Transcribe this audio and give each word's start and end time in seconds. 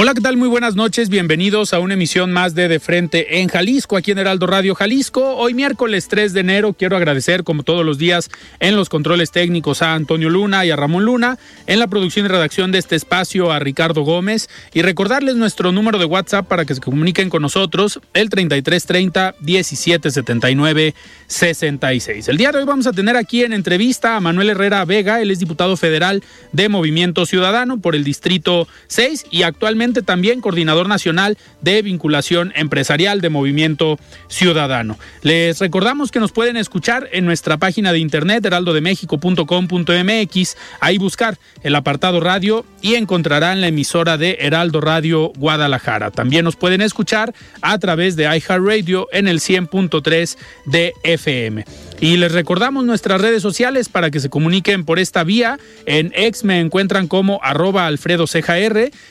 Hola, 0.00 0.14
¿qué 0.14 0.20
tal? 0.20 0.36
Muy 0.36 0.46
buenas 0.46 0.76
noches. 0.76 1.08
Bienvenidos 1.08 1.74
a 1.74 1.80
una 1.80 1.94
emisión 1.94 2.30
más 2.30 2.54
de 2.54 2.68
De 2.68 2.78
Frente 2.78 3.40
en 3.40 3.48
Jalisco, 3.48 3.96
aquí 3.96 4.12
en 4.12 4.18
Heraldo 4.18 4.46
Radio 4.46 4.76
Jalisco. 4.76 5.34
Hoy 5.34 5.54
miércoles 5.54 6.06
3 6.06 6.32
de 6.34 6.38
enero 6.38 6.72
quiero 6.72 6.96
agradecer, 6.96 7.42
como 7.42 7.64
todos 7.64 7.84
los 7.84 7.98
días, 7.98 8.30
en 8.60 8.76
los 8.76 8.90
controles 8.90 9.32
técnicos 9.32 9.82
a 9.82 9.94
Antonio 9.94 10.30
Luna 10.30 10.64
y 10.64 10.70
a 10.70 10.76
Ramón 10.76 11.04
Luna, 11.04 11.36
en 11.66 11.80
la 11.80 11.88
producción 11.88 12.26
y 12.26 12.28
redacción 12.28 12.70
de 12.70 12.78
este 12.78 12.94
espacio 12.94 13.50
a 13.50 13.58
Ricardo 13.58 14.02
Gómez 14.02 14.48
y 14.72 14.82
recordarles 14.82 15.34
nuestro 15.34 15.72
número 15.72 15.98
de 15.98 16.04
WhatsApp 16.04 16.46
para 16.46 16.64
que 16.64 16.76
se 16.76 16.80
comuniquen 16.80 17.28
con 17.28 17.42
nosotros, 17.42 17.98
el 18.14 18.30
3330 18.30 19.34
1779 19.40 20.94
66. 21.26 22.28
El 22.28 22.36
día 22.36 22.52
de 22.52 22.58
hoy 22.58 22.64
vamos 22.66 22.86
a 22.86 22.92
tener 22.92 23.16
aquí 23.16 23.42
en 23.42 23.52
entrevista 23.52 24.14
a 24.14 24.20
Manuel 24.20 24.50
Herrera 24.50 24.84
Vega, 24.84 25.20
él 25.20 25.32
es 25.32 25.40
diputado 25.40 25.76
federal 25.76 26.22
de 26.52 26.68
Movimiento 26.68 27.26
Ciudadano 27.26 27.80
por 27.80 27.96
el 27.96 28.04
Distrito 28.04 28.68
6 28.86 29.26
y 29.32 29.42
actualmente 29.42 29.87
también 29.94 30.40
coordinador 30.40 30.88
nacional 30.88 31.38
de 31.60 31.82
vinculación 31.82 32.52
empresarial 32.56 33.20
de 33.20 33.30
Movimiento 33.30 33.98
Ciudadano. 34.28 34.98
Les 35.22 35.58
recordamos 35.58 36.10
que 36.10 36.20
nos 36.20 36.32
pueden 36.32 36.56
escuchar 36.56 37.08
en 37.12 37.24
nuestra 37.24 37.56
página 37.56 37.92
de 37.92 37.98
internet 37.98 38.44
heraldodemexico.com.mx, 38.44 40.56
ahí 40.80 40.98
buscar 40.98 41.38
el 41.62 41.74
apartado 41.74 42.20
radio 42.20 42.64
y 42.80 42.94
encontrarán 42.94 43.60
la 43.60 43.68
emisora 43.68 44.18
de 44.18 44.38
Heraldo 44.40 44.80
Radio 44.80 45.32
Guadalajara. 45.36 46.10
También 46.10 46.44
nos 46.44 46.56
pueden 46.56 46.80
escuchar 46.80 47.34
a 47.60 47.78
través 47.78 48.16
de 48.16 48.24
iHeartRadio 48.24 49.08
en 49.12 49.28
el 49.28 49.40
100.3 49.40 50.36
de 50.66 50.92
FM. 51.02 51.64
Y 52.00 52.16
les 52.16 52.32
recordamos 52.32 52.84
nuestras 52.84 53.20
redes 53.20 53.42
sociales 53.42 53.88
para 53.88 54.10
que 54.10 54.20
se 54.20 54.28
comuniquen 54.28 54.84
por 54.84 54.98
esta 54.98 55.24
vía. 55.24 55.58
En 55.86 56.12
X 56.14 56.44
me 56.44 56.60
encuentran 56.60 57.08
como 57.08 57.40
arroba 57.42 57.86
Alfredo 57.86 58.26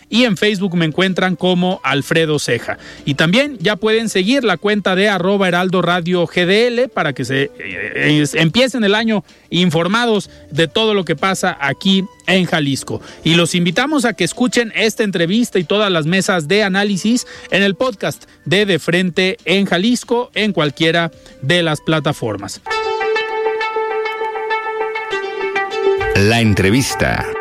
y 0.10 0.24
en 0.24 0.38
Facebook 0.38 0.76
me 0.76 0.86
encuentran 0.86 1.36
como 1.36 1.82
Alfredo 1.84 2.40
Ceja. 2.40 2.78
Y 3.06 3.16
también 3.16 3.58
ya 3.60 3.76
pueden 3.76 4.10
seguir 4.10 4.44
la 4.44 4.58
cuenta 4.58 4.96
de 4.96 5.10
arroba 5.10 5.48
Heraldo 5.48 5.82
Radio 5.82 6.26
GDL 6.26 6.90
para 6.94 7.14
que 7.14 7.26
se 7.26 7.52
eh, 7.60 8.26
empiecen 8.34 8.84
el 8.84 8.96
año 8.96 9.24
informados 9.50 10.30
de 10.52 10.68
todo 10.68 10.94
lo 10.94 11.04
que 11.06 11.16
pasa 11.16 11.58
aquí 11.60 12.06
en 12.28 12.46
Jalisco. 12.46 13.02
Y 13.24 13.36
los 13.36 13.56
invitamos 13.56 14.06
a 14.06 14.14
que 14.14 14.24
escuchen 14.24 14.72
esta 14.76 15.04
entrevista 15.04 15.60
y 15.60 15.64
todas 15.64 15.92
las 15.92 16.06
mesas 16.06 16.48
de 16.48 16.64
análisis 16.64 17.26
en 17.52 17.64
el 17.64 17.76
podcast 17.76 18.26
de 18.46 18.66
De 18.66 18.80
Frente 18.80 19.38
en 19.46 19.66
Jalisco 19.66 20.32
en 20.34 20.54
cualquiera 20.54 21.12
de 21.42 21.64
las 21.64 21.82
plataformas. 21.82 22.62
La 26.18 26.42
entrevista. 26.42 27.37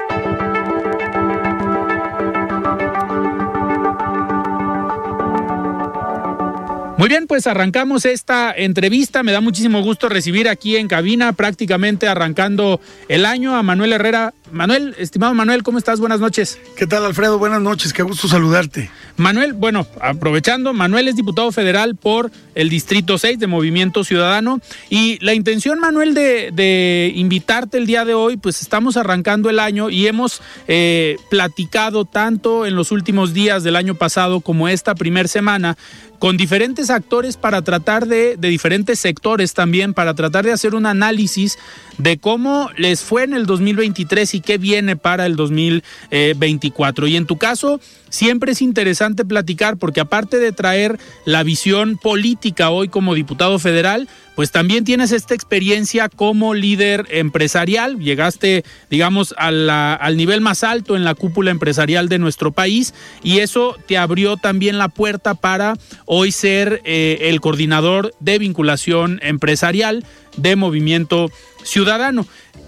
Muy 6.99 7.11
bien, 7.11 7.27
pues 7.27 7.47
arrancamos 7.47 8.07
esta 8.07 8.55
entrevista. 8.57 9.23
Me 9.23 9.31
da 9.31 9.43
muchísimo 9.43 9.83
gusto 9.83 10.09
recibir 10.09 10.49
aquí 10.49 10.77
en 10.77 10.89
cabina, 10.89 11.35
prácticamente 11.35 12.09
arrancando 12.09 12.81
el 13.09 13.27
año, 13.27 13.55
a 13.55 13.63
Manuel 13.63 13.93
Herrera. 13.93 14.33
Manuel, 14.51 14.95
estimado 14.99 15.35
Manuel, 15.35 15.63
¿cómo 15.63 15.77
estás? 15.77 16.01
Buenas 16.01 16.21
noches. 16.21 16.59
¿Qué 16.77 16.87
tal, 16.87 17.05
Alfredo? 17.05 17.39
Buenas 17.39 17.61
noches, 17.61 17.93
qué 17.93 18.03
gusto 18.03 18.29
saludarte. 18.29 18.91
Manuel, 19.17 19.55
bueno, 19.55 19.87
aprovechando, 20.01 20.73
Manuel 20.73 21.09
es 21.09 21.17
diputado 21.17 21.51
federal 21.51 21.97
por 21.97 22.31
el 22.55 22.69
Distrito 22.69 23.19
6 23.19 23.39
de 23.39 23.47
Movimiento 23.47 24.05
Ciudadano 24.05 24.61
y 24.91 25.19
la 25.25 25.35
intención, 25.35 25.79
Manuel, 25.79 26.15
de, 26.15 27.13
invitarte 27.15 27.79
el 27.79 27.87
día 27.87 28.05
de 28.05 28.15
hoy, 28.15 28.37
pues 28.37 28.61
estamos 28.61 28.97
arrancando 28.97 29.49
el 29.51 29.59
año 29.59 29.91
y 29.91 30.07
hemos 30.07 30.43
eh, 30.69 31.17
platicado 31.31 32.05
tanto 32.05 32.67
en 32.67 32.77
los 32.77 32.93
últimos 32.93 33.33
días 33.33 33.65
del 33.65 33.77
año 33.77 33.95
pasado 33.95 34.41
como 34.41 34.69
esta 34.69 34.95
primera 34.95 35.29
semana 35.29 35.77
con 36.19 36.37
diferentes 36.37 36.91
actores 36.91 37.37
para 37.37 37.63
tratar 37.63 38.07
de, 38.07 38.37
de 38.37 38.49
diferentes 38.49 38.99
sectores 38.99 39.55
también, 39.55 39.95
para 39.95 40.15
tratar 40.15 40.45
de 40.45 40.53
hacer 40.53 40.75
un 40.75 40.87
análisis 40.87 41.59
de 41.99 42.19
cómo 42.19 42.71
les 42.77 43.03
fue 43.03 43.25
en 43.25 43.35
el 43.35 43.47
2023 43.47 44.35
y 44.35 44.41
qué 44.41 44.59
viene 44.59 44.97
para 44.97 45.27
el 45.27 45.37
2024. 45.37 47.07
Y 47.07 47.17
en 47.17 47.27
tu 47.27 47.39
caso, 47.39 47.81
siempre 48.11 48.53
es 48.53 48.63
interesante 48.63 49.25
platicar 49.25 49.77
porque 49.77 50.01
aparte 50.01 50.39
de 50.39 50.53
traer 50.53 50.99
la 51.25 51.43
visión 51.43 51.97
política 51.97 52.71
hoy 52.71 52.89
como 52.89 53.15
diputado 53.15 53.59
federal, 53.59 54.09
pues 54.37 54.53
también 54.53 54.85
tienes 54.85 55.13
esta 55.13 55.35
experiencia 55.35 56.11
como 56.11 56.55
líder 56.55 57.07
empresarial, 57.11 57.99
llegaste, 57.99 58.65
digamos, 58.91 59.35
al 59.39 60.17
nivel 60.17 60.43
más 60.43 60.63
alto 60.63 60.95
en 60.95 61.05
la 61.05 61.15
cúpula 61.15 61.51
empresarial 61.51 62.11
de 62.11 62.19
nuestro 62.19 62.53
país 62.53 62.93
y 63.23 63.39
eso 63.39 63.77
te 63.89 63.97
abrió 63.97 64.37
también 64.37 64.77
la 64.79 64.89
puerta 64.89 65.35
para 65.35 65.75
hoy 66.05 66.33
ser 66.33 66.83
eh, 66.85 67.19
el 67.23 67.41
coordinador 67.41 68.15
de 68.21 68.39
vinculación 68.39 69.21
empresarial 69.23 70.05
de 70.37 70.55
Movimiento 70.55 71.31
Ciudadano. 71.65 72.27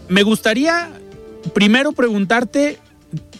Me 0.08 0.22
gustaría 0.22 0.88
primero 1.52 1.92
preguntarte 1.92 2.78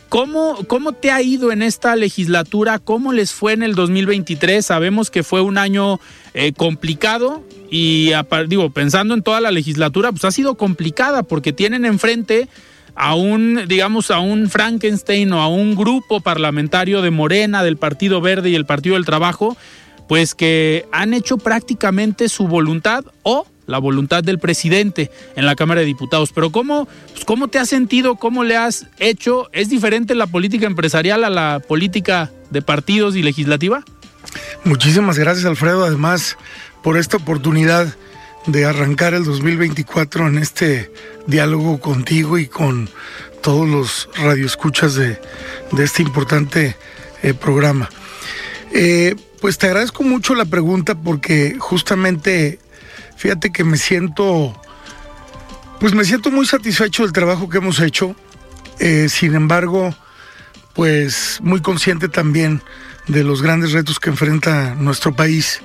¿Cómo, 0.08 0.56
¿Cómo 0.66 0.92
te 0.92 1.10
ha 1.10 1.20
ido 1.20 1.52
en 1.52 1.60
esta 1.60 1.94
legislatura? 1.94 2.78
¿Cómo 2.78 3.12
les 3.12 3.32
fue 3.32 3.52
en 3.52 3.62
el 3.62 3.74
2023? 3.74 4.64
Sabemos 4.64 5.10
que 5.10 5.22
fue 5.22 5.42
un 5.42 5.58
año 5.58 6.00
eh, 6.32 6.52
complicado 6.54 7.44
y 7.70 8.12
digo, 8.46 8.70
pensando 8.70 9.12
en 9.12 9.22
toda 9.22 9.42
la 9.42 9.50
legislatura, 9.50 10.10
pues 10.10 10.24
ha 10.24 10.30
sido 10.30 10.54
complicada 10.54 11.22
porque 11.22 11.52
tienen 11.52 11.84
enfrente 11.84 12.48
a 12.94 13.14
un, 13.14 13.66
digamos, 13.68 14.10
a 14.10 14.18
un 14.18 14.48
Frankenstein 14.48 15.32
o 15.34 15.42
a 15.42 15.48
un 15.48 15.76
grupo 15.76 16.20
parlamentario 16.20 17.02
de 17.02 17.10
Morena, 17.10 17.62
del 17.62 17.76
Partido 17.76 18.22
Verde 18.22 18.48
y 18.48 18.54
el 18.54 18.64
Partido 18.64 18.94
del 18.94 19.04
Trabajo, 19.04 19.58
pues 20.08 20.34
que 20.34 20.86
han 20.90 21.12
hecho 21.12 21.36
prácticamente 21.36 22.30
su 22.30 22.48
voluntad 22.48 23.04
o 23.22 23.46
la 23.68 23.78
voluntad 23.78 24.24
del 24.24 24.40
presidente 24.40 25.12
en 25.36 25.46
la 25.46 25.54
Cámara 25.54 25.82
de 25.82 25.86
Diputados. 25.86 26.32
Pero 26.32 26.50
¿cómo, 26.50 26.88
pues, 27.12 27.24
¿cómo 27.24 27.46
te 27.46 27.60
has 27.60 27.68
sentido? 27.68 28.16
¿Cómo 28.16 28.42
le 28.42 28.56
has 28.56 28.86
hecho? 28.98 29.48
¿Es 29.52 29.68
diferente 29.68 30.16
la 30.16 30.26
política 30.26 30.66
empresarial 30.66 31.22
a 31.22 31.30
la 31.30 31.60
política 31.60 32.32
de 32.50 32.62
partidos 32.62 33.14
y 33.14 33.22
legislativa? 33.22 33.84
Muchísimas 34.64 35.18
gracias, 35.18 35.46
Alfredo, 35.46 35.84
además 35.84 36.36
por 36.82 36.96
esta 36.96 37.18
oportunidad 37.18 37.94
de 38.46 38.64
arrancar 38.64 39.14
el 39.14 39.24
2024 39.24 40.26
en 40.28 40.38
este 40.38 40.90
diálogo 41.26 41.78
contigo 41.80 42.38
y 42.38 42.46
con 42.46 42.88
todos 43.42 43.68
los 43.68 44.08
radioescuchas 44.16 44.94
de, 44.94 45.20
este 45.78 46.02
importante 46.02 46.76
eh, 47.22 47.34
programa. 47.34 47.90
Eh, 48.72 49.14
pues 49.40 49.58
te 49.58 49.66
agradezco 49.66 50.02
mucho 50.02 50.34
la 50.34 50.46
pregunta 50.46 50.94
porque 50.94 51.56
justamente 51.58 52.58
Fíjate 53.18 53.50
que 53.50 53.64
me 53.64 53.76
siento, 53.76 54.54
pues 55.80 55.92
me 55.92 56.04
siento 56.04 56.30
muy 56.30 56.46
satisfecho 56.46 57.02
del 57.02 57.12
trabajo 57.12 57.48
que 57.48 57.58
hemos 57.58 57.80
hecho. 57.80 58.14
Eh, 58.78 59.08
sin 59.08 59.34
embargo, 59.34 59.92
pues 60.72 61.40
muy 61.42 61.60
consciente 61.60 62.08
también 62.08 62.62
de 63.08 63.24
los 63.24 63.42
grandes 63.42 63.72
retos 63.72 63.98
que 63.98 64.10
enfrenta 64.10 64.76
nuestro 64.76 65.16
país. 65.16 65.60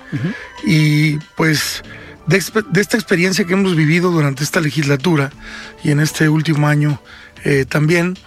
Y 0.65 1.17
pues 1.35 1.83
de, 2.25 2.37
esta 2.37 2.97
experiencia 2.97 3.45
que 3.45 3.53
hemos 3.53 3.75
vivido 3.75 4.09
durante 4.09 4.43
esta 4.43 4.59
legislatura 4.59 5.31
y 5.83 5.91
en 5.91 5.99
este 5.99 6.29
último 6.29 6.67
año 6.67 6.99
eh, 7.43 7.65
también, 7.69 8.17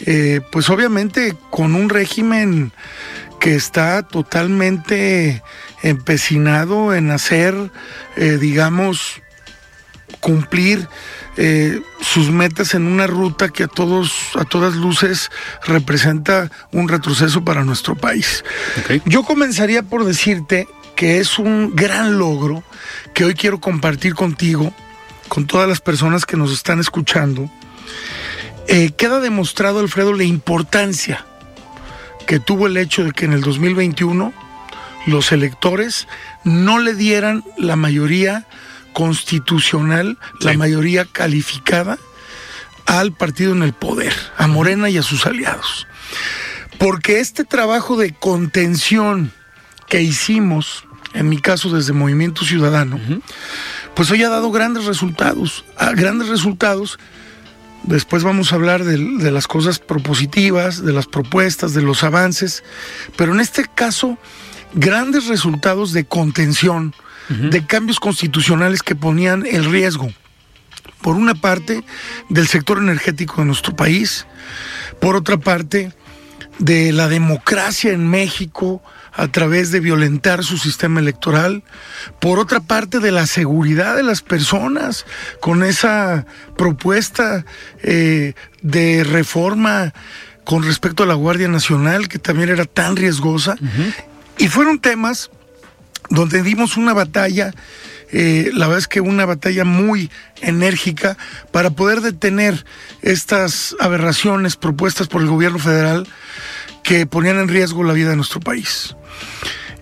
eh, 0.00 0.40
pues 0.50 0.68
obviamente 0.68 1.36
con 1.50 1.76
un 1.76 1.88
régimen 1.88 2.72
que 3.38 3.54
está 3.54 4.02
totalmente 4.02 5.42
empecinado 5.84 6.94
en 6.94 7.10
hacer, 7.10 7.54
eh, 8.16 8.38
digamos, 8.40 9.20
cumplir 10.18 10.88
eh, 11.36 11.82
sus 12.00 12.30
metas 12.30 12.74
en 12.74 12.86
una 12.86 13.06
ruta 13.06 13.50
que 13.50 13.64
a 13.64 13.68
todos, 13.68 14.30
a 14.36 14.44
todas 14.44 14.74
luces 14.74 15.30
representa 15.66 16.50
un 16.72 16.88
retroceso 16.88 17.44
para 17.44 17.64
nuestro 17.64 17.94
país. 17.96 18.44
Yo 19.04 19.24
comenzaría 19.24 19.82
por 19.82 20.04
decirte 20.04 20.66
que 20.96 21.18
es 21.18 21.38
un 21.38 21.76
gran 21.76 22.18
logro 22.18 22.64
que 23.12 23.26
hoy 23.26 23.34
quiero 23.34 23.60
compartir 23.60 24.14
contigo, 24.14 24.72
con 25.28 25.46
todas 25.46 25.68
las 25.68 25.82
personas 25.82 26.24
que 26.24 26.38
nos 26.38 26.50
están 26.52 26.80
escuchando. 26.80 27.50
Eh, 28.68 28.92
queda 28.96 29.20
demostrado, 29.20 29.80
Alfredo, 29.80 30.14
la 30.14 30.24
importancia 30.24 31.26
que 32.26 32.40
tuvo 32.40 32.68
el 32.68 32.78
hecho 32.78 33.04
de 33.04 33.12
que 33.12 33.26
en 33.26 33.34
el 33.34 33.42
2021 33.42 34.43
los 35.06 35.32
electores 35.32 36.08
no 36.44 36.78
le 36.78 36.94
dieran 36.94 37.44
la 37.58 37.76
mayoría 37.76 38.46
constitucional, 38.92 40.18
la 40.40 40.54
mayoría 40.54 41.04
calificada 41.04 41.98
al 42.86 43.12
partido 43.12 43.52
en 43.52 43.62
el 43.62 43.72
poder, 43.72 44.14
a 44.36 44.46
Morena 44.46 44.88
y 44.88 44.98
a 44.98 45.02
sus 45.02 45.26
aliados. 45.26 45.86
Porque 46.78 47.20
este 47.20 47.44
trabajo 47.44 47.96
de 47.96 48.14
contención 48.14 49.32
que 49.88 50.02
hicimos, 50.02 50.84
en 51.12 51.28
mi 51.28 51.38
caso 51.38 51.70
desde 51.70 51.92
Movimiento 51.92 52.44
Ciudadano, 52.44 52.98
pues 53.94 54.10
hoy 54.10 54.22
ha 54.22 54.28
dado 54.28 54.50
grandes 54.50 54.84
resultados, 54.84 55.64
grandes 55.94 56.28
resultados. 56.28 56.98
Después 57.84 58.22
vamos 58.22 58.52
a 58.52 58.56
hablar 58.56 58.84
de, 58.84 58.96
de 58.96 59.30
las 59.30 59.46
cosas 59.46 59.78
propositivas, 59.78 60.84
de 60.84 60.92
las 60.92 61.06
propuestas, 61.06 61.74
de 61.74 61.82
los 61.82 62.02
avances, 62.02 62.64
pero 63.16 63.34
en 63.34 63.40
este 63.40 63.66
caso, 63.74 64.18
grandes 64.74 65.26
resultados 65.26 65.92
de 65.92 66.04
contención, 66.04 66.94
de 67.28 67.64
cambios 67.64 68.00
constitucionales 68.00 68.82
que 68.82 68.94
ponían 68.94 69.46
el 69.46 69.64
riesgo, 69.64 70.12
por 71.00 71.16
una 71.16 71.34
parte, 71.34 71.82
del 72.28 72.46
sector 72.48 72.78
energético 72.78 73.40
de 73.40 73.46
nuestro 73.46 73.74
país, 73.74 74.26
por 75.00 75.16
otra 75.16 75.38
parte, 75.38 75.92
de 76.58 76.92
la 76.92 77.08
democracia 77.08 77.92
en 77.92 78.08
México 78.08 78.82
a 79.12 79.28
través 79.28 79.70
de 79.70 79.80
violentar 79.80 80.44
su 80.44 80.58
sistema 80.58 81.00
electoral, 81.00 81.62
por 82.20 82.38
otra 82.38 82.60
parte 82.60 82.98
de 82.98 83.12
la 83.12 83.26
seguridad 83.26 83.96
de 83.96 84.02
las 84.02 84.22
personas 84.22 85.06
con 85.40 85.62
esa 85.62 86.26
propuesta 86.56 87.44
eh, 87.82 88.34
de 88.62 89.04
reforma 89.04 89.94
con 90.44 90.62
respecto 90.62 91.04
a 91.04 91.06
la 91.06 91.14
Guardia 91.14 91.48
Nacional 91.48 92.08
que 92.08 92.18
también 92.18 92.50
era 92.50 92.64
tan 92.64 92.96
riesgosa. 92.96 93.56
Y 94.38 94.48
fueron 94.48 94.78
temas 94.78 95.30
donde 96.10 96.42
dimos 96.42 96.76
una 96.76 96.92
batalla, 96.92 97.52
eh, 98.10 98.50
la 98.52 98.66
verdad 98.66 98.80
es 98.80 98.88
que 98.88 99.00
una 99.00 99.24
batalla 99.24 99.64
muy 99.64 100.10
enérgica 100.40 101.16
para 101.50 101.70
poder 101.70 102.00
detener 102.00 102.64
estas 103.02 103.74
aberraciones 103.80 104.56
propuestas 104.56 105.08
por 105.08 105.22
el 105.22 105.28
gobierno 105.28 105.58
federal 105.58 106.06
que 106.82 107.06
ponían 107.06 107.38
en 107.38 107.48
riesgo 107.48 107.82
la 107.82 107.94
vida 107.94 108.10
de 108.10 108.16
nuestro 108.16 108.40
país. 108.40 108.94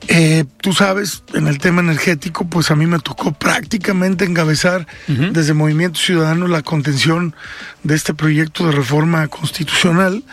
Eh, 0.09 0.45
tú 0.61 0.73
sabes, 0.73 1.23
en 1.33 1.47
el 1.47 1.59
tema 1.59 1.81
energético, 1.81 2.47
pues 2.47 2.71
a 2.71 2.77
mí 2.77 2.87
me 2.87 2.99
tocó 2.99 3.33
prácticamente 3.33 4.25
encabezar 4.25 4.87
desde 5.07 5.55
Movimiento 5.55 6.01
Ciudadano 6.01 6.49
la 6.49 6.63
contención 6.63 7.37
de 7.85 7.95
este 7.95 8.13
proyecto 8.13 8.67
de 8.67 8.73
reforma 8.73 9.29
constitucional 9.29 10.25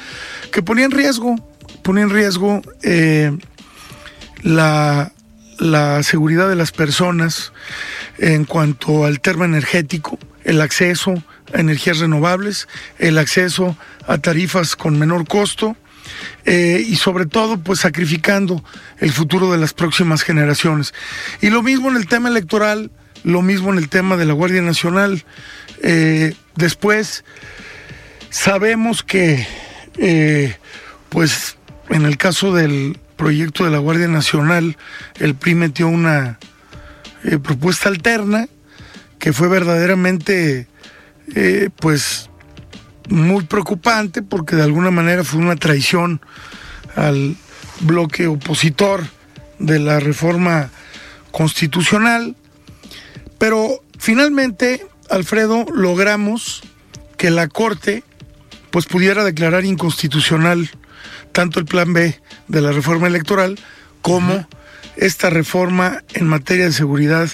que 0.51 0.63
ponía 0.63 0.85
en 0.85 0.91
riesgo, 0.91 1.35
ponía 1.83 2.03
en 2.03 2.09
riesgo 2.09 2.61
eh, 2.81 3.37
la 4.41 5.11
la 5.59 6.01
seguridad 6.03 6.49
de 6.49 6.55
las 6.55 6.71
personas 6.71 7.51
en 8.17 8.45
cuanto 8.45 9.05
al 9.05 9.19
tema 9.19 9.45
energético, 9.45 10.17
el 10.43 10.61
acceso 10.61 11.21
a 11.53 11.59
energías 11.59 11.99
renovables, 11.99 12.67
el 12.97 13.17
acceso 13.17 13.77
a 14.07 14.17
tarifas 14.17 14.75
con 14.75 14.97
menor 14.97 15.27
costo 15.27 15.75
eh, 16.45 16.83
y 16.85 16.95
sobre 16.95 17.25
todo 17.25 17.57
pues 17.59 17.79
sacrificando 17.79 18.63
el 18.99 19.11
futuro 19.11 19.51
de 19.51 19.57
las 19.57 19.73
próximas 19.73 20.23
generaciones. 20.23 20.93
Y 21.41 21.49
lo 21.49 21.61
mismo 21.61 21.89
en 21.89 21.97
el 21.97 22.07
tema 22.07 22.29
electoral, 22.29 22.89
lo 23.23 23.41
mismo 23.41 23.71
en 23.71 23.77
el 23.77 23.89
tema 23.89 24.17
de 24.17 24.25
la 24.25 24.33
Guardia 24.33 24.61
Nacional. 24.61 25.25
Eh, 25.83 26.33
después 26.55 27.25
sabemos 28.29 29.03
que 29.03 29.45
eh, 29.97 30.55
pues 31.09 31.57
en 31.89 32.05
el 32.05 32.17
caso 32.17 32.53
del 32.53 32.97
proyecto 33.19 33.65
de 33.65 33.71
la 33.71 33.79
Guardia 33.79 34.07
Nacional, 34.07 34.77
el 35.19 35.35
PRI 35.35 35.53
metió 35.53 35.89
una 35.89 36.39
eh, 37.25 37.37
propuesta 37.37 37.89
alterna 37.89 38.47
que 39.19 39.33
fue 39.33 39.49
verdaderamente, 39.49 40.67
eh, 41.35 41.69
pues, 41.75 42.29
muy 43.09 43.43
preocupante 43.43 44.21
porque 44.21 44.55
de 44.55 44.63
alguna 44.63 44.89
manera 44.89 45.25
fue 45.25 45.41
una 45.41 45.57
traición 45.57 46.21
al 46.95 47.35
bloque 47.81 48.27
opositor 48.27 49.03
de 49.59 49.79
la 49.79 49.99
reforma 49.99 50.69
constitucional. 51.31 52.37
Pero 53.37 53.83
finalmente, 53.97 54.87
Alfredo, 55.09 55.65
logramos 55.73 56.61
que 57.17 57.31
la 57.31 57.49
Corte 57.49 58.05
pues 58.71 58.85
pudiera 58.85 59.23
declarar 59.23 59.65
inconstitucional 59.65 60.69
tanto 61.31 61.59
el 61.59 61.65
plan 61.65 61.93
B 61.93 62.19
de 62.47 62.61
la 62.61 62.71
reforma 62.71 63.07
electoral 63.07 63.59
como 64.01 64.47
esta 64.95 65.29
reforma 65.29 66.03
en 66.13 66.27
materia 66.27 66.65
de 66.65 66.71
seguridad 66.73 67.29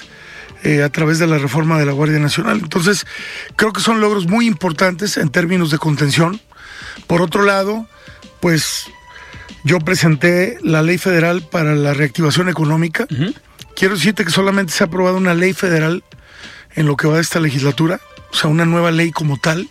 eh, 0.64 0.84
a 0.84 0.90
través 0.90 1.20
de 1.20 1.28
la 1.28 1.38
reforma 1.38 1.80
de 1.80 1.86
la 1.86 1.92
Guardia 1.92 2.20
Nacional. 2.20 2.60
Entonces, 2.62 3.06
creo 3.56 3.74
que 3.74 3.82
son 3.82 4.02
logros 4.02 4.28
muy 4.28 4.48
importantes 4.48 5.18
en 5.18 5.30
términos 5.30 5.72
de 5.72 5.78
contención. 5.78 6.40
Por 7.08 7.22
otro 7.22 7.44
lado, 7.44 7.88
pues 8.40 8.88
yo 9.64 9.80
presenté 9.80 10.58
la 10.62 10.82
ley 10.82 10.98
federal 10.98 11.48
para 11.50 11.76
la 11.76 11.94
reactivación 11.94 12.50
económica. 12.50 13.08
Quiero 13.76 13.96
decirte 13.96 14.26
que 14.26 14.32
solamente 14.32 14.74
se 14.74 14.84
ha 14.84 14.88
aprobado 14.88 15.18
una 15.18 15.34
ley 15.34 15.54
federal 15.54 16.04
en 16.76 16.86
lo 16.86 16.96
que 16.96 17.08
va 17.08 17.16
de 17.16 17.22
esta 17.22 17.40
legislatura, 17.40 18.00
o 18.32 18.36
sea, 18.36 18.50
una 18.50 18.66
nueva 18.66 18.92
ley 18.92 19.12
como 19.12 19.38
tal 19.38 19.70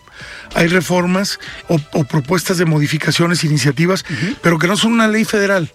hay 0.55 0.69
reformas 0.69 1.38
o, 1.69 1.78
propuestas 2.05 2.58
de 2.58 2.64
modificaciones, 2.64 3.44
iniciativas, 3.44 4.05
pero 4.43 4.58
que 4.58 4.66
no 4.66 4.76
son 4.76 4.93
una 4.93 5.08
ley 5.08 5.25
federal. 5.25 5.71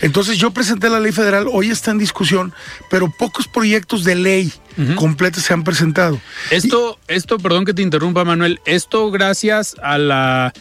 Entonces 0.00 0.38
yo 0.38 0.50
presenté 0.50 0.90
la 0.90 1.00
ley 1.00 1.12
federal, 1.12 1.46
hoy 1.50 1.70
está 1.70 1.90
en 1.90 1.98
discusión, 1.98 2.52
pero 2.90 3.10
pocos 3.10 3.48
proyectos 3.48 4.04
de 4.04 4.14
ley 4.14 4.52
completos 4.96 5.44
se 5.44 5.54
han 5.54 5.64
presentado. 5.64 6.20
Esto, 6.50 6.98
esto, 7.08 7.38
perdón 7.38 7.64
que 7.64 7.72
te 7.72 7.82
interrumpa, 7.82 8.24
Manuel, 8.24 8.60
esto 8.66 9.10
gracias 9.10 9.74
a 9.82 9.96
la 9.96 10.52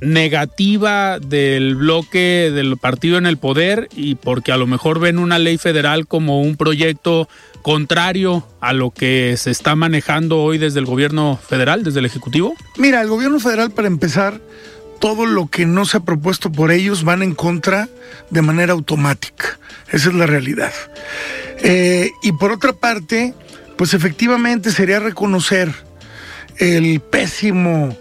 negativa 0.00 1.18
del 1.18 1.76
bloque 1.76 2.50
del 2.52 2.76
partido 2.78 3.18
en 3.18 3.26
el 3.26 3.36
poder 3.36 3.88
y 3.94 4.14
porque 4.14 4.50
a 4.50 4.56
lo 4.56 4.66
mejor 4.66 4.98
ven 4.98 5.18
una 5.18 5.38
ley 5.38 5.58
federal 5.58 6.06
como 6.06 6.40
un 6.40 6.56
proyecto 6.56 7.28
contrario 7.62 8.46
a 8.60 8.72
lo 8.72 8.90
que 8.90 9.36
se 9.36 9.50
está 9.50 9.74
manejando 9.74 10.38
hoy 10.42 10.58
desde 10.58 10.78
el 10.80 10.86
gobierno 10.86 11.38
federal, 11.42 11.84
desde 11.84 12.00
el 12.00 12.06
Ejecutivo? 12.06 12.54
Mira, 12.76 13.00
el 13.00 13.08
gobierno 13.08 13.40
federal, 13.40 13.70
para 13.70 13.88
empezar, 13.88 14.40
todo 15.00 15.26
lo 15.26 15.48
que 15.48 15.66
no 15.66 15.84
se 15.84 15.96
ha 15.96 16.00
propuesto 16.00 16.52
por 16.52 16.70
ellos 16.70 17.04
van 17.04 17.22
en 17.22 17.34
contra 17.34 17.88
de 18.30 18.42
manera 18.42 18.72
automática. 18.72 19.58
Esa 19.90 20.10
es 20.10 20.14
la 20.14 20.26
realidad. 20.26 20.72
Eh, 21.62 22.10
y 22.22 22.32
por 22.32 22.52
otra 22.52 22.72
parte, 22.72 23.34
pues 23.76 23.94
efectivamente 23.94 24.70
sería 24.70 25.00
reconocer 25.00 25.74
el 26.58 27.00
pésimo 27.00 27.96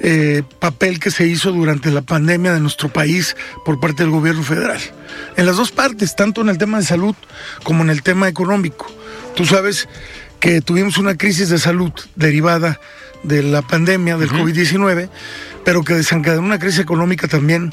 eh, 0.00 0.42
papel 0.58 0.98
que 0.98 1.10
se 1.10 1.26
hizo 1.26 1.52
durante 1.52 1.90
la 1.90 2.02
pandemia 2.02 2.52
de 2.52 2.60
nuestro 2.60 2.88
país 2.88 3.36
por 3.64 3.78
parte 3.78 4.02
del 4.02 4.10
gobierno 4.10 4.42
federal. 4.42 4.80
En 5.36 5.46
las 5.46 5.56
dos 5.56 5.70
partes, 5.70 6.16
tanto 6.16 6.40
en 6.40 6.48
el 6.48 6.58
tema 6.58 6.78
de 6.78 6.84
salud 6.84 7.14
como 7.62 7.82
en 7.84 7.90
el 7.90 8.02
tema 8.02 8.26
económico. 8.28 8.90
Tú 9.34 9.46
sabes 9.46 9.88
que 10.38 10.60
tuvimos 10.60 10.98
una 10.98 11.16
crisis 11.16 11.48
de 11.48 11.58
salud 11.58 11.92
derivada 12.16 12.80
de 13.22 13.42
la 13.42 13.62
pandemia 13.62 14.16
del 14.16 14.30
COVID-19, 14.30 15.10
pero 15.64 15.84
que 15.84 15.94
desencadenó 15.94 16.42
una 16.42 16.58
crisis 16.58 16.80
económica 16.80 17.28
también 17.28 17.72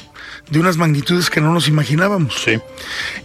de 0.50 0.60
unas 0.60 0.76
magnitudes 0.76 1.30
que 1.30 1.40
no 1.40 1.52
nos 1.52 1.68
imaginábamos. 1.68 2.34
Sí. 2.44 2.60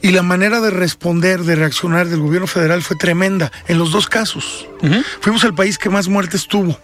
Y 0.02 0.12
la 0.12 0.24
manera 0.24 0.62
de 0.62 0.70
responder, 0.70 1.42
de 1.42 1.56
reaccionar 1.56 2.08
del 2.08 2.22
gobierno 2.22 2.48
federal 2.48 2.82
fue 2.82 2.96
tremenda 2.96 3.52
en 3.68 3.78
los 3.78 3.92
dos 3.92 4.08
casos. 4.08 4.68
Fuimos 5.22 5.44
el 5.44 5.54
país 5.54 5.78
que 5.78 5.90
más 5.90 6.08
muertes 6.08 6.48
tuvo. 6.48 6.80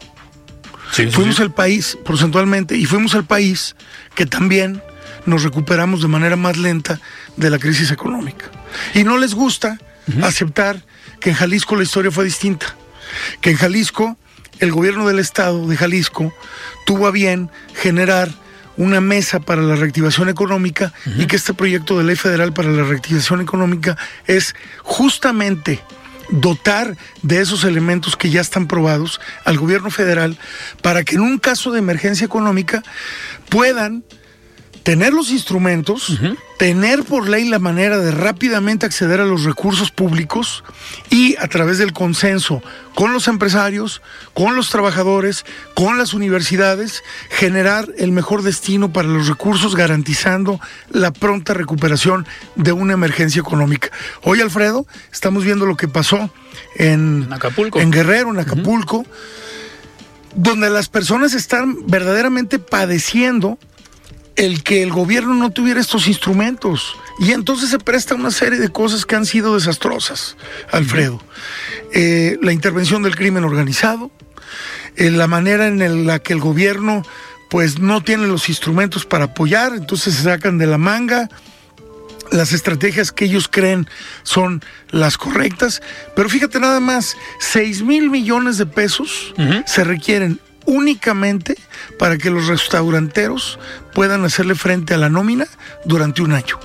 fuimos 1.11 1.39
el 1.39 1.51
país, 1.51 1.97
porcentualmente, 2.03 2.75
y 2.75 2.85
fuimos 2.85 3.13
el 3.13 3.23
país 3.23 3.75
que 4.15 4.25
también 4.25 4.81
nos 5.25 5.43
recuperamos 5.43 6.01
de 6.01 6.07
manera 6.07 6.35
más 6.35 6.57
lenta 6.57 6.99
de 7.37 7.49
la 7.49 7.59
crisis 7.59 7.91
económica. 7.91 8.45
Y 8.93 9.03
no 9.03 9.17
les 9.17 9.33
gusta 9.33 9.77
aceptar 10.21 10.83
que 11.19 11.31
en 11.31 11.35
Jalisco 11.35 11.75
la 11.75 11.83
historia 11.83 12.11
fue 12.11 12.25
distinta, 12.25 12.75
que 13.41 13.51
en 13.51 13.57
Jalisco 13.57 14.17
el 14.59 14.71
gobierno 14.71 15.07
del 15.07 15.19
estado 15.19 15.67
de 15.67 15.77
Jalisco 15.77 16.33
tuvo 16.85 17.07
a 17.07 17.11
bien 17.11 17.49
generar 17.75 18.29
una 18.77 19.01
mesa 19.01 19.39
para 19.39 19.61
la 19.61 19.75
reactivación 19.75 20.29
económica 20.29 20.93
y 21.17 21.27
que 21.27 21.35
este 21.35 21.53
proyecto 21.53 21.97
de 21.97 22.05
ley 22.05 22.15
federal 22.15 22.53
para 22.53 22.69
la 22.69 22.83
reactivación 22.83 23.41
económica 23.41 23.97
es 24.25 24.55
justamente 24.83 25.81
dotar 26.29 26.95
de 27.21 27.41
esos 27.41 27.65
elementos 27.65 28.15
que 28.15 28.29
ya 28.29 28.39
están 28.39 28.67
probados 28.67 29.19
al 29.43 29.57
gobierno 29.57 29.89
federal 29.91 30.37
para 30.81 31.03
que 31.03 31.15
en 31.15 31.21
un 31.21 31.39
caso 31.39 31.71
de 31.71 31.79
emergencia 31.79 32.23
económica 32.23 32.83
puedan 33.49 34.03
tener 34.83 35.13
los 35.13 35.31
instrumentos, 35.31 36.19
tener 36.57 37.03
por 37.03 37.27
ley 37.27 37.47
la 37.47 37.59
manera 37.59 37.97
de 37.99 38.11
rápidamente 38.11 38.85
acceder 38.85 39.21
a 39.21 39.25
los 39.25 39.43
recursos 39.43 39.91
públicos 39.91 40.63
y 41.09 41.35
a 41.37 41.47
través 41.47 41.77
del 41.77 41.93
consenso 41.93 42.61
con 42.95 43.13
los 43.13 43.27
empresarios, 43.27 44.01
con 44.33 44.55
los 44.55 44.69
trabajadores, 44.69 45.45
con 45.73 45.97
las 45.97 46.13
universidades, 46.13 47.03
generar 47.29 47.89
el 47.97 48.11
mejor 48.11 48.41
destino 48.41 48.91
para 48.91 49.07
los 49.07 49.27
recursos 49.27 49.75
garantizando 49.75 50.59
la 50.89 51.11
pronta 51.11 51.53
recuperación 51.53 52.27
de 52.55 52.71
una 52.71 52.93
emergencia 52.93 53.39
económica. 53.39 53.89
Hoy, 54.23 54.41
Alfredo, 54.41 54.85
estamos 55.11 55.43
viendo 55.43 55.65
lo 55.65 55.77
que 55.77 55.87
pasó 55.87 56.29
en, 56.75 57.27
Acapulco. 57.31 57.79
En 57.79 57.91
Guerrero, 57.91 58.31
en 58.31 58.39
Acapulco. 58.39 59.05
donde 60.35 60.69
las 60.69 60.89
personas 60.89 61.33
están 61.33 61.87
verdaderamente 61.87 62.59
padeciendo 62.59 63.57
el 64.39 64.63
que 64.63 64.81
el 64.81 64.89
gobierno 64.89 65.33
no 65.33 65.49
tuviera 65.49 65.81
estos 65.81 66.07
instrumentos. 66.07 66.95
Y 67.19 67.33
entonces 67.33 67.69
se 67.69 67.77
presta 67.77 68.15
una 68.15 68.31
serie 68.31 68.57
de 68.57 68.69
cosas 68.69 69.05
que 69.05 69.17
han 69.17 69.25
sido 69.25 69.55
desastrosas, 69.55 70.37
Alfredo. 70.71 71.21
Eh, 71.91 72.37
la 72.41 72.53
intervención 72.53 73.03
del 73.03 73.17
crimen 73.17 73.43
organizado, 73.43 74.11
eh, 74.95 75.11
la 75.11 75.27
manera 75.27 75.67
en 75.67 76.07
la 76.07 76.19
que 76.19 76.31
el 76.31 76.39
gobierno 76.39 77.03
pues 77.49 77.79
no 77.79 78.01
tiene 78.01 78.27
los 78.27 78.47
instrumentos 78.47 79.05
para 79.05 79.25
apoyar, 79.25 79.73
entonces 79.75 80.15
se 80.15 80.23
sacan 80.23 80.57
de 80.57 80.67
la 80.67 80.77
manga 80.77 81.29
las 82.31 82.53
estrategias 82.53 83.11
que 83.11 83.25
ellos 83.25 83.49
creen 83.49 83.89
son 84.23 84.63
las 84.91 85.17
correctas, 85.17 85.81
pero 86.15 86.29
fíjate 86.29 86.59
nada 86.59 86.79
más, 86.79 87.17
6 87.39 87.81
mil 87.81 88.09
millones 88.09 88.57
de 88.57 88.67
pesos 88.67 89.33
se 89.65 89.83
requieren 89.83 90.39
únicamente 90.69 91.55
para 91.97 92.17
que 92.17 92.29
los 92.29 92.47
restauranteros 92.47 93.59
puedan 93.93 94.23
hacerle 94.23 94.53
frente 94.55 94.93
a 94.93 94.97
la 94.97 95.09
nómina 95.09 95.47
durante 95.83 96.21
un 96.21 96.31
año. 96.33 96.59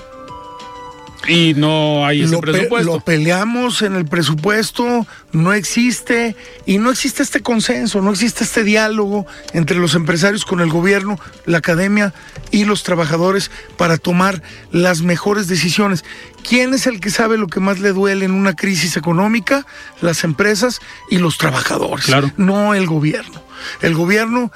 Y 1.26 1.54
no 1.54 2.04
hay 2.04 2.20
ese 2.20 2.32
lo 2.34 2.40
presupuesto. 2.42 2.92
lo 2.92 3.00
peleamos 3.00 3.80
en 3.80 3.96
el 3.96 4.04
presupuesto, 4.04 5.06
no 5.32 5.54
existe, 5.54 6.36
y 6.66 6.76
no 6.76 6.90
existe 6.90 7.22
este 7.22 7.40
consenso, 7.40 8.02
no 8.02 8.10
existe 8.10 8.44
este 8.44 8.62
diálogo 8.62 9.26
entre 9.54 9.78
los 9.78 9.94
empresarios 9.94 10.44
con 10.44 10.60
el 10.60 10.68
gobierno, 10.68 11.18
la 11.46 11.58
academia 11.58 12.12
y 12.50 12.66
los 12.66 12.82
trabajadores 12.82 13.50
para 13.78 13.96
tomar 13.96 14.42
las 14.70 15.00
mejores 15.00 15.48
decisiones. 15.48 16.04
¿Quién 16.46 16.74
es 16.74 16.86
el 16.86 17.00
que 17.00 17.08
sabe 17.08 17.38
lo 17.38 17.46
que 17.46 17.58
más 17.58 17.80
le 17.80 17.92
duele 17.94 18.26
en 18.26 18.32
una 18.32 18.54
crisis 18.54 18.98
económica? 18.98 19.64
Las 20.02 20.24
empresas 20.24 20.80
y 21.10 21.16
los 21.16 21.38
trabajadores, 21.38 22.04
Claro. 22.04 22.30
no 22.36 22.74
el 22.74 22.84
gobierno. 22.86 23.43
El 23.80 23.94
gobierno 23.94 24.52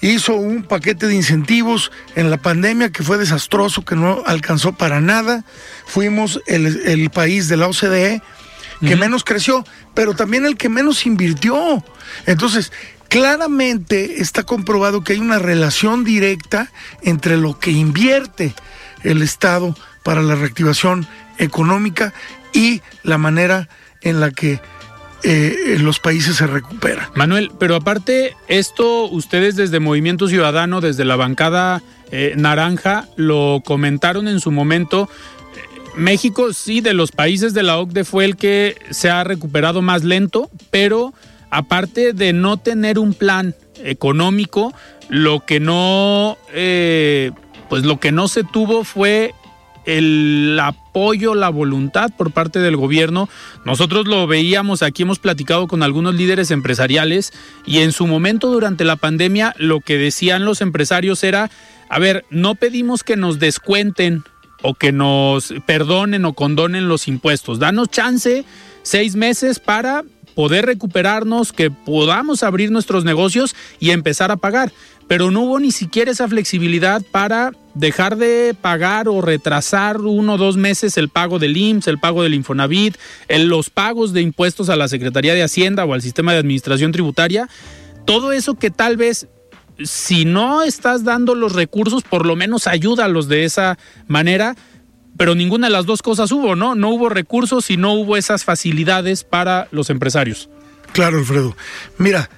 hizo 0.00 0.34
un 0.34 0.62
paquete 0.62 1.06
de 1.06 1.14
incentivos 1.14 1.90
en 2.14 2.30
la 2.30 2.38
pandemia 2.38 2.90
que 2.90 3.02
fue 3.02 3.18
desastroso, 3.18 3.84
que 3.84 3.96
no 3.96 4.22
alcanzó 4.26 4.72
para 4.72 5.00
nada. 5.00 5.44
Fuimos 5.86 6.40
el, 6.46 6.66
el 6.86 7.10
país 7.10 7.48
de 7.48 7.56
la 7.56 7.68
OCDE 7.68 8.22
que 8.80 8.96
menos 8.96 9.24
creció, 9.24 9.64
pero 9.94 10.14
también 10.14 10.46
el 10.46 10.56
que 10.56 10.68
menos 10.68 11.04
invirtió. 11.04 11.84
Entonces, 12.26 12.72
claramente 13.08 14.22
está 14.22 14.44
comprobado 14.44 15.04
que 15.04 15.12
hay 15.12 15.18
una 15.18 15.38
relación 15.38 16.04
directa 16.04 16.70
entre 17.02 17.36
lo 17.36 17.58
que 17.58 17.72
invierte 17.72 18.54
el 19.02 19.22
Estado 19.22 19.76
para 20.02 20.22
la 20.22 20.34
reactivación 20.34 21.06
económica 21.38 22.12
y 22.52 22.80
la 23.02 23.18
manera 23.18 23.68
en 24.00 24.20
la 24.20 24.30
que 24.30 24.60
eh, 25.22 25.76
los 25.80 26.00
países 26.00 26.36
se 26.36 26.46
recuperan. 26.46 27.08
Manuel, 27.14 27.50
pero 27.58 27.76
aparte, 27.76 28.36
esto 28.48 29.06
ustedes 29.06 29.56
desde 29.56 29.80
Movimiento 29.80 30.28
Ciudadano, 30.28 30.80
desde 30.80 31.04
la 31.04 31.16
bancada 31.16 31.82
eh, 32.10 32.34
naranja, 32.36 33.06
lo 33.16 33.62
comentaron 33.64 34.28
en 34.28 34.40
su 34.40 34.50
momento. 34.50 35.08
México, 35.96 36.52
sí, 36.52 36.80
de 36.80 36.94
los 36.94 37.12
países 37.12 37.52
de 37.52 37.62
la 37.62 37.78
OCDE 37.78 38.04
fue 38.04 38.24
el 38.24 38.36
que 38.36 38.76
se 38.90 39.10
ha 39.10 39.24
recuperado 39.24 39.82
más 39.82 40.04
lento, 40.04 40.50
pero 40.70 41.12
aparte 41.50 42.12
de 42.12 42.32
no 42.32 42.56
tener 42.56 42.98
un 42.98 43.12
plan 43.12 43.54
económico, 43.82 44.72
lo 45.08 45.44
que 45.44 45.60
no, 45.60 46.38
eh, 46.52 47.32
pues 47.68 47.84
lo 47.84 47.98
que 47.98 48.12
no 48.12 48.28
se 48.28 48.44
tuvo 48.44 48.84
fue 48.84 49.34
el 49.84 50.58
apoyo, 50.60 51.34
la 51.34 51.48
voluntad 51.48 52.10
por 52.16 52.32
parte 52.32 52.58
del 52.58 52.76
gobierno. 52.76 53.28
Nosotros 53.64 54.06
lo 54.06 54.26
veíamos, 54.26 54.82
aquí 54.82 55.02
hemos 55.02 55.18
platicado 55.18 55.66
con 55.68 55.82
algunos 55.82 56.14
líderes 56.14 56.50
empresariales 56.50 57.32
y 57.66 57.78
en 57.78 57.92
su 57.92 58.06
momento 58.06 58.50
durante 58.50 58.84
la 58.84 58.96
pandemia 58.96 59.54
lo 59.58 59.80
que 59.80 59.98
decían 59.98 60.44
los 60.44 60.60
empresarios 60.60 61.24
era, 61.24 61.50
a 61.88 61.98
ver, 61.98 62.24
no 62.30 62.54
pedimos 62.54 63.04
que 63.04 63.16
nos 63.16 63.38
descuenten 63.38 64.24
o 64.62 64.74
que 64.74 64.92
nos 64.92 65.54
perdonen 65.66 66.24
o 66.24 66.34
condonen 66.34 66.88
los 66.88 67.08
impuestos, 67.08 67.58
danos 67.58 67.88
chance 67.88 68.44
seis 68.82 69.16
meses 69.16 69.58
para 69.58 70.04
poder 70.34 70.66
recuperarnos, 70.66 71.52
que 71.52 71.70
podamos 71.70 72.42
abrir 72.42 72.70
nuestros 72.70 73.04
negocios 73.04 73.54
y 73.78 73.90
empezar 73.90 74.30
a 74.30 74.36
pagar. 74.36 74.72
Pero 75.10 75.32
no 75.32 75.40
hubo 75.40 75.58
ni 75.58 75.72
siquiera 75.72 76.12
esa 76.12 76.28
flexibilidad 76.28 77.02
para 77.10 77.50
dejar 77.74 78.16
de 78.16 78.54
pagar 78.60 79.08
o 79.08 79.20
retrasar 79.20 79.96
uno 80.00 80.34
o 80.34 80.38
dos 80.38 80.56
meses 80.56 80.96
el 80.96 81.08
pago 81.08 81.40
del 81.40 81.56
IMSS, 81.56 81.88
el 81.88 81.98
pago 81.98 82.22
del 82.22 82.32
Infonavit, 82.34 82.96
el- 83.26 83.48
los 83.48 83.70
pagos 83.70 84.12
de 84.12 84.20
impuestos 84.20 84.68
a 84.68 84.76
la 84.76 84.86
Secretaría 84.86 85.34
de 85.34 85.42
Hacienda 85.42 85.84
o 85.84 85.94
al 85.94 86.02
sistema 86.02 86.32
de 86.32 86.38
administración 86.38 86.92
tributaria. 86.92 87.48
Todo 88.04 88.30
eso 88.30 88.54
que 88.54 88.70
tal 88.70 88.96
vez 88.96 89.26
si 89.82 90.26
no 90.26 90.62
estás 90.62 91.02
dando 91.02 91.34
los 91.34 91.54
recursos, 91.54 92.04
por 92.04 92.24
lo 92.24 92.36
menos 92.36 92.68
ayúdalos 92.68 93.26
de 93.26 93.44
esa 93.44 93.78
manera, 94.06 94.54
pero 95.16 95.34
ninguna 95.34 95.66
de 95.66 95.72
las 95.72 95.86
dos 95.86 96.02
cosas 96.02 96.30
hubo, 96.30 96.54
¿no? 96.54 96.76
No 96.76 96.90
hubo 96.90 97.08
recursos 97.08 97.68
y 97.72 97.76
no 97.76 97.94
hubo 97.94 98.16
esas 98.16 98.44
facilidades 98.44 99.24
para 99.24 99.66
los 99.72 99.90
empresarios. 99.90 100.48
Claro, 100.92 101.18
Alfredo. 101.18 101.56
Mira, 101.98 102.30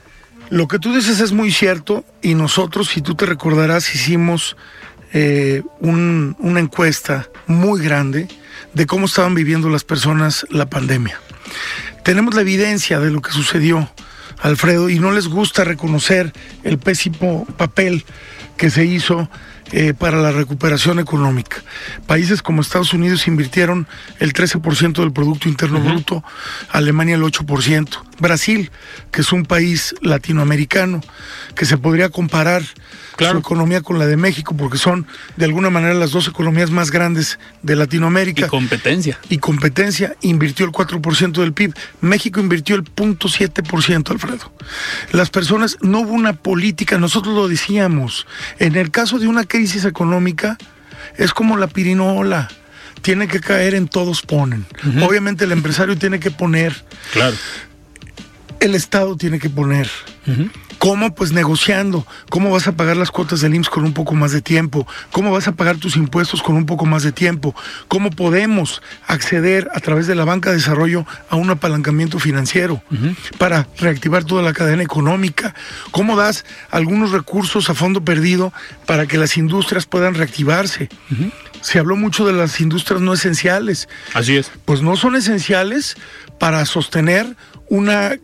lo 0.52 0.68
que 0.68 0.78
tú 0.78 0.94
dices 0.94 1.18
es 1.20 1.32
muy 1.32 1.50
cierto 1.50 2.04
y 2.20 2.34
nosotros, 2.34 2.88
si 2.88 3.00
tú 3.00 3.14
te 3.14 3.24
recordarás, 3.24 3.94
hicimos 3.94 4.56
eh, 5.14 5.62
un- 5.80 6.36
una 6.40 6.60
encuesta 6.60 7.28
muy 7.46 7.82
grande 7.82 8.28
de 8.74 8.86
cómo 8.86 9.06
estaban 9.06 9.34
viviendo 9.34 9.68
las 9.70 9.82
personas 9.84 10.46
la 10.50 10.66
pandemia. 10.66 11.18
Tenemos 12.04 12.34
la 12.34 12.40
evidencia 12.42 12.98
de 13.00 13.10
lo 13.10 13.20
que 13.22 13.30
sucedió, 13.30 13.90
Alfredo, 14.40 14.88
y 14.90 14.98
no 14.98 15.10
les 15.12 15.28
gusta 15.28 15.64
reconocer 15.64 16.32
el 16.64 16.78
pésimo 16.78 17.46
papel 17.56 18.04
que 18.56 18.68
se 18.70 18.84
hizo 18.84 19.28
eh, 19.70 19.94
para 19.96 20.20
la 20.20 20.32
recuperación 20.32 20.98
económica. 20.98 21.62
Países 22.06 22.42
como 22.42 22.60
Estados 22.62 22.92
Unidos 22.92 23.26
invirtieron 23.28 23.86
el 24.18 24.32
13% 24.32 24.94
del 25.00 25.12
Producto 25.12 25.48
Interno 25.48 25.80
Bruto, 25.80 26.24
Alemania 26.70 27.14
el 27.14 27.22
8%, 27.22 27.88
Brasil, 28.18 28.70
que 29.10 29.20
es 29.22 29.32
un 29.32 29.44
país 29.46 29.94
latinoamericano, 30.02 31.00
que 31.54 31.64
se 31.64 31.78
podría 31.78 32.08
comparar 32.10 32.62
Claro. 33.14 33.34
su 33.34 33.38
economía 33.40 33.82
con 33.82 33.98
la 33.98 34.06
de 34.06 34.16
México, 34.16 34.56
porque 34.56 34.78
son 34.78 35.06
de 35.36 35.44
alguna 35.44 35.68
manera 35.68 35.92
las 35.92 36.12
dos 36.12 36.28
economías 36.28 36.70
más 36.70 36.90
grandes 36.90 37.38
de 37.62 37.74
Y 37.74 37.76
Latinoamérica 37.76 38.48
competencia. 38.48 39.18
y 39.28 39.36
competencia 39.36 40.16
invirtió 40.22 40.64
el 40.64 40.72
4% 40.72 41.42
del 41.42 41.52
PIB. 41.52 41.74
México 42.00 42.40
invirtió 42.40 42.74
el 42.74 42.84
0.7%, 42.84 44.10
Alfredo. 44.12 44.50
Las 45.12 45.28
personas, 45.28 45.76
no 45.82 46.00
hubo 46.00 46.12
una 46.14 46.32
política, 46.32 46.96
nosotros 46.96 47.34
lo 47.34 47.48
decíamos, 47.48 48.26
en 48.58 48.76
el 48.76 48.90
caso 48.90 49.18
de 49.18 49.28
una 49.28 49.44
crisis 49.52 49.84
económica, 49.84 50.56
es 51.18 51.32
como 51.34 51.58
la 51.58 51.66
pirinola. 51.66 52.48
Tiene 53.02 53.28
que 53.28 53.40
caer 53.40 53.74
en 53.74 53.86
todos 53.86 54.22
ponen. 54.22 54.64
Obviamente 55.06 55.44
el 55.44 55.52
empresario 55.52 55.98
tiene 55.98 56.18
que 56.20 56.30
poner, 56.30 56.72
Claro. 57.12 57.36
el 58.60 58.74
Estado 58.74 59.16
tiene 59.16 59.38
que 59.38 59.50
poner. 59.50 59.90
¿Cómo? 60.82 61.14
Pues 61.14 61.30
negociando. 61.30 62.04
¿Cómo 62.28 62.50
vas 62.50 62.66
a 62.66 62.72
pagar 62.72 62.96
las 62.96 63.12
cuotas 63.12 63.40
del 63.40 63.54
IMSS 63.54 63.70
con 63.70 63.84
un 63.84 63.92
poco 63.92 64.16
más 64.16 64.32
de 64.32 64.42
tiempo? 64.42 64.84
¿Cómo 65.12 65.30
vas 65.30 65.46
a 65.46 65.52
pagar 65.52 65.76
tus 65.76 65.94
impuestos 65.94 66.42
con 66.42 66.56
un 66.56 66.66
poco 66.66 66.86
más 66.86 67.04
de 67.04 67.12
tiempo? 67.12 67.54
¿Cómo 67.86 68.10
podemos 68.10 68.82
acceder 69.06 69.70
a 69.74 69.78
través 69.78 70.08
de 70.08 70.16
la 70.16 70.24
banca 70.24 70.50
de 70.50 70.56
desarrollo 70.56 71.06
a 71.30 71.36
un 71.36 71.50
apalancamiento 71.50 72.18
financiero 72.18 72.82
para 73.38 73.68
reactivar 73.78 74.24
toda 74.24 74.42
la 74.42 74.52
cadena 74.52 74.82
económica? 74.82 75.54
¿Cómo 75.92 76.16
das 76.16 76.44
algunos 76.72 77.12
recursos 77.12 77.70
a 77.70 77.74
fondo 77.74 78.04
perdido 78.04 78.52
para 78.84 79.06
que 79.06 79.18
las 79.18 79.36
industrias 79.36 79.86
puedan 79.86 80.14
reactivarse? 80.14 80.88
Se 81.60 81.78
habló 81.78 81.94
mucho 81.94 82.26
de 82.26 82.32
las 82.32 82.60
industrias 82.60 83.00
no 83.00 83.12
esenciales 83.14 83.88
Así 84.14 84.36
es. 84.36 84.50
pues 84.64 84.82
no 84.82 84.96
son 84.96 85.14
esenciales 85.14 85.96
para 86.40 86.66
sostener 86.66 87.36
una, 87.68 88.16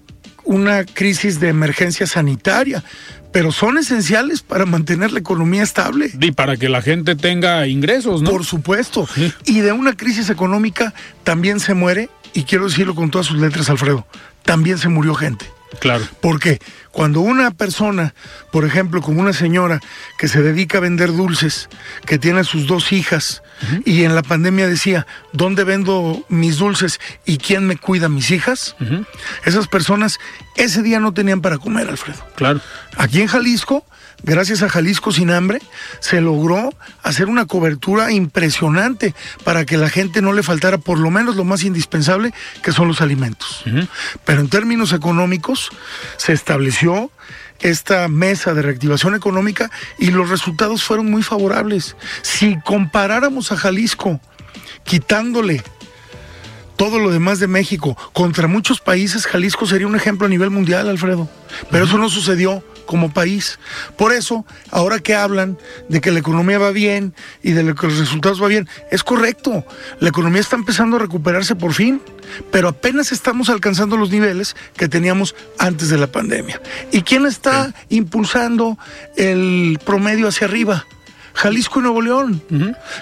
una 0.49 0.85
crisis 0.85 1.39
de 1.41 1.49
emergencia 1.49 2.07
sanitaria. 2.07 2.83
pero 3.31 3.53
son 3.53 3.77
esenciales 3.77 4.41
para 4.41 4.65
mantener 4.65 5.13
la 5.13 5.21
economía 5.21 5.63
estable. 5.63 6.11
Y 6.19 6.33
para 6.33 6.57
que 6.57 6.71
la 6.71 6.81
gente 6.81 7.15
tenga 7.15 7.67
ingresos, 7.67 8.23
¿no? 8.23 8.31
Por 8.31 8.47
supuesto. 8.47 9.07
Y 9.45 9.61
de 9.61 9.73
una 9.73 9.95
crisis 9.95 10.31
económica 10.31 10.95
también 11.25 11.61
se 11.61 11.75
muere, 11.75 12.09
y 12.33 12.45
quiero 12.45 12.65
decirlo 12.65 12.95
con 12.95 13.11
todas 13.11 13.27
sus 13.27 13.39
letras, 13.39 13.69
Alfredo, 13.69 14.07
también 14.45 14.79
se 14.79 14.89
murió 14.89 15.15
gente. 15.15 15.45
Claro. 15.81 16.05
Porque 16.21 16.59
cuando 16.93 17.21
una 17.21 17.51
persona, 17.51 18.15
por 18.51 18.65
ejemplo, 18.65 19.03
como 19.03 19.21
una 19.21 19.33
señora 19.33 19.81
que 20.19 20.29
se 20.29 20.43
dedica 20.43 20.79
a 20.79 20.81
vender 20.81 21.13
dulces, 21.15 21.69
que 22.07 22.19
tiene 22.19 22.41
a 22.41 22.45
sus 22.45 22.67
dos 22.67 22.93
hijas, 22.93 23.43
y 23.85 24.05
en 24.05 24.15
la 24.15 24.23
pandemia 24.23 24.69
decía, 24.69 25.07
¿dónde 25.33 25.65
vendo 25.65 26.25
mis 26.29 26.59
dulces 26.59 27.01
y 27.25 27.39
quién 27.39 27.67
me 27.67 27.77
cuida 27.77 28.09
mis 28.09 28.31
hijas? 28.31 28.77
Esas 29.45 29.67
personas 29.67 30.19
ese 30.55 30.83
día 30.83 31.01
no 31.01 31.13
tenían 31.13 31.41
para 31.41 31.59
comer, 31.59 31.89
Alfredo. 31.89 32.25
Claro. 32.37 32.61
Aquí 32.97 33.21
en 33.21 33.27
Jalisco 33.27 33.85
gracias 34.23 34.63
a 34.63 34.69
Jalisco 34.69 35.13
Sin 35.13 35.31
Hambre, 35.31 35.61
se 36.01 36.21
logró 36.21 36.73
hacer 37.03 37.27
una 37.27 37.47
cobertura 37.47 38.13
impresionante 38.13 39.15
para 39.45 39.65
que 39.65 39.77
la 39.77 39.89
gente 39.89 40.23
no 40.23 40.33
le 40.33 40.43
faltara 40.43 40.79
por 40.79 40.99
lo 40.99 41.11
menos 41.11 41.37
lo 41.37 41.45
más 41.45 41.65
indispensable, 41.65 42.33
que 42.63 42.73
son 42.73 42.89
los 42.89 43.01
alimentos. 43.01 43.65
Pero 44.25 44.41
en 44.41 44.49
términos 44.49 44.93
económicos, 44.93 45.71
se 46.17 46.33
estableció 46.33 47.11
esta 47.61 48.07
mesa 48.09 48.55
de 48.55 48.63
reactivación 48.63 49.15
económica 49.15 49.71
y 49.99 50.11
los 50.11 50.29
resultados 50.29 50.85
fueron 50.85 51.11
muy 51.11 51.23
favorables. 51.23 51.97
Si 52.23 52.59
comparáramos 52.61 53.51
a 53.53 53.57
Jalisco, 53.57 54.21
quitándole 54.85 55.63
todo 56.77 57.01
lo 57.01 57.11
demás 57.11 57.41
de 57.41 57.49
México 57.49 57.97
contra 58.13 58.47
muchos 58.47 58.81
países, 58.81 59.27
Jalisco 59.27 59.67
sería 59.67 59.89
un 59.89 59.97
ejemplo 59.97 60.27
a 60.27 60.31
nivel 60.31 60.51
mundial, 60.51 60.89
Alfredo. 60.89 61.29
Pero 61.71 61.85
eso 61.85 61.99
no 61.99 62.09
sucedió 62.09 62.63
como 62.89 63.13
país. 63.13 63.59
Por 63.99 64.13
eso, 64.13 64.47
ahora 64.71 64.99
que 64.99 65.15
hablan 65.15 65.59
de 65.91 66.01
que 66.01 66.11
la 66.11 66.19
economía 66.19 66.59
va 66.59 66.71
bien 66.71 67.15
y 67.43 67.53
de 67.53 67.75
que 67.75 67.87
los 67.87 67.99
resultados 67.99 68.41
van 68.41 68.49
bien, 68.49 68.69
es 68.91 69.05
correcto. 69.05 69.63
La 70.01 70.09
economía 70.09 70.41
está 70.41 70.57
empezando 70.57 70.97
a 70.97 70.99
recuperarse 70.99 71.55
por 71.55 71.75
fin, 71.75 72.01
pero 72.51 72.69
apenas 72.69 73.13
estamos 73.13 73.51
alcanzando 73.51 73.99
los 73.99 74.11
niveles 74.11 74.57
que 74.75 74.89
teníamos 74.89 75.37
antes 75.59 75.91
de 75.91 75.99
la 75.99 76.07
pandemia. 76.07 76.63
¿Y 76.91 77.03
quién 77.03 77.27
está 77.27 77.75
impulsando 77.91 78.79
el 79.17 79.79
promedio 79.85 80.27
hacia 80.27 80.47
arriba? 80.47 80.87
Jalisco 81.35 81.81
y 81.81 81.83
Nuevo 81.83 82.01
León, 82.01 82.43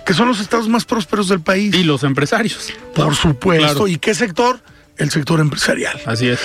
que 0.04 0.14
son 0.14 0.26
los 0.26 0.40
estados 0.40 0.68
más 0.68 0.84
prósperos 0.84 1.28
del 1.28 1.40
país. 1.40 1.72
Y 1.74 1.84
los 1.84 2.02
empresarios. 2.02 2.72
Por 2.92 3.14
supuesto. 3.14 3.86
¿Y 3.86 3.98
qué 3.98 4.14
sector? 4.14 4.60
El 4.98 5.10
sector 5.10 5.40
empresarial. 5.40 6.00
Así 6.06 6.28
es. 6.28 6.40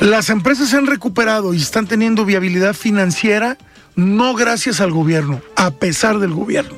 Las 0.00 0.30
empresas 0.30 0.68
se 0.68 0.76
han 0.76 0.86
recuperado 0.86 1.54
y 1.54 1.58
están 1.58 1.86
teniendo 1.86 2.24
viabilidad 2.24 2.74
financiera 2.74 3.58
no 3.96 4.34
gracias 4.34 4.80
al 4.80 4.90
gobierno, 4.90 5.40
a 5.56 5.70
pesar 5.70 6.18
del 6.18 6.32
gobierno. 6.32 6.76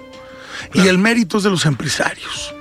Y 0.75 0.89
el 0.89 0.99
mérito 0.99 1.39
es 1.39 1.45
de 1.45 1.51
los 1.51 1.65
empresarios. 1.67 2.55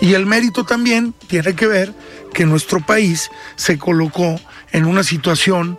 Y 0.00 0.14
el 0.14 0.26
mérito 0.26 0.64
también 0.64 1.14
tiene 1.26 1.54
que 1.54 1.66
ver 1.66 1.92
que 2.32 2.46
nuestro 2.46 2.80
país 2.80 3.30
se 3.56 3.78
colocó 3.78 4.40
en 4.72 4.86
una 4.86 5.02
situación 5.02 5.78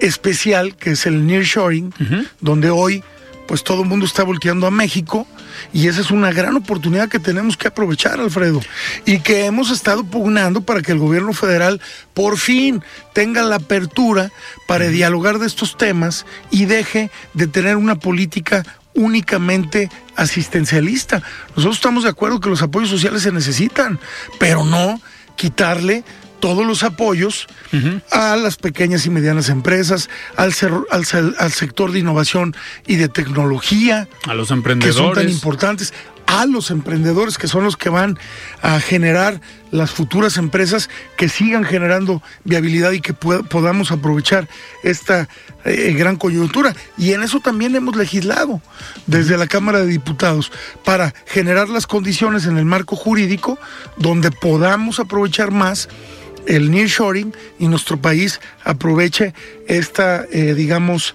especial 0.00 0.76
que 0.76 0.92
es 0.92 1.06
el 1.06 1.26
nearshoring, 1.26 1.92
donde 2.40 2.70
hoy 2.70 3.02
pues 3.46 3.64
todo 3.64 3.82
el 3.82 3.88
mundo 3.88 4.06
está 4.06 4.22
volteando 4.22 4.66
a 4.66 4.70
México 4.70 5.26
y 5.72 5.88
esa 5.88 6.00
es 6.00 6.10
una 6.10 6.32
gran 6.32 6.56
oportunidad 6.56 7.08
que 7.08 7.18
tenemos 7.18 7.56
que 7.56 7.68
aprovechar, 7.68 8.20
Alfredo, 8.20 8.60
y 9.04 9.20
que 9.20 9.46
hemos 9.46 9.70
estado 9.70 10.04
pugnando 10.04 10.60
para 10.60 10.82
que 10.82 10.92
el 10.92 10.98
gobierno 10.98 11.32
federal 11.32 11.80
por 12.14 12.38
fin 12.38 12.82
tenga 13.12 13.42
la 13.42 13.56
apertura 13.56 14.30
para 14.66 14.88
dialogar 14.88 15.38
de 15.38 15.46
estos 15.46 15.76
temas 15.76 16.26
y 16.50 16.64
deje 16.66 17.10
de 17.34 17.46
tener 17.46 17.76
una 17.76 17.96
política 17.96 18.64
únicamente 18.94 19.90
asistencialista. 20.16 21.22
Nosotros 21.50 21.76
estamos 21.76 22.04
de 22.04 22.10
acuerdo 22.10 22.40
que 22.40 22.48
los 22.48 22.62
apoyos 22.62 22.90
sociales 22.90 23.22
se 23.22 23.32
necesitan, 23.32 24.00
pero 24.38 24.64
no 24.64 25.00
quitarle 25.36 26.02
todos 26.40 26.66
los 26.66 26.82
apoyos 26.82 27.46
a 28.10 28.36
las 28.36 28.56
pequeñas 28.56 29.06
y 29.06 29.10
medianas 29.10 29.48
empresas, 29.48 30.08
al, 30.36 30.52
al, 30.90 31.52
sector 31.52 31.92
de 31.92 31.98
innovación 31.98 32.56
y 32.86 32.96
de 32.96 33.08
tecnología, 33.08 34.08
a 34.26 34.34
los 34.34 34.50
emprendedores. 34.50 34.96
Que 34.96 35.02
son 35.02 35.14
tan 35.14 35.28
importantes, 35.28 35.92
a 36.26 36.44
los 36.46 36.70
emprendedores 36.70 37.38
que 37.38 37.46
son 37.46 37.64
los 37.64 37.76
que 37.76 37.88
van 37.88 38.18
a 38.60 38.80
generar 38.80 39.40
las 39.70 39.90
futuras 39.90 40.36
empresas 40.36 40.90
que 41.16 41.28
sigan 41.28 41.64
generando 41.64 42.22
viabilidad 42.44 42.92
y 42.92 43.00
que 43.00 43.14
podamos 43.14 43.90
aprovechar 43.92 44.48
esta 44.82 45.28
eh, 45.64 45.94
gran 45.96 46.16
coyuntura. 46.16 46.74
Y 46.98 47.12
en 47.12 47.22
eso 47.22 47.40
también 47.40 47.74
hemos 47.74 47.96
legislado 47.96 48.60
desde 49.06 49.36
la 49.36 49.46
Cámara 49.46 49.80
de 49.80 49.86
Diputados 49.86 50.50
para 50.84 51.14
generar 51.26 51.68
las 51.68 51.86
condiciones 51.86 52.46
en 52.46 52.58
el 52.58 52.64
marco 52.64 52.96
jurídico 52.96 53.58
donde 53.96 54.30
podamos 54.30 54.98
aprovechar 55.00 55.50
más 55.50 55.88
el 56.46 56.70
nearshoring 56.70 57.34
y 57.58 57.68
nuestro 57.68 58.00
país 58.00 58.40
aproveche 58.64 59.34
esta, 59.66 60.24
eh, 60.32 60.54
digamos, 60.54 61.14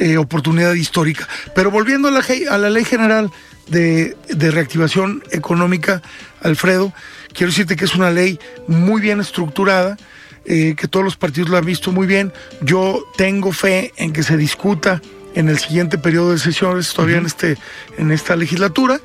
eh, 0.00 0.16
oportunidad 0.18 0.74
histórica. 0.74 1.26
Pero 1.54 1.70
volviendo 1.70 2.08
a 2.08 2.10
la, 2.10 2.24
a 2.50 2.58
la 2.58 2.70
ley 2.70 2.84
general 2.84 3.30
de, 3.68 4.16
reactivación 4.28 5.22
económica, 5.30 6.02
Alfredo, 6.42 6.92
quiero 7.32 7.50
decirte 7.50 7.76
que 7.76 7.86
es 7.86 7.94
una 7.94 8.10
ley 8.10 8.38
muy 8.68 9.00
bien 9.00 9.20
estructurada, 9.20 9.96
eh, 10.44 10.74
que 10.76 10.86
todos 10.86 11.04
los 11.04 11.16
partidos 11.16 11.50
la 11.50 11.58
han 11.58 11.64
visto 11.64 11.92
muy 11.92 12.06
bien. 12.06 12.32
Yo 12.60 13.04
tengo 13.16 13.52
fe 13.52 13.92
en 13.96 14.12
que 14.12 14.22
se 14.22 14.36
discuta 14.36 15.00
en 15.34 15.48
el 15.48 15.58
siguiente 15.58 15.98
periodo 15.98 16.32
de 16.32 16.38
sesiones, 16.38 16.92
todavía 16.92 17.18
en, 17.18 17.26
este, 17.26 17.58
en 17.98 18.10
esta 18.10 18.36
legislatura, 18.36 19.00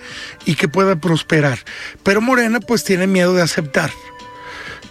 y 0.46 0.56
que 0.56 0.68
pueda 0.68 0.96
prosperar. 0.96 1.60
Pero 2.04 2.22
Morena 2.22 2.60
pues 2.60 2.84
tiene 2.84 3.08
miedo 3.08 3.34
de 3.34 3.42
aceptar 3.42 3.92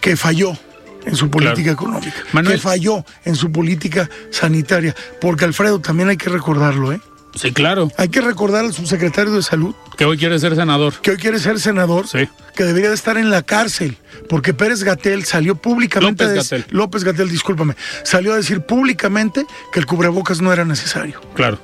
que 0.01 0.17
falló 0.17 0.57
en 1.05 1.17
su 1.17 1.31
política 1.31 1.73
económica, 1.73 2.13
que 2.47 2.59
falló 2.59 3.05
en 3.25 3.37
su 3.37 3.51
política 3.51 4.09
sanitaria, 4.31 4.95
porque 5.21 5.45
Alfredo 5.45 5.81
también 5.81 6.09
hay 6.09 6.17
que 6.17 6.31
recordarlo, 6.31 6.93
¿eh? 6.93 7.01
Sí, 7.35 7.53
claro. 7.53 7.91
Hay 7.97 8.09
que 8.09 8.21
recordar 8.21 8.65
al 8.65 8.73
subsecretario 8.73 9.33
de 9.33 9.43
Salud. 9.43 9.75
Que 9.97 10.05
hoy 10.05 10.19
quiere 10.19 10.39
ser 10.39 10.57
senador. 10.57 10.95
Que 11.01 11.13
hoy 11.13 11.17
quiere 11.17 11.39
ser 11.39 11.61
senador. 11.61 12.09
Sí. 12.09 12.29
Que 12.57 12.65
debería 12.65 12.89
de 12.89 12.95
estar 12.95 13.17
en 13.19 13.31
la 13.31 13.43
cárcel. 13.43 13.99
Porque 14.29 14.53
Pérez 14.53 14.83
Gatel 14.83 15.25
salió 15.25 15.55
públicamente. 15.55 16.25
López 16.25 16.51
Gatel. 16.51 16.67
López 16.71 17.05
Gatel, 17.05 17.29
discúlpame. 17.29 17.77
Salió 18.03 18.33
a 18.33 18.37
decir 18.37 18.63
públicamente 18.63 19.47
que 19.73 19.79
el 19.79 19.87
cubrebocas 19.87 20.41
no 20.41 20.53
era 20.53 20.65
necesario. 20.65 21.21
Claro. 21.35 21.59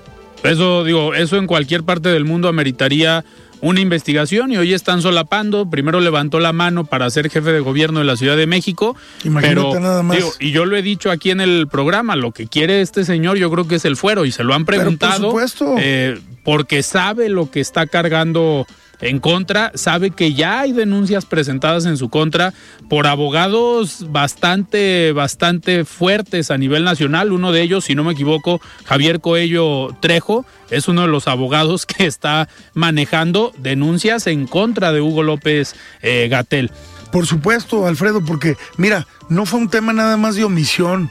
Eso, 0.45 0.85
digo, 0.85 1.15
eso 1.15 1.37
en 1.37 1.47
cualquier 1.47 1.83
parte 1.83 2.11
del 2.11 2.25
mundo 2.25 2.49
ameritaría 2.49 3.25
una 3.67 3.81
investigación 3.81 4.53
y 4.53 4.57
hoy 4.57 4.73
están 4.73 5.03
solapando. 5.03 5.69
Primero 5.69 5.99
levantó 5.99 6.39
la 6.39 6.53
mano 6.53 6.85
para 6.85 7.11
ser 7.11 7.29
jefe 7.31 7.51
de 7.51 7.59
gobierno 7.59 7.99
de 7.99 8.05
la 8.05 8.17
Ciudad 8.17 8.37
de 8.37 8.47
México. 8.47 8.97
Imagínate 9.25 9.81
nada 9.81 10.03
más. 10.05 10.19
y 10.39 10.53
yo 10.53 10.65
lo 10.67 10.77
he 10.77 10.83
dicho 10.83 11.11
aquí 11.11 11.31
en 11.31 11.41
el 11.41 11.67
programa, 11.67 12.15
lo 12.15 12.31
que 12.31 12.47
quiere 12.47 12.81
este 12.81 13.05
señor 13.05 13.39
yo 13.39 13.51
creo 13.51 13.67
que 13.67 13.77
es 13.77 13.85
el 13.85 13.97
fuero 13.97 14.25
y 14.25 14.31
se 14.31 14.45
lo 14.45 14.55
han 14.55 14.65
preguntado. 14.65 15.33
por 15.33 15.49
supuesto. 15.49 15.75
Eh, 15.79 16.21
porque 16.45 16.85
sabe 16.85 17.29
lo 17.29 17.51
que 17.51 17.59
está 17.59 17.89
cargando 17.89 18.69
en 19.01 19.19
contra, 19.21 19.73
sabe 19.75 20.11
que 20.11 20.33
ya 20.35 20.61
hay 20.61 20.73
denuncias 20.73 21.27
presentadas 21.27 21.85
en 21.87 21.97
su 21.97 22.09
contra 22.09 22.55
por 22.89 23.07
abogados 23.07 24.07
bastante, 24.11 25.13
bastante 25.13 25.85
fuertes 25.85 26.51
a 26.51 26.59
nivel 26.59 26.85
nacional. 26.85 27.33
Uno 27.33 27.53
de 27.53 27.63
ellos, 27.63 27.85
si 27.85 27.95
no 27.95 28.05
me 28.05 28.13
equivoco, 28.13 28.61
Javier 28.85 29.21
Coello 29.21 29.97
Trejo, 30.01 30.47
es 30.71 30.89
uno 30.89 31.03
de 31.03 31.09
los 31.09 31.29
abogados 31.29 31.87
que 31.87 32.07
está 32.07 32.49
manejando 32.75 33.53
denuncias 33.59 34.27
en 34.27 34.47
contra 34.47 34.93
de 34.93 35.01
Hugo 35.01 35.23
López 35.23 35.75
eh, 36.03 36.29
Gatel. 36.31 36.71
Por 37.13 37.27
supuesto, 37.27 37.87
Alfredo, 37.87 38.25
porque 38.25 38.57
mira, 38.77 39.07
no 39.29 39.47
fue 39.47 39.61
un 39.61 39.71
tema 39.71 39.93
nada 39.93 40.17
más 40.17 40.35
de 40.35 40.45
omisión. 40.45 41.11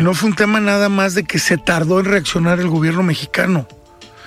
No 0.00 0.14
fue 0.14 0.30
un 0.30 0.36
tema 0.36 0.60
nada 0.60 0.88
más 0.88 1.14
de 1.14 1.24
que 1.24 1.38
se 1.38 1.58
tardó 1.58 2.00
en 2.00 2.06
reaccionar 2.06 2.58
el 2.58 2.68
gobierno 2.68 3.02
mexicano. 3.02 3.68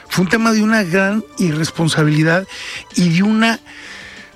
Fue 0.09 0.23
un 0.23 0.29
tema 0.29 0.51
de 0.51 0.63
una 0.63 0.83
gran 0.83 1.23
irresponsabilidad 1.37 2.47
y 2.95 3.09
de 3.09 3.23
una... 3.23 3.59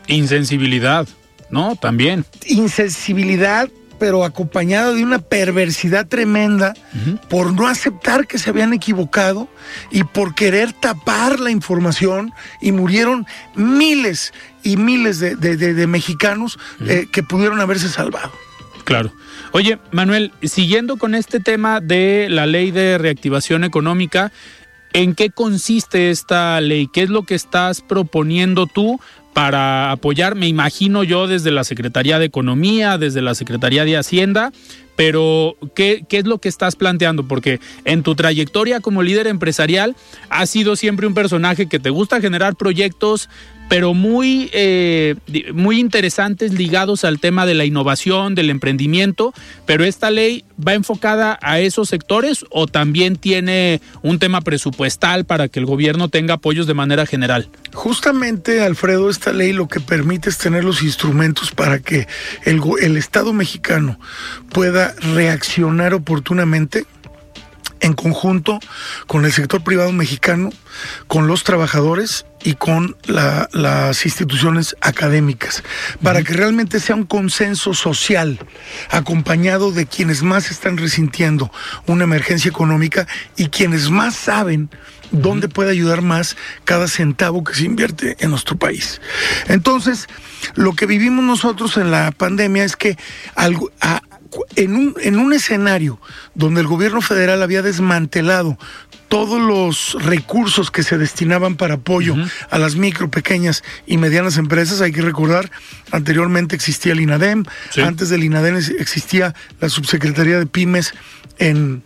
Insensibilidad, 0.07 1.07
¿no? 1.49 1.75
También. 1.75 2.25
Insensibilidad, 2.45 3.69
pero 3.99 4.25
acompañada 4.25 4.93
de 4.93 5.03
una 5.03 5.19
perversidad 5.19 6.07
tremenda 6.07 6.73
por 7.29 7.53
no 7.53 7.67
aceptar 7.67 8.27
que 8.27 8.39
se 8.39 8.49
habían 8.49 8.73
equivocado 8.73 9.47
y 9.91 10.03
por 10.03 10.34
querer 10.34 10.73
tapar 10.73 11.39
la 11.39 11.51
información 11.51 12.34
y 12.62 12.71
murieron 12.71 13.25
miles 13.55 14.34
y 14.63 14.77
miles 14.77 15.19
de, 15.19 15.88
mexicanos 15.88 16.57
eh, 16.88 17.05
que 17.12 17.23
pudieron 17.23 17.62
haberse 17.62 17.89
salvado. 17.89 18.31
Claro. 18.84 19.13
Oye, 19.51 19.79
Manuel, 19.91 20.31
siguiendo 20.43 20.97
con 20.97 21.13
este 21.13 21.39
tema 21.39 21.79
de 21.79 22.27
la 22.29 22.45
ley 22.45 22.71
de 22.71 22.97
reactivación 22.97 23.63
económica, 23.63 24.31
¿En 24.93 25.15
qué 25.15 25.30
consiste 25.30 26.10
esta 26.10 26.60
ley? 26.60 26.88
¿Qué 26.91 27.04
es 27.04 27.10
lo 27.10 27.23
que 27.23 27.36
estás 27.36 27.82
proponiendo 27.82 28.67
tú 28.67 28.99
para 29.34 29.91
apoyar? 29.91 30.36
Me 30.36 30.47
imagino 30.47 31.04
yo 31.04 31.27
desde 31.27 31.51
la 31.51 31.63
Secretaría 31.63 32.19
de 32.19 32.25
Economía, 32.25 32.97
desde 32.97 33.21
la 33.21 33.34
Secretaría 33.34 33.86
de 33.86 33.97
Hacienda, 33.97 34.51
pero 34.97 35.56
¿qué, 35.75 36.04
¿qué 36.10 36.17
es 36.17 36.25
lo 36.25 36.39
que 36.39 36.49
estás 36.49 36.75
planteando? 36.75 37.25
Porque 37.25 37.62
en 37.86 38.04
tu 38.04 38.15
trayectoria 38.15 38.82
como 38.82 39.01
líder 39.01 39.27
empresarial 39.27 39.95
has 40.30 40.49
sido 40.49 40.75
siempre 40.75 41.08
un 41.08 41.13
personaje 41.13 41.67
que 41.67 41.80
te 41.80 41.89
gusta 41.89 42.19
generar 42.19 42.56
proyectos 42.56 43.30
pero 43.71 43.93
muy, 43.93 44.49
eh, 44.51 45.15
muy 45.53 45.79
interesantes 45.79 46.51
ligados 46.51 47.05
al 47.05 47.21
tema 47.21 47.45
de 47.45 47.53
la 47.53 47.63
innovación, 47.63 48.36
del 48.36 48.49
emprendimiento, 48.49 49.34
pero 49.65 49.86
esta 49.86 50.12
ley 50.12 50.43
va 50.60 50.73
enfocada 50.73 51.39
a 51.41 51.57
esos 51.62 51.88
sectores 51.88 52.43
o 52.49 52.67
también 52.67 53.15
tiene 53.15 53.79
un 54.01 54.19
tema 54.19 54.41
presupuestal 54.41 55.23
para 55.23 55.47
que 55.47 55.60
el 55.62 55.65
gobierno 55.65 56.10
tenga 56.10 56.34
apoyos 56.34 56.67
de 56.67 56.73
manera 56.73 57.05
general. 57.05 57.47
Justamente, 57.71 58.62
Alfredo, 58.62 59.10
esta 59.10 59.31
ley 59.31 59.53
lo 59.53 59.69
que 59.69 59.79
permite 59.79 60.29
es 60.29 60.38
tener 60.38 60.65
los 60.65 60.84
instrumentos 60.84 61.51
para 61.51 61.79
que 61.79 62.10
el, 62.43 62.62
el 62.81 62.97
Estado 62.97 63.31
mexicano 63.31 64.01
pueda 64.49 64.93
reaccionar 65.13 65.93
oportunamente 65.93 66.86
en 67.79 67.93
conjunto 67.93 68.60
con 69.07 69.23
el 69.23 69.31
sector 69.31 69.63
privado 69.63 69.93
mexicano, 69.93 70.49
con 71.07 71.27
los 71.27 71.45
trabajadores 71.45 72.25
y 72.43 72.56
con 72.56 72.97
las 73.04 74.06
instituciones 74.06 74.75
académicas, 74.82 75.63
para 76.01 76.23
que 76.23 76.34
realmente 76.34 76.80
sea 76.80 76.95
un 76.95 77.06
consenso 77.06 77.73
social 77.73 78.39
acompañado 78.89 79.71
de 79.71 79.86
quienes 79.86 80.23
más 80.23 80.51
están 80.51 80.77
resintiendo 80.77 81.51
una 81.88 82.04
emergencia 82.04 82.49
económica 82.49 83.08
y 83.36 83.47
quienes 83.47 83.89
más 83.89 84.15
saben 84.15 84.69
dónde 85.12 85.49
puede 85.49 85.71
ayudar 85.71 86.01
más 86.01 86.38
cada 86.63 86.88
centavo 86.88 87.43
que 87.43 87.54
se 87.54 87.65
invierte 87.65 88.15
en 88.19 88.32
nuestro 88.32 88.58
país. 88.58 89.01
Entonces, 89.47 90.08
lo 90.56 90.73
que 90.73 90.86
vivimos 90.86 91.23
nosotros 91.23 91.77
en 91.77 91.91
la 91.91 92.12
pandemia 92.12 92.63
es 92.63 92.75
que 92.75 92.97
algo, 93.36 93.71
en 94.56 94.75
un, 94.75 94.95
en 95.01 95.19
un 95.19 95.34
escenario 95.34 95.99
donde 96.34 96.62
el 96.62 96.67
gobierno 96.67 97.01
federal 97.01 97.43
había 97.43 97.62
desmantelado 97.62 98.58
todos 99.12 99.41
los 99.41 100.02
recursos 100.06 100.71
que 100.71 100.84
se 100.84 100.97
destinaban 100.97 101.58
para 101.58 101.74
apoyo 101.74 102.15
a 102.50 102.58
las 102.58 102.78
micro, 102.78 103.12
pequeñas 103.12 103.62
y 103.86 103.97
medianas 103.97 104.38
empresas, 104.38 104.80
hay 104.80 104.93
que 104.93 105.02
recordar, 105.02 105.52
anteriormente 105.91 106.56
existía 106.56 106.93
el 106.93 107.02
INADEM, 107.02 107.43
antes 107.84 108.08
del 108.08 108.24
INADEM 108.24 108.56
existía 108.80 109.36
la 109.60 109.67
Subsecretaría 109.67 110.39
de 110.39 110.45
Pymes 110.45 110.93
en 111.39 111.84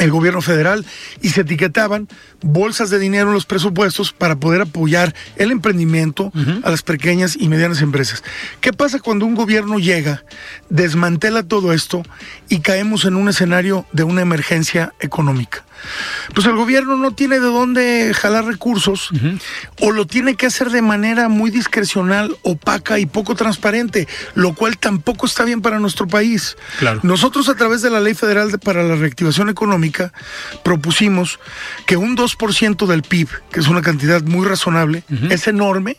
el 0.00 0.10
gobierno 0.10 0.42
federal 0.42 0.84
y 1.22 1.28
se 1.28 1.42
etiquetaban 1.42 2.08
bolsas 2.42 2.90
de 2.90 2.98
dinero 2.98 3.28
en 3.28 3.34
los 3.34 3.46
presupuestos 3.46 4.12
para 4.12 4.36
poder 4.36 4.62
apoyar 4.62 5.14
el 5.36 5.50
emprendimiento 5.50 6.32
a 6.62 6.70
las 6.70 6.82
pequeñas 6.82 7.36
y 7.38 7.48
medianas 7.48 7.82
empresas. 7.82 8.22
¿Qué 8.60 8.72
pasa 8.72 9.00
cuando 9.00 9.26
un 9.26 9.34
gobierno 9.34 9.78
llega, 9.78 10.24
desmantela 10.68 11.42
todo 11.42 11.72
esto 11.72 12.02
y 12.48 12.60
caemos 12.60 13.04
en 13.04 13.16
un 13.16 13.28
escenario 13.28 13.86
de 13.92 14.04
una 14.04 14.22
emergencia 14.22 14.94
económica? 15.00 15.64
pues 16.34 16.46
el 16.46 16.54
gobierno 16.54 16.96
no 16.96 17.12
tiene 17.12 17.40
de 17.40 17.46
dónde 17.46 18.12
jalar 18.14 18.44
recursos 18.44 19.10
o 19.80 19.90
lo 19.90 20.06
tiene 20.06 20.34
que 20.34 20.46
hacer 20.46 20.70
de 20.70 20.82
manera 20.82 21.28
muy 21.28 21.50
discrecional, 21.50 22.36
opaca 22.42 22.98
y 22.98 23.06
poco 23.06 23.34
transparente, 23.34 24.06
lo 24.34 24.54
cual 24.54 24.78
tampoco 24.78 25.26
está 25.26 25.44
bien 25.44 25.60
para 25.60 25.78
nuestro 25.78 26.06
país. 26.06 26.56
Nosotros 27.02 27.48
a 27.48 27.54
través 27.54 27.82
de 27.82 27.90
la 27.90 28.00
Ley 28.00 28.14
Federal 28.14 28.58
para 28.58 28.82
la 28.82 28.96
Reactivación 28.96 29.48
Económica 29.48 30.12
propusimos 30.62 31.40
que 31.86 31.96
un 31.96 32.16
2% 32.16 32.29
del 32.86 33.02
PIB, 33.02 33.28
que 33.52 33.60
es 33.60 33.68
una 33.68 33.82
cantidad 33.82 34.22
muy 34.22 34.46
razonable, 34.46 35.04
es 35.30 35.46
enorme, 35.46 35.96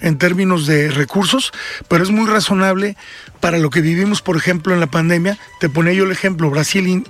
en 0.00 0.18
términos 0.18 0.66
de 0.66 0.90
recursos, 0.90 1.52
pero 1.88 2.02
es 2.02 2.10
muy 2.10 2.28
razonable 2.28 2.96
para 3.40 3.58
lo 3.58 3.70
que 3.70 3.80
vivimos, 3.80 4.22
por 4.22 4.36
ejemplo, 4.36 4.74
en 4.74 4.80
la 4.80 4.88
pandemia. 4.88 5.38
Te 5.60 5.68
ponía 5.68 5.92
yo 5.92 6.04
el 6.04 6.12
ejemplo, 6.12 6.50
Brasil 6.50 7.04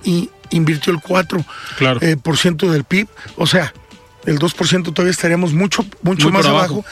invirtió 0.49 0.93
el 0.93 0.99
4% 0.99 1.45
eh, 2.01 2.17
por 2.21 2.37
ciento 2.37 2.71
del 2.71 2.83
PIB, 2.83 3.07
o 3.35 3.47
sea, 3.47 3.73
el 4.25 4.39
2% 4.39 4.93
todavía 4.93 5.11
estaríamos 5.11 5.53
mucho, 5.53 5.85
mucho 6.01 6.31
más 6.31 6.45
abajo. 6.45 6.83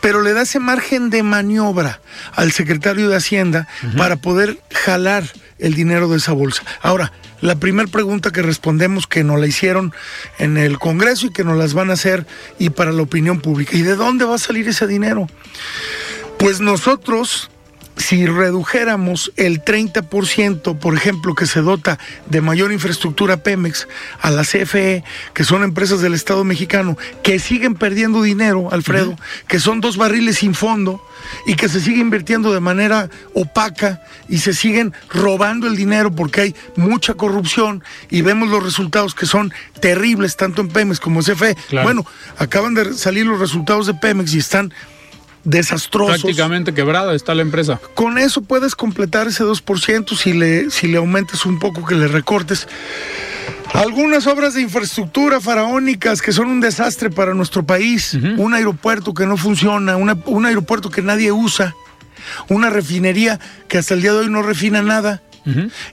pero 0.00 0.22
le 0.22 0.32
da 0.34 0.42
ese 0.42 0.58
margen 0.58 1.10
de 1.10 1.22
maniobra 1.22 2.00
al 2.34 2.52
secretario 2.52 3.08
de 3.08 3.16
Hacienda 3.16 3.66
para 3.96 4.16
poder 4.16 4.58
jalar 4.70 5.24
el 5.58 5.74
dinero 5.74 6.08
de 6.08 6.18
esa 6.18 6.32
bolsa. 6.32 6.62
Ahora, 6.82 7.12
la 7.40 7.56
primera 7.56 7.88
pregunta 7.88 8.30
que 8.30 8.42
respondemos 8.42 9.06
que 9.06 9.24
nos 9.24 9.38
la 9.38 9.46
hicieron 9.46 9.92
en 10.38 10.56
el 10.56 10.78
Congreso 10.78 11.26
y 11.26 11.30
que 11.30 11.44
nos 11.44 11.56
las 11.56 11.74
van 11.74 11.90
a 11.90 11.94
hacer 11.94 12.26
y 12.58 12.70
para 12.70 12.92
la 12.92 13.02
opinión 13.02 13.40
pública. 13.40 13.76
¿Y 13.76 13.82
de 13.82 13.96
dónde 13.96 14.24
va 14.24 14.36
a 14.36 14.38
salir 14.38 14.68
ese 14.68 14.86
dinero? 14.86 15.28
Pues 16.38 16.60
nosotros 16.60 17.50
si 17.96 18.26
redujéramos 18.26 19.32
el 19.36 19.64
30%, 19.64 20.78
por 20.78 20.94
ejemplo, 20.94 21.34
que 21.34 21.46
se 21.46 21.60
dota 21.60 21.98
de 22.26 22.40
mayor 22.40 22.72
infraestructura 22.72 23.42
Pemex 23.42 23.86
a 24.20 24.30
la 24.30 24.42
CFE, 24.42 25.04
que 25.32 25.44
son 25.44 25.62
empresas 25.62 26.00
del 26.00 26.14
Estado 26.14 26.44
mexicano, 26.44 26.96
que 27.22 27.38
siguen 27.38 27.74
perdiendo 27.74 28.22
dinero, 28.22 28.68
Alfredo, 28.72 29.16
que 29.46 29.60
son 29.60 29.80
dos 29.80 29.96
barriles 29.96 30.38
sin 30.38 30.54
fondo 30.54 31.04
y 31.46 31.54
que 31.54 31.68
se 31.68 31.80
sigue 31.80 32.00
invirtiendo 32.00 32.52
de 32.52 32.60
manera 32.60 33.08
opaca 33.32 34.02
y 34.28 34.38
se 34.38 34.54
siguen 34.54 34.92
robando 35.08 35.66
el 35.66 35.76
dinero 35.76 36.14
porque 36.14 36.40
hay 36.40 36.54
mucha 36.76 37.14
corrupción 37.14 37.82
y 38.10 38.22
vemos 38.22 38.48
los 38.48 38.62
resultados 38.62 39.14
que 39.14 39.26
son 39.26 39.52
terribles 39.80 40.36
tanto 40.36 40.62
en 40.62 40.68
Pemex 40.68 41.00
como 41.00 41.20
en 41.20 41.26
CFE. 41.26 41.56
Bueno, 41.82 42.04
acaban 42.38 42.74
de 42.74 42.94
salir 42.94 43.26
los 43.26 43.38
resultados 43.38 43.86
de 43.86 43.94
Pemex 43.94 44.34
y 44.34 44.38
están 44.38 44.72
desastrosos. 45.44 46.22
Prácticamente 46.22 46.74
quebrada 46.74 47.14
está 47.14 47.34
la 47.34 47.42
empresa. 47.42 47.80
Con 47.94 48.18
eso 48.18 48.42
puedes 48.42 48.74
completar 48.74 49.28
ese 49.28 49.44
2% 49.44 50.16
si 50.16 50.32
le, 50.32 50.70
si 50.70 50.88
le 50.88 50.96
aumentes 50.96 51.46
un 51.46 51.58
poco, 51.58 51.84
que 51.84 51.94
le 51.94 52.08
recortes. 52.08 52.66
Algunas 53.72 54.26
obras 54.26 54.54
de 54.54 54.62
infraestructura 54.62 55.40
faraónicas 55.40 56.22
que 56.22 56.32
son 56.32 56.48
un 56.48 56.60
desastre 56.60 57.10
para 57.10 57.34
nuestro 57.34 57.64
país. 57.64 58.14
Un 58.14 58.54
aeropuerto 58.54 59.14
que 59.14 59.26
no 59.26 59.36
funciona, 59.36 59.96
un 59.96 60.46
aeropuerto 60.46 60.90
que 60.90 61.02
nadie 61.02 61.32
usa, 61.32 61.74
una 62.48 62.70
refinería 62.70 63.40
que 63.68 63.78
hasta 63.78 63.94
el 63.94 64.02
día 64.02 64.12
de 64.12 64.20
hoy 64.20 64.30
no 64.30 64.42
refina 64.42 64.82
nada. 64.82 65.22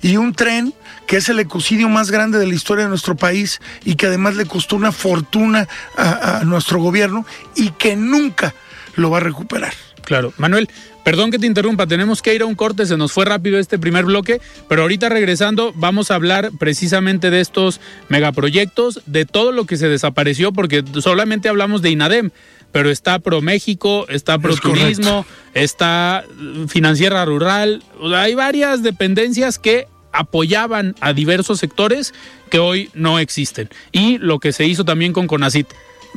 Y 0.02 0.16
un 0.16 0.34
tren 0.34 0.74
que 1.08 1.18
es 1.18 1.28
el 1.28 1.40
ecocidio 1.40 1.90
más 1.90 2.10
grande 2.10 2.38
de 2.38 2.48
la 2.48 2.54
historia 2.54 2.86
de 2.86 2.90
nuestro 2.90 3.18
país 3.18 3.60
y 3.84 3.96
que 3.96 4.06
además 4.06 4.36
le 4.36 4.46
costó 4.46 4.78
una 4.78 4.94
fortuna 4.94 5.68
a 5.98 6.44
nuestro 6.46 6.80
gobierno 6.80 7.26
y 7.56 7.72
que 7.72 7.96
nunca 7.98 8.54
lo 8.96 9.10
va 9.10 9.18
a 9.18 9.22
recuperar. 9.22 9.74
Claro. 10.04 10.34
Manuel, 10.38 10.68
perdón 11.04 11.32
que 11.32 11.40
te 11.40 11.48
interrumpa, 11.48 11.88
tenemos 11.88 12.22
que 12.22 12.34
ir 12.34 12.42
a 12.42 12.46
un 12.46 12.56
corte, 12.56 12.86
se 12.86 12.98
nos 12.98 13.12
fue 13.12 13.26
rápido 13.26 13.60
este 13.60 13.80
primer 13.80 14.06
bloque, 14.06 14.42
pero 14.68 14.82
ahorita 14.82 15.10
regresando 15.10 15.74
vamos 15.76 16.12
a 16.12 16.16
hablar 16.16 16.52
precisamente 16.60 17.30
de 17.30 17.40
estos 17.40 17.80
megaproyectos, 18.10 19.02
de 19.06 19.26
todo 19.26 19.52
lo 19.52 19.66
que 19.66 19.78
se 19.78 19.88
desapareció, 19.88 20.52
porque 20.52 20.84
solamente 21.02 21.50
hablamos 21.50 21.82
de 21.82 21.92
INADEM, 21.92 22.32
pero 22.72 22.90
está 22.90 23.20
ProMéxico, 23.20 24.08
está 24.10 24.40
ProTurismo, 24.40 25.26
está 25.54 26.24
Financiera 26.68 27.24
Rural, 27.26 27.84
hay 28.16 28.34
varias 28.34 28.82
dependencias 28.82 29.60
que 29.60 29.88
apoyaban 30.14 30.96
a 31.00 31.14
diversos 31.14 31.60
sectores 31.60 32.14
que 32.50 32.60
hoy 32.60 32.90
no 32.94 33.20
existen. 33.20 33.70
Y 33.92 34.18
lo 34.18 34.40
que 34.40 34.52
se 34.52 34.66
hizo 34.66 34.84
también 34.84 35.14
con 35.14 35.28
CONACIT 35.28 35.68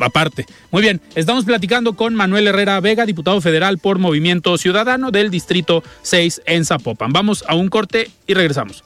aparte. 0.00 0.46
Muy 0.70 0.82
bien, 0.82 1.00
estamos 1.14 1.44
platicando 1.44 1.94
con 1.94 2.14
Manuel 2.14 2.48
Herrera 2.48 2.80
Vega, 2.80 3.06
diputado 3.06 3.40
federal 3.40 3.78
por 3.78 3.98
Movimiento 3.98 4.56
Ciudadano 4.58 5.10
del 5.10 5.30
Distrito 5.30 5.82
6 6.02 6.42
en 6.46 6.64
Zapopan. 6.64 7.12
Vamos 7.12 7.44
a 7.46 7.54
un 7.54 7.68
corte 7.68 8.10
y 8.26 8.34
regresamos. 8.34 8.84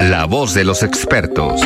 La 0.00 0.26
voz 0.26 0.54
de 0.54 0.64
los 0.64 0.82
expertos. 0.82 1.60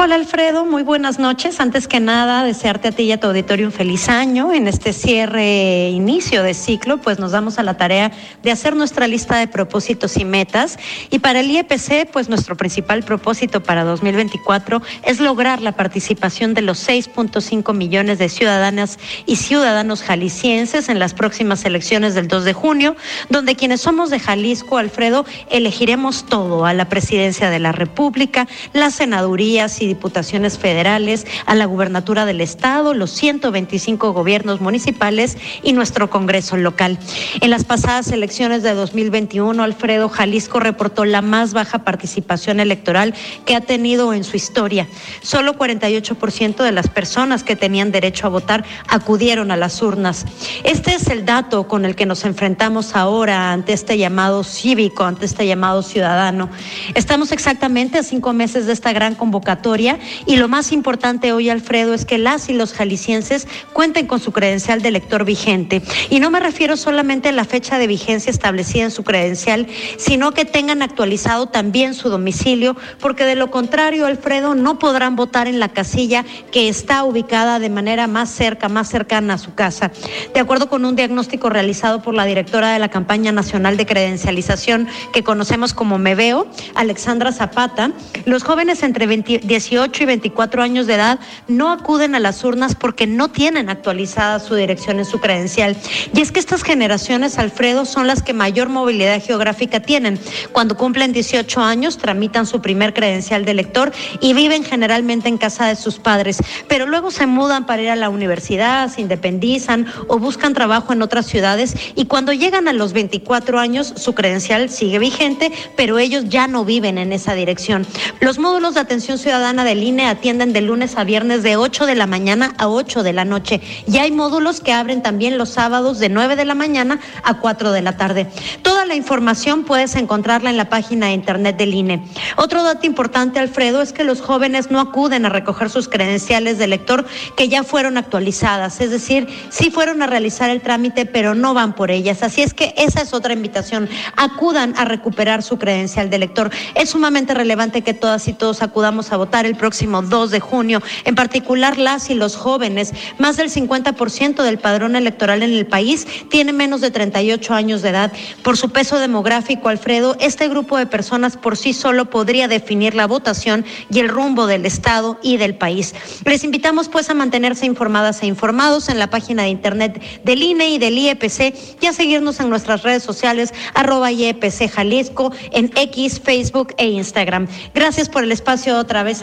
Hola 0.00 0.14
Alfredo, 0.14 0.64
muy 0.64 0.84
buenas 0.84 1.18
noches. 1.18 1.58
Antes 1.58 1.88
que 1.88 1.98
nada, 1.98 2.44
desearte 2.44 2.86
a 2.86 2.92
ti 2.92 3.02
y 3.02 3.12
a 3.12 3.18
tu 3.18 3.26
auditorio 3.26 3.66
un 3.66 3.72
feliz 3.72 4.08
año. 4.08 4.52
En 4.52 4.68
este 4.68 4.92
cierre, 4.92 5.88
inicio 5.88 6.44
de 6.44 6.54
ciclo, 6.54 6.98
pues 6.98 7.18
nos 7.18 7.32
damos 7.32 7.58
a 7.58 7.64
la 7.64 7.76
tarea 7.76 8.12
de 8.44 8.52
hacer 8.52 8.76
nuestra 8.76 9.08
lista 9.08 9.38
de 9.38 9.48
propósitos 9.48 10.16
y 10.16 10.24
metas. 10.24 10.78
Y 11.10 11.18
para 11.18 11.40
el 11.40 11.50
IEPC, 11.50 12.12
pues 12.12 12.28
nuestro 12.28 12.56
principal 12.56 13.02
propósito 13.02 13.60
para 13.60 13.82
2024 13.82 14.82
es 15.02 15.18
lograr 15.18 15.62
la 15.62 15.72
participación 15.72 16.54
de 16.54 16.62
los 16.62 16.88
6.5 16.88 17.74
millones 17.74 18.20
de 18.20 18.28
ciudadanas 18.28 19.00
y 19.26 19.34
ciudadanos 19.34 20.02
jaliscienses 20.02 20.90
en 20.90 21.00
las 21.00 21.12
próximas 21.12 21.64
elecciones 21.64 22.14
del 22.14 22.28
2 22.28 22.44
de 22.44 22.52
junio, 22.52 22.94
donde 23.30 23.56
quienes 23.56 23.80
somos 23.80 24.10
de 24.10 24.20
Jalisco, 24.20 24.78
Alfredo, 24.78 25.26
elegiremos 25.50 26.24
todo 26.24 26.66
a 26.66 26.72
la 26.72 26.88
presidencia 26.88 27.50
de 27.50 27.58
la 27.58 27.72
República, 27.72 28.46
las 28.72 28.94
senadurías 28.94 29.82
y 29.82 29.87
diputaciones 29.88 30.58
federales, 30.58 31.26
a 31.46 31.54
la 31.54 31.64
gubernatura 31.64 32.24
del 32.24 32.40
estado, 32.40 32.94
los 32.94 33.10
125 33.10 34.12
gobiernos 34.12 34.60
municipales 34.60 35.36
y 35.62 35.72
nuestro 35.72 36.10
Congreso 36.10 36.56
local. 36.56 36.98
En 37.40 37.50
las 37.50 37.64
pasadas 37.64 38.12
elecciones 38.12 38.62
de 38.62 38.74
2021, 38.74 39.62
Alfredo 39.62 40.08
Jalisco 40.08 40.60
reportó 40.60 41.04
la 41.04 41.22
más 41.22 41.52
baja 41.52 41.80
participación 41.80 42.60
electoral 42.60 43.14
que 43.44 43.56
ha 43.56 43.60
tenido 43.60 44.12
en 44.12 44.24
su 44.24 44.36
historia. 44.36 44.86
Solo 45.22 45.54
48% 45.54 46.62
de 46.62 46.72
las 46.72 46.88
personas 46.88 47.42
que 47.42 47.56
tenían 47.56 47.90
derecho 47.90 48.26
a 48.26 48.30
votar 48.30 48.64
acudieron 48.86 49.50
a 49.50 49.56
las 49.56 49.82
urnas. 49.82 50.26
Este 50.64 50.94
es 50.94 51.08
el 51.08 51.24
dato 51.24 51.66
con 51.66 51.84
el 51.84 51.96
que 51.96 52.06
nos 52.06 52.24
enfrentamos 52.24 52.94
ahora 52.94 53.52
ante 53.52 53.72
este 53.72 53.96
llamado 53.96 54.44
cívico, 54.44 55.04
ante 55.04 55.26
este 55.26 55.46
llamado 55.46 55.82
ciudadano. 55.82 56.50
Estamos 56.94 57.32
exactamente 57.32 57.98
a 57.98 58.02
cinco 58.02 58.32
meses 58.32 58.66
de 58.66 58.72
esta 58.72 58.92
gran 58.92 59.14
convocatoria 59.14 59.77
y 60.26 60.36
lo 60.36 60.48
más 60.48 60.72
importante 60.72 61.32
hoy, 61.32 61.50
Alfredo, 61.50 61.94
es 61.94 62.04
que 62.04 62.18
las 62.18 62.48
y 62.48 62.52
los 62.52 62.72
jaliscienses 62.72 63.46
cuenten 63.72 64.08
con 64.08 64.18
su 64.18 64.32
credencial 64.32 64.82
de 64.82 64.88
elector 64.88 65.24
vigente. 65.24 65.82
Y 66.10 66.18
no 66.18 66.30
me 66.30 66.40
refiero 66.40 66.76
solamente 66.76 67.28
a 67.28 67.32
la 67.32 67.44
fecha 67.44 67.78
de 67.78 67.86
vigencia 67.86 68.30
establecida 68.30 68.84
en 68.84 68.90
su 68.90 69.04
credencial, 69.04 69.68
sino 69.96 70.32
que 70.32 70.44
tengan 70.44 70.82
actualizado 70.82 71.46
también 71.46 71.94
su 71.94 72.08
domicilio, 72.08 72.76
porque 72.98 73.24
de 73.24 73.36
lo 73.36 73.52
contrario, 73.52 74.06
Alfredo, 74.06 74.56
no 74.56 74.80
podrán 74.80 75.14
votar 75.14 75.46
en 75.46 75.60
la 75.60 75.68
casilla 75.68 76.24
que 76.50 76.68
está 76.68 77.04
ubicada 77.04 77.60
de 77.60 77.70
manera 77.70 78.08
más 78.08 78.30
cerca, 78.30 78.68
más 78.68 78.88
cercana 78.88 79.34
a 79.34 79.38
su 79.38 79.54
casa. 79.54 79.92
De 80.34 80.40
acuerdo 80.40 80.68
con 80.68 80.84
un 80.84 80.96
diagnóstico 80.96 81.50
realizado 81.50 82.02
por 82.02 82.14
la 82.14 82.24
directora 82.24 82.72
de 82.72 82.80
la 82.80 82.88
campaña 82.88 83.30
nacional 83.30 83.76
de 83.76 83.86
credencialización 83.86 84.88
que 85.12 85.22
conocemos 85.22 85.72
como 85.72 85.98
MEVEO, 85.98 86.48
Alexandra 86.74 87.30
Zapata, 87.30 87.92
los 88.24 88.42
jóvenes 88.42 88.82
entre 88.82 89.06
18 89.06 89.67
y 89.70 90.04
24 90.04 90.62
años 90.62 90.86
de 90.86 90.94
edad 90.94 91.18
no 91.46 91.70
acuden 91.70 92.14
a 92.14 92.20
las 92.20 92.42
urnas 92.44 92.74
porque 92.74 93.06
no 93.06 93.28
tienen 93.28 93.68
actualizada 93.68 94.40
su 94.40 94.54
dirección 94.54 94.98
en 94.98 95.04
su 95.04 95.20
credencial. 95.20 95.76
Y 96.14 96.20
es 96.20 96.32
que 96.32 96.40
estas 96.40 96.62
generaciones, 96.62 97.38
Alfredo, 97.38 97.84
son 97.84 98.06
las 98.06 98.22
que 98.22 98.32
mayor 98.32 98.68
movilidad 98.68 99.22
geográfica 99.22 99.80
tienen. 99.80 100.18
Cuando 100.52 100.76
cumplen 100.76 101.12
18 101.12 101.60
años, 101.60 101.98
tramitan 101.98 102.46
su 102.46 102.62
primer 102.62 102.94
credencial 102.94 103.44
de 103.44 103.50
elector 103.50 103.92
y 104.20 104.32
viven 104.32 104.64
generalmente 104.64 105.28
en 105.28 105.38
casa 105.38 105.66
de 105.66 105.76
sus 105.76 105.98
padres, 105.98 106.38
pero 106.68 106.86
luego 106.86 107.10
se 107.10 107.26
mudan 107.26 107.66
para 107.66 107.82
ir 107.82 107.90
a 107.90 107.96
la 107.96 108.08
universidad, 108.08 108.90
se 108.90 109.00
independizan 109.00 109.86
o 110.06 110.18
buscan 110.18 110.54
trabajo 110.54 110.92
en 110.92 111.02
otras 111.02 111.26
ciudades 111.26 111.74
y 111.94 112.06
cuando 112.06 112.32
llegan 112.32 112.68
a 112.68 112.72
los 112.72 112.92
24 112.92 113.58
años, 113.58 113.92
su 113.96 114.14
credencial 114.14 114.70
sigue 114.70 114.98
vigente, 114.98 115.52
pero 115.76 115.98
ellos 115.98 116.24
ya 116.28 116.46
no 116.46 116.64
viven 116.64 116.98
en 116.98 117.12
esa 117.12 117.34
dirección. 117.34 117.86
Los 118.20 118.38
módulos 118.38 118.74
de 118.74 118.80
atención 118.80 119.18
ciudadana 119.18 119.57
del 119.64 119.82
INE 119.82 120.06
atienden 120.06 120.52
de 120.52 120.60
lunes 120.60 120.96
a 120.96 121.04
viernes 121.04 121.42
de 121.42 121.56
8 121.56 121.86
de 121.86 121.94
la 121.94 122.06
mañana 122.06 122.54
a 122.58 122.68
8 122.68 123.02
de 123.02 123.12
la 123.12 123.24
noche 123.24 123.60
y 123.86 123.98
hay 123.98 124.10
módulos 124.10 124.60
que 124.60 124.72
abren 124.72 125.02
también 125.02 125.38
los 125.38 125.50
sábados 125.50 125.98
de 125.98 126.08
9 126.08 126.36
de 126.36 126.44
la 126.44 126.54
mañana 126.54 127.00
a 127.22 127.38
4 127.38 127.72
de 127.72 127.82
la 127.82 127.96
tarde. 127.96 128.26
Toda 128.62 128.84
la 128.84 128.94
información 128.94 129.64
puedes 129.64 129.96
encontrarla 129.96 130.50
en 130.50 130.56
la 130.56 130.68
página 130.68 131.06
de 131.06 131.12
internet 131.12 131.56
del 131.56 131.74
INE. 131.74 132.02
Otro 132.36 132.62
dato 132.62 132.86
importante, 132.86 133.38
Alfredo, 133.38 133.82
es 133.82 133.92
que 133.92 134.04
los 134.04 134.20
jóvenes 134.20 134.70
no 134.70 134.80
acuden 134.80 135.26
a 135.26 135.28
recoger 135.28 135.70
sus 135.70 135.88
credenciales 135.88 136.58
de 136.58 136.64
elector 136.64 137.06
que 137.36 137.48
ya 137.48 137.64
fueron 137.64 137.96
actualizadas, 137.96 138.80
es 138.80 138.90
decir, 138.90 139.28
sí 139.50 139.70
fueron 139.70 140.02
a 140.02 140.06
realizar 140.06 140.50
el 140.50 140.60
trámite, 140.60 141.06
pero 141.06 141.34
no 141.34 141.54
van 141.54 141.74
por 141.74 141.90
ellas. 141.90 142.22
Así 142.22 142.42
es 142.42 142.54
que 142.54 142.74
esa 142.76 143.02
es 143.02 143.12
otra 143.12 143.32
invitación. 143.32 143.88
Acudan 144.16 144.74
a 144.76 144.84
recuperar 144.84 145.42
su 145.42 145.58
credencial 145.58 146.10
de 146.10 146.16
elector. 146.16 146.50
Es 146.74 146.90
sumamente 146.90 147.34
relevante 147.34 147.82
que 147.82 147.94
todas 147.94 148.28
y 148.28 148.32
todos 148.32 148.62
acudamos 148.62 149.12
a 149.12 149.16
votar 149.16 149.46
el 149.48 149.56
próximo 149.56 150.02
2 150.02 150.30
de 150.30 150.40
junio, 150.40 150.82
en 151.04 151.14
particular 151.14 151.78
las 151.78 152.10
y 152.10 152.14
los 152.14 152.36
jóvenes. 152.36 152.92
Más 153.18 153.36
del 153.36 153.50
50% 153.50 154.42
del 154.42 154.58
padrón 154.58 154.96
electoral 154.96 155.42
en 155.42 155.52
el 155.52 155.66
país 155.66 156.06
tiene 156.30 156.52
menos 156.52 156.80
de 156.80 156.90
38 156.90 157.54
años 157.54 157.82
de 157.82 157.88
edad. 157.88 158.12
Por 158.42 158.56
su 158.56 158.70
peso 158.70 158.98
demográfico, 158.98 159.68
Alfredo, 159.68 160.16
este 160.20 160.48
grupo 160.48 160.76
de 160.76 160.86
personas 160.86 161.36
por 161.36 161.56
sí 161.56 161.72
solo 161.72 162.10
podría 162.10 162.48
definir 162.48 162.94
la 162.94 163.06
votación 163.06 163.64
y 163.90 163.98
el 163.98 164.08
rumbo 164.08 164.46
del 164.46 164.66
Estado 164.66 165.18
y 165.22 165.36
del 165.36 165.56
país. 165.56 165.94
Les 166.24 166.44
invitamos 166.44 166.88
pues 166.88 167.10
a 167.10 167.14
mantenerse 167.14 167.66
informadas 167.66 168.22
e 168.22 168.26
informados 168.26 168.88
en 168.88 168.98
la 168.98 169.10
página 169.10 169.44
de 169.44 169.48
internet 169.48 170.02
del 170.24 170.42
INE 170.42 170.70
y 170.70 170.78
del 170.78 170.98
IEPC 170.98 171.54
y 171.80 171.86
a 171.86 171.92
seguirnos 171.92 172.40
en 172.40 172.50
nuestras 172.50 172.82
redes 172.82 173.02
sociales 173.02 173.52
arroba 173.74 174.12
IEPC 174.12 174.70
Jalisco 174.70 175.32
en 175.52 175.70
X, 175.74 176.20
Facebook 176.20 176.74
e 176.76 176.86
Instagram. 176.88 177.48
Gracias 177.74 178.08
por 178.08 178.24
el 178.24 178.32
espacio 178.32 178.78
otra 178.78 179.02
vez, 179.02 179.22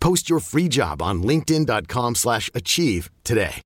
Post 0.00 0.28
your 0.28 0.40
free 0.40 0.68
job 0.68 1.00
on 1.02 1.22
linkedin.com/achieve 1.22 2.16
slash 2.16 2.50
achieve 2.54 3.10
today. 3.24 3.62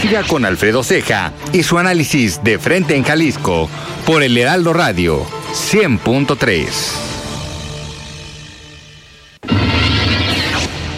Siga 0.00 0.22
con 0.24 0.44
Alfredo 0.44 0.84
Ceja 0.84 1.32
y 1.52 1.62
su 1.62 1.78
análisis 1.78 2.42
de 2.44 2.58
Frente 2.58 2.94
en 2.94 3.02
Jalisco 3.02 3.68
por 4.06 4.22
el 4.22 4.36
Heraldo 4.36 4.72
Radio 4.72 5.24
100.3. 5.52 6.66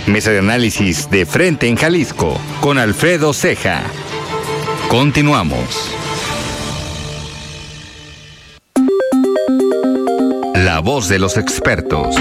Mesa 0.07 0.31
de 0.31 0.39
análisis 0.41 1.09
de 1.11 1.25
Frente 1.27 1.69
en 1.69 1.77
Jalisco 1.77 2.39
con 2.61 2.77
Alfredo 2.79 3.33
Ceja. 3.33 3.83
Continuamos. 4.89 5.91
La 10.69 10.81
voz 10.81 11.09
de 11.09 11.19
los 11.19 11.39
expertos. 11.39 12.15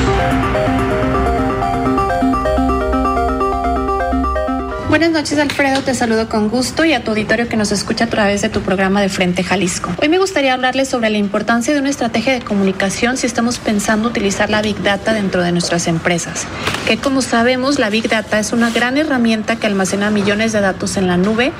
Buenas 4.87 5.11
noches 5.11 5.37
Alfredo, 5.37 5.81
te 5.81 5.93
saludo 5.93 6.29
con 6.29 6.47
gusto 6.47 6.85
y 6.85 6.93
a 6.93 7.03
tu 7.03 7.11
auditorio 7.11 7.49
que 7.49 7.57
nos 7.57 7.73
escucha 7.73 8.05
a 8.05 8.07
través 8.07 8.41
de 8.41 8.47
tu 8.47 8.61
programa 8.61 9.01
de 9.01 9.09
Frente 9.09 9.43
Jalisco. 9.43 9.91
Hoy 10.01 10.07
me 10.07 10.17
gustaría 10.17 10.53
hablarles 10.53 10.87
sobre 10.87 11.09
la 11.09 11.17
importancia 11.17 11.73
de 11.73 11.81
una 11.81 11.89
estrategia 11.89 12.31
de 12.31 12.39
comunicación 12.39 13.17
si 13.17 13.27
estamos 13.27 13.59
pensando 13.59 14.07
utilizar 14.07 14.49
la 14.49 14.61
Big 14.61 14.81
Data 14.81 15.11
dentro 15.11 15.43
de 15.43 15.51
nuestras 15.51 15.87
empresas. 15.87 16.47
Que 16.87 16.95
como 16.95 17.21
sabemos, 17.21 17.79
la 17.79 17.89
Big 17.89 18.07
Data 18.07 18.39
es 18.39 18.53
una 18.53 18.69
gran 18.69 18.97
herramienta 18.97 19.57
que 19.57 19.67
almacena 19.67 20.09
millones 20.09 20.53
de 20.53 20.61
datos 20.61 20.95
en 20.95 21.07
la 21.07 21.17
nube 21.17 21.51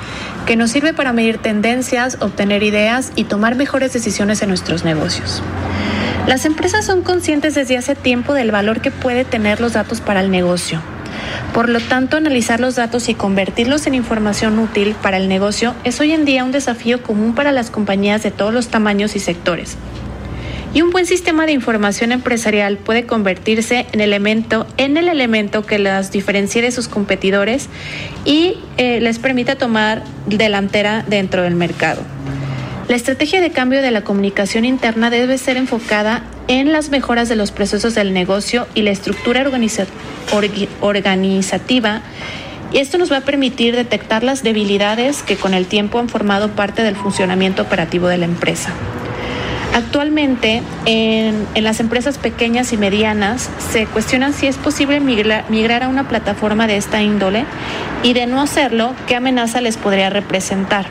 que 0.46 0.56
nos 0.56 0.70
sirve 0.70 0.94
para 0.94 1.12
medir 1.12 1.36
tendencias, 1.36 2.16
obtener 2.20 2.62
ideas 2.62 3.12
y 3.14 3.24
tomar 3.24 3.56
mejores 3.56 3.92
decisiones 3.92 4.40
en 4.40 4.48
nuestros 4.48 4.84
negocios. 4.84 5.42
Las 6.28 6.44
empresas 6.44 6.84
son 6.84 7.00
conscientes 7.00 7.54
desde 7.54 7.78
hace 7.78 7.94
tiempo 7.94 8.34
del 8.34 8.50
valor 8.50 8.82
que 8.82 8.90
puede 8.90 9.24
tener 9.24 9.62
los 9.62 9.72
datos 9.72 10.02
para 10.02 10.20
el 10.20 10.30
negocio. 10.30 10.82
Por 11.54 11.70
lo 11.70 11.80
tanto, 11.80 12.18
analizar 12.18 12.60
los 12.60 12.76
datos 12.76 13.08
y 13.08 13.14
convertirlos 13.14 13.86
en 13.86 13.94
información 13.94 14.58
útil 14.58 14.94
para 15.00 15.16
el 15.16 15.26
negocio 15.30 15.74
es 15.84 15.98
hoy 16.00 16.12
en 16.12 16.26
día 16.26 16.44
un 16.44 16.52
desafío 16.52 17.02
común 17.02 17.34
para 17.34 17.50
las 17.50 17.70
compañías 17.70 18.22
de 18.22 18.30
todos 18.30 18.52
los 18.52 18.68
tamaños 18.68 19.16
y 19.16 19.20
sectores. 19.20 19.78
Y 20.74 20.82
un 20.82 20.90
buen 20.90 21.06
sistema 21.06 21.46
de 21.46 21.52
información 21.52 22.12
empresarial 22.12 22.76
puede 22.76 23.06
convertirse 23.06 23.86
en, 23.92 24.02
elemento, 24.02 24.66
en 24.76 24.98
el 24.98 25.08
elemento 25.08 25.64
que 25.64 25.78
las 25.78 26.12
diferencie 26.12 26.60
de 26.60 26.72
sus 26.72 26.88
competidores 26.88 27.70
y 28.26 28.58
eh, 28.76 29.00
les 29.00 29.18
permita 29.18 29.56
tomar 29.56 30.04
delantera 30.26 31.06
dentro 31.08 31.42
del 31.42 31.54
mercado. 31.54 32.02
La 32.88 32.96
estrategia 32.96 33.42
de 33.42 33.50
cambio 33.50 33.82
de 33.82 33.90
la 33.90 34.00
comunicación 34.00 34.64
interna 34.64 35.10
debe 35.10 35.36
ser 35.36 35.58
enfocada 35.58 36.22
en 36.48 36.72
las 36.72 36.88
mejoras 36.88 37.28
de 37.28 37.36
los 37.36 37.52
procesos 37.52 37.94
del 37.94 38.14
negocio 38.14 38.66
y 38.74 38.80
la 38.80 38.90
estructura 38.90 39.42
organiza 39.42 39.84
organizativa. 40.80 42.00
Y 42.72 42.78
esto 42.78 42.96
nos 42.96 43.12
va 43.12 43.18
a 43.18 43.20
permitir 43.20 43.76
detectar 43.76 44.22
las 44.24 44.42
debilidades 44.42 45.22
que 45.22 45.36
con 45.36 45.52
el 45.52 45.66
tiempo 45.66 45.98
han 45.98 46.08
formado 46.08 46.52
parte 46.52 46.82
del 46.82 46.96
funcionamiento 46.96 47.60
operativo 47.60 48.08
de 48.08 48.16
la 48.16 48.24
empresa. 48.24 48.72
Actualmente, 49.74 50.62
en, 50.86 51.46
en, 51.54 51.64
las 51.64 51.80
empresas 51.80 52.16
pequeñas 52.16 52.72
y 52.72 52.78
medianas 52.78 53.50
se 53.70 53.84
cuestionan 53.84 54.32
si 54.32 54.46
es 54.46 54.56
posible 54.56 54.98
migrar, 55.00 55.44
migrar, 55.50 55.82
a 55.82 55.88
una 55.88 56.08
plataforma 56.08 56.66
de 56.66 56.78
esta 56.78 57.02
índole 57.02 57.44
y 58.02 58.14
de 58.14 58.26
no 58.26 58.40
hacerlo, 58.40 58.94
qué 59.06 59.14
amenaza 59.14 59.60
les 59.60 59.76
podría 59.76 60.08
representar. 60.08 60.86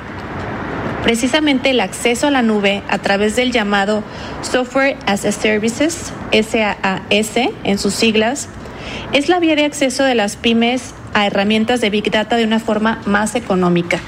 Precisamente 1.07 1.69
el 1.69 1.79
acceso 1.79 2.27
a 2.27 2.31
la 2.31 2.41
nube 2.41 2.83
a 2.89 2.97
través 2.97 3.37
del 3.37 3.53
llamado 3.53 4.03
Software 4.41 4.97
as 5.05 5.23
a 5.23 5.31
Services, 5.31 6.11
SaaS 6.33 7.37
en 7.63 7.77
sus 7.79 7.93
siglas, 7.93 8.49
es 9.13 9.29
la 9.29 9.39
vía 9.39 9.55
de 9.55 9.63
acceso 9.63 10.03
de 10.03 10.15
las 10.15 10.35
pymes 10.35 10.93
a 11.13 11.25
herramientas 11.25 11.79
de 11.79 11.91
Big 11.91 12.11
Data 12.11 12.35
de 12.35 12.43
una 12.43 12.59
forma 12.59 13.01
más 13.05 13.35
económica 13.35 14.01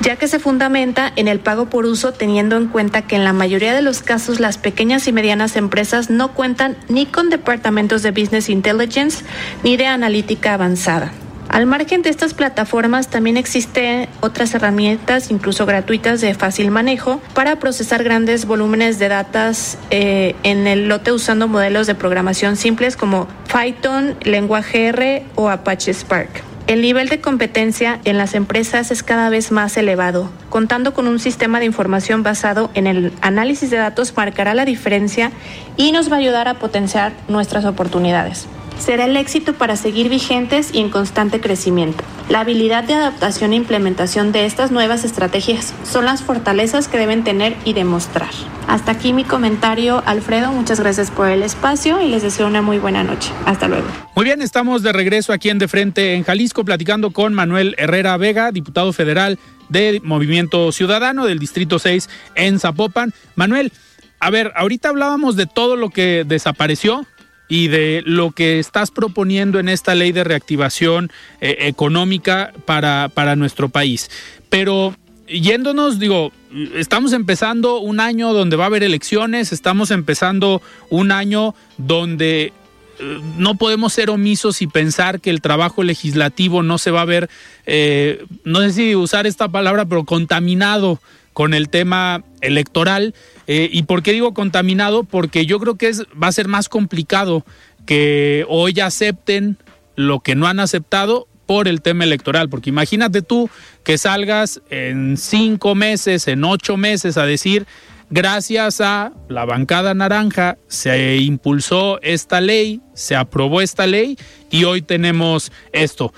ya 0.00 0.16
que 0.16 0.28
se 0.28 0.38
fundamenta 0.38 1.12
en 1.14 1.28
el 1.28 1.40
pago 1.40 1.66
por 1.66 1.84
uso 1.84 2.12
teniendo 2.12 2.56
en 2.56 2.68
cuenta 2.68 3.02
que 3.02 3.16
en 3.16 3.24
la 3.24 3.34
mayoría 3.34 3.74
de 3.74 3.82
los 3.82 4.00
casos 4.00 4.40
las 4.40 4.56
pequeñas 4.56 5.06
y 5.08 5.12
medianas 5.12 5.56
empresas 5.56 6.08
no 6.08 6.32
cuentan 6.32 6.78
ni 6.88 7.04
con 7.04 7.28
departamentos 7.28 8.02
de 8.02 8.12
Business 8.12 8.48
Intelligence 8.48 9.26
ni 9.62 9.76
de 9.76 9.84
analítica 9.84 10.54
avanzada. 10.54 11.12
Al 11.50 11.66
margen 11.66 12.02
de 12.02 12.10
estas 12.10 12.32
plataformas 12.32 13.08
también 13.08 13.36
existen 13.36 14.08
otras 14.20 14.54
herramientas, 14.54 15.32
incluso 15.32 15.66
gratuitas, 15.66 16.20
de 16.20 16.32
fácil 16.32 16.70
manejo 16.70 17.20
para 17.34 17.56
procesar 17.56 18.04
grandes 18.04 18.46
volúmenes 18.46 19.00
de 19.00 19.08
datos 19.08 19.76
eh, 19.90 20.36
en 20.44 20.68
el 20.68 20.86
lote 20.86 21.10
usando 21.10 21.48
modelos 21.48 21.88
de 21.88 21.96
programación 21.96 22.54
simples 22.54 22.96
como 22.96 23.26
Python, 23.52 24.14
lenguaje 24.22 24.86
R 24.86 25.24
o 25.34 25.50
Apache 25.50 25.92
Spark. 25.92 26.44
El 26.68 26.82
nivel 26.82 27.08
de 27.08 27.20
competencia 27.20 27.98
en 28.04 28.16
las 28.16 28.34
empresas 28.34 28.92
es 28.92 29.02
cada 29.02 29.28
vez 29.28 29.50
más 29.50 29.76
elevado. 29.76 30.30
Contando 30.50 30.94
con 30.94 31.08
un 31.08 31.18
sistema 31.18 31.58
de 31.58 31.66
información 31.66 32.22
basado 32.22 32.70
en 32.74 32.86
el 32.86 33.12
análisis 33.22 33.70
de 33.70 33.76
datos 33.76 34.16
marcará 34.16 34.54
la 34.54 34.64
diferencia 34.64 35.32
y 35.76 35.90
nos 35.90 36.12
va 36.12 36.14
a 36.14 36.18
ayudar 36.20 36.46
a 36.46 36.60
potenciar 36.60 37.12
nuestras 37.26 37.64
oportunidades 37.64 38.46
será 38.80 39.04
el 39.04 39.16
éxito 39.16 39.54
para 39.54 39.76
seguir 39.76 40.08
vigentes 40.08 40.70
y 40.72 40.80
en 40.80 40.90
constante 40.90 41.40
crecimiento. 41.40 42.02
La 42.28 42.40
habilidad 42.40 42.84
de 42.84 42.94
adaptación 42.94 43.52
e 43.52 43.56
implementación 43.56 44.32
de 44.32 44.46
estas 44.46 44.70
nuevas 44.70 45.04
estrategias 45.04 45.74
son 45.84 46.06
las 46.06 46.22
fortalezas 46.22 46.88
que 46.88 46.98
deben 46.98 47.22
tener 47.22 47.56
y 47.64 47.72
demostrar. 47.72 48.30
Hasta 48.66 48.92
aquí 48.92 49.12
mi 49.12 49.24
comentario, 49.24 50.02
Alfredo. 50.06 50.52
Muchas 50.52 50.80
gracias 50.80 51.10
por 51.10 51.28
el 51.28 51.42
espacio 51.42 52.00
y 52.00 52.08
les 52.08 52.22
deseo 52.22 52.46
una 52.46 52.62
muy 52.62 52.78
buena 52.78 53.04
noche. 53.04 53.30
Hasta 53.44 53.68
luego. 53.68 53.86
Muy 54.16 54.24
bien, 54.24 54.42
estamos 54.42 54.82
de 54.82 54.92
regreso 54.92 55.32
aquí 55.32 55.50
en 55.50 55.58
De 55.58 55.68
Frente 55.68 56.14
en 56.14 56.24
Jalisco 56.24 56.64
platicando 56.64 57.10
con 57.12 57.34
Manuel 57.34 57.74
Herrera 57.78 58.16
Vega, 58.16 58.52
diputado 58.52 58.92
federal 58.92 59.38
de 59.68 60.00
Movimiento 60.04 60.72
Ciudadano 60.72 61.26
del 61.26 61.38
Distrito 61.38 61.78
6 61.78 62.08
en 62.34 62.58
Zapopan. 62.58 63.12
Manuel, 63.34 63.72
a 64.18 64.30
ver, 64.30 64.52
ahorita 64.54 64.90
hablábamos 64.90 65.36
de 65.36 65.46
todo 65.46 65.76
lo 65.76 65.90
que 65.90 66.24
desapareció, 66.26 67.06
y 67.50 67.68
de 67.68 68.02
lo 68.06 68.30
que 68.30 68.58
estás 68.58 68.90
proponiendo 68.90 69.58
en 69.58 69.68
esta 69.68 69.94
ley 69.94 70.12
de 70.12 70.24
reactivación 70.24 71.10
eh, 71.40 71.56
económica 71.60 72.52
para, 72.64 73.10
para 73.12 73.36
nuestro 73.36 73.68
país. 73.68 74.10
Pero 74.48 74.94
yéndonos, 75.26 75.98
digo, 75.98 76.32
estamos 76.76 77.12
empezando 77.12 77.80
un 77.80 78.00
año 78.00 78.32
donde 78.32 78.56
va 78.56 78.64
a 78.64 78.66
haber 78.68 78.84
elecciones, 78.84 79.52
estamos 79.52 79.90
empezando 79.90 80.62
un 80.90 81.12
año 81.12 81.54
donde 81.76 82.52
eh, 83.00 83.20
no 83.36 83.56
podemos 83.56 83.92
ser 83.92 84.10
omisos 84.10 84.62
y 84.62 84.68
pensar 84.68 85.20
que 85.20 85.30
el 85.30 85.40
trabajo 85.40 85.82
legislativo 85.82 86.62
no 86.62 86.78
se 86.78 86.92
va 86.92 87.02
a 87.02 87.06
ver, 87.06 87.28
eh, 87.66 88.24
no 88.44 88.60
sé 88.60 88.72
si 88.72 88.94
usar 88.94 89.26
esta 89.26 89.48
palabra, 89.48 89.86
pero 89.86 90.04
contaminado 90.04 91.00
con 91.32 91.54
el 91.54 91.68
tema 91.68 92.24
electoral. 92.40 93.14
Eh, 93.46 93.68
¿Y 93.72 93.84
por 93.84 94.02
qué 94.02 94.12
digo 94.12 94.34
contaminado? 94.34 95.04
Porque 95.04 95.46
yo 95.46 95.58
creo 95.58 95.76
que 95.76 95.88
es, 95.88 96.02
va 96.22 96.28
a 96.28 96.32
ser 96.32 96.48
más 96.48 96.68
complicado 96.68 97.44
que 97.86 98.44
hoy 98.48 98.78
acepten 98.80 99.58
lo 99.96 100.20
que 100.20 100.34
no 100.34 100.46
han 100.46 100.60
aceptado 100.60 101.26
por 101.46 101.66
el 101.66 101.82
tema 101.82 102.04
electoral. 102.04 102.48
Porque 102.48 102.70
imagínate 102.70 103.22
tú 103.22 103.50
que 103.84 103.98
salgas 103.98 104.60
en 104.70 105.16
cinco 105.16 105.74
meses, 105.74 106.28
en 106.28 106.44
ocho 106.44 106.76
meses 106.76 107.16
a 107.16 107.26
decir, 107.26 107.66
gracias 108.08 108.80
a 108.80 109.12
la 109.28 109.44
bancada 109.44 109.94
naranja 109.94 110.58
se 110.68 111.16
impulsó 111.16 112.00
esta 112.02 112.40
ley, 112.40 112.80
se 112.94 113.16
aprobó 113.16 113.60
esta 113.60 113.86
ley 113.86 114.16
y 114.50 114.64
hoy 114.64 114.82
tenemos 114.82 115.50
esto. 115.72 116.12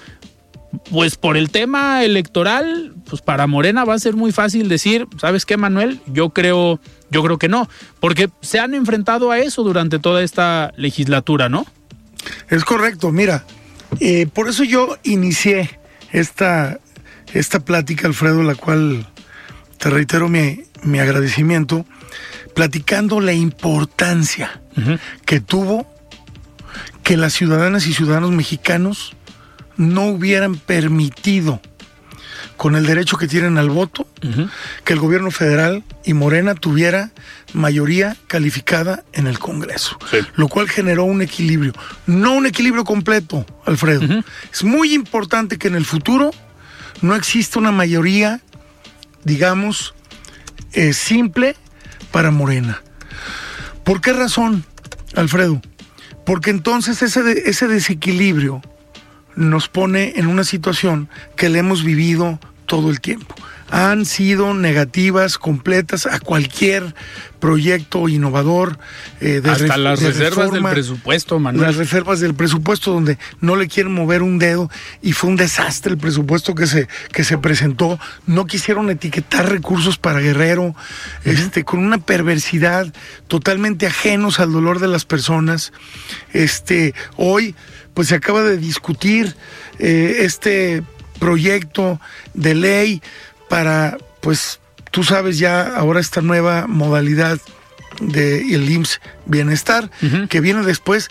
Pues 0.91 1.17
por 1.17 1.37
el 1.37 1.51
tema 1.51 2.03
electoral, 2.03 2.95
pues 3.09 3.21
para 3.21 3.47
Morena 3.47 3.85
va 3.85 3.95
a 3.95 3.99
ser 3.99 4.15
muy 4.15 4.33
fácil 4.33 4.69
decir, 4.69 5.07
¿sabes 5.21 5.45
qué, 5.45 5.57
Manuel? 5.57 6.01
Yo 6.07 6.31
creo, 6.31 6.81
yo 7.11 7.23
creo 7.23 7.39
que 7.39 7.49
no, 7.49 7.69
porque 8.01 8.31
se 8.41 8.59
han 8.59 8.75
enfrentado 8.75 9.31
a 9.31 9.39
eso 9.39 9.63
durante 9.63 9.99
toda 9.99 10.23
esta 10.23 10.73
legislatura, 10.77 11.49
¿no? 11.49 11.67
Es 12.49 12.65
correcto, 12.65 13.13
mira, 13.13 13.45
eh, 14.01 14.27
por 14.33 14.49
eso 14.49 14.65
yo 14.65 14.97
inicié 15.03 15.79
esta, 16.11 16.79
esta 17.35 17.61
plática, 17.61 18.09
Alfredo, 18.09 18.43
la 18.43 18.55
cual 18.55 19.07
te 19.79 19.91
reitero 19.91 20.29
mi, 20.29 20.63
mi 20.83 21.01
agradecimiento, 21.01 21.85
platicando 22.55 23.21
la 23.21 23.33
importancia 23.33 24.61
que 25.27 25.41
tuvo 25.41 25.87
que 27.03 27.17
las 27.17 27.35
ciudadanas 27.35 27.87
y 27.87 27.93
ciudadanos 27.93 28.31
mexicanos 28.31 29.15
no 29.77 30.07
hubieran 30.07 30.57
permitido, 30.57 31.61
con 32.57 32.77
el 32.77 32.87
derecho 32.87 33.17
que 33.17 33.27
tienen 33.27 33.59
al 33.59 33.71
voto, 33.71 34.07
que 34.85 34.93
el 34.93 34.99
gobierno 34.99 35.31
federal 35.31 35.83
y 36.05 36.15
Morena 36.15 36.55
tuviera 36.55 37.11
mayoría 37.53 38.17
calificada 38.29 39.05
en 39.13 39.27
el 39.27 39.39
Congreso, 39.39 39.99
lo 40.37 40.49
cual 40.49 40.69
generó 40.69 41.05
un 41.05 41.23
equilibrio, 41.23 41.73
no 42.07 42.35
un 42.35 42.47
equilibrio 42.47 42.85
completo, 42.85 43.45
Alfredo. 43.65 44.23
Es 44.53 44.65
muy 44.65 44.95
importante 44.95 45.59
que 45.59 45.69
en 45.69 45.75
el 45.75 45.85
futuro 45.85 46.31
no 47.01 47.17
exista 47.17 47.59
una 47.59 47.73
mayoría, 47.73 48.41
digamos, 49.25 49.95
eh, 50.73 50.93
simple 50.93 51.57
para 52.13 52.31
Morena. 52.31 52.83
¿Por 53.85 54.01
qué 54.01 54.13
razón, 54.13 54.65
Alfredo? 55.17 55.61
Porque 56.25 56.51
entonces 56.51 57.03
ese, 57.03 57.49
ese 57.51 57.67
desequilibrio 57.67 58.63
nos 59.37 59.69
pone 59.69 60.15
en 60.17 60.27
una 60.27 60.45
situación 60.45 61.09
que 61.37 61.49
le 61.49 61.59
hemos 61.59 61.85
vivido 61.85 62.39
todo 62.67 62.91
el 62.91 63.01
tiempo. 63.01 63.35
Han 63.71 64.05
sido 64.05 64.53
negativas 64.53 65.39
completas 65.39 66.07
a 66.07 66.21
cualquier 66.21 66.95
proyecto 67.39 68.09
innovador. 68.09 68.79
Eh, 69.21 69.41
de 69.41 69.51
Hasta 69.51 69.77
las 69.79 70.03
reservas 70.03 70.53
del 70.53 70.63
presupuesto, 70.63 71.39
Manuel. 71.39 71.67
Las 71.67 71.77
reservas 71.77 72.21
del 72.21 72.35
presupuesto 72.35 72.93
donde 72.93 73.19
no 73.41 73.57
le 73.57 73.69
quieren 73.69 73.93
mover 73.93 74.23
un 74.23 74.39
dedo 74.39 74.71
y 75.03 75.13
fue 75.13 75.31
un 75.31 75.37
desastre 75.37 75.93
el 75.93 75.99
presupuesto 75.99 76.55
que 76.55 76.67
se, 76.67 76.87
que 77.13 77.25
se 77.25 77.39
presentó. 77.39 77.99
No 78.27 78.47
quisieron 78.47 78.91
etiquetar 78.91 79.51
recursos 79.51 79.99
para 79.99 80.21
Guerrero, 80.21 80.75
este, 81.25 81.65
con 81.65 81.81
una 81.81 81.99
perversidad 81.99 82.93
totalmente 83.27 83.87
ajenos 83.87 84.39
al 84.39 84.53
dolor 84.53 84.81
de 84.81 84.89
las 84.89 85.05
personas. 85.05 85.73
Este, 86.33 86.95
hoy 87.17 87.55
pues 87.95 88.09
se 88.09 88.15
acaba 88.15 88.43
de 88.43 88.57
discutir 88.57 89.35
eh, 89.79 90.19
este 90.21 90.83
proyecto 91.19 92.01
de 92.35 92.55
ley 92.55 93.03
para, 93.49 93.99
pues 94.21 94.61
tú 94.91 95.05
sabes 95.05 95.39
ya 95.39 95.77
ahora 95.77 96.01
esta 96.01 96.21
nueva 96.21 96.67
modalidad 96.67 97.39
del 98.01 98.53
el 98.53 98.71
IMSS 98.71 99.01
Bienestar, 99.27 99.91
que 100.29 100.41
viene 100.41 100.63
después 100.63 101.09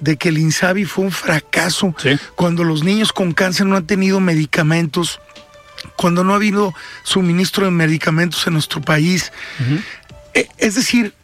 de 0.00 0.16
que 0.16 0.28
el 0.28 0.38
INSABI 0.38 0.84
fue 0.84 1.04
un 1.04 1.12
fracaso, 1.12 1.94
cuando 2.34 2.64
los 2.64 2.82
niños 2.84 3.12
con 3.12 3.32
cáncer 3.32 3.66
no 3.66 3.76
han 3.76 3.86
tenido 3.86 4.20
medicamentos, 4.20 5.20
cuando 5.96 6.24
no 6.24 6.32
ha 6.32 6.36
habido 6.36 6.74
suministro 7.04 7.64
de 7.64 7.70
medicamentos 7.70 8.46
en 8.46 8.54
nuestro 8.54 8.80
país. 8.80 9.32
E, 10.34 10.48
es 10.58 10.74
decir, 10.74 11.14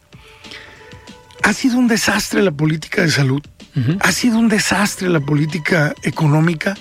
ha 1.43 1.53
sido 1.53 1.77
un 1.77 1.87
desastre 1.87 2.41
la 2.41 2.51
política 2.51 3.01
de 3.01 3.11
salud. 3.11 3.41
Ha 3.99 4.11
sido 4.11 4.37
un 4.37 4.49
desastre 4.49 5.09
la 5.09 5.21
política 5.21 5.93
económica 6.03 6.75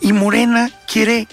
y 0.00 0.12
Morena 0.12 0.70
quiere 0.86 1.28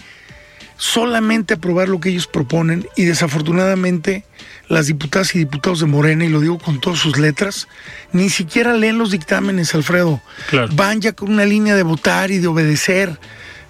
solamente 0.78 1.54
aprobar 1.54 1.88
lo 1.88 2.00
que 2.00 2.10
ellos 2.10 2.28
proponen 2.28 2.88
y 2.96 3.04
desafortunadamente 3.04 4.26
las 4.68 4.88
diputadas 4.88 5.36
y 5.36 5.40
diputados 5.40 5.80
de 5.80 5.86
Morena, 5.86 6.26
y 6.26 6.30
lo 6.30 6.42
digo 6.42 6.58
con 6.58 6.80
todas 6.80 7.00
sus 7.00 7.18
letras, 7.18 7.68
ni 8.12 8.30
siquiera 8.30 8.74
leen 8.74 8.98
los 8.98 9.12
dictámenes, 9.12 9.76
Alfredo. 9.76 10.22
Van 10.72 11.02
ya 11.02 11.14
con 11.14 11.32
una 11.32 11.46
línea 11.46 11.76
de 11.76 11.84
votar 11.84 12.32
y 12.32 12.40
de 12.40 12.48
obedecer. 12.48 13.20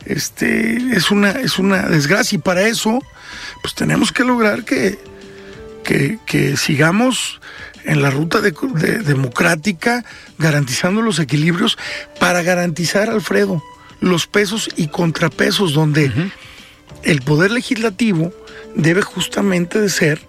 Este, 0.05 0.75
es 0.95 1.11
una, 1.11 1.31
es 1.31 1.59
una 1.59 1.83
desgracia 1.83 2.35
y 2.35 2.39
para 2.39 2.67
eso 2.67 2.99
pues 3.61 3.73
tenemos 3.73 4.11
que 4.11 4.23
lograr 4.23 4.65
que, 4.65 4.99
que, 5.83 6.19
que 6.25 6.57
sigamos 6.57 7.39
en 7.83 8.01
la 8.01 8.09
ruta 8.09 8.41
de, 8.41 8.51
democrática, 8.51 10.05
garantizando 10.37 11.01
los 11.01 11.19
equilibrios 11.19 11.77
para 12.19 12.41
garantizar, 12.41 13.09
Alfredo, 13.09 13.63
los 13.99 14.27
pesos 14.27 14.69
y 14.75 14.87
contrapesos, 14.87 15.73
donde 15.73 16.11
el 17.03 17.21
poder 17.21 17.51
legislativo 17.51 18.33
debe 18.75 19.01
justamente 19.01 19.79
de 19.79 19.89
ser 19.89 20.21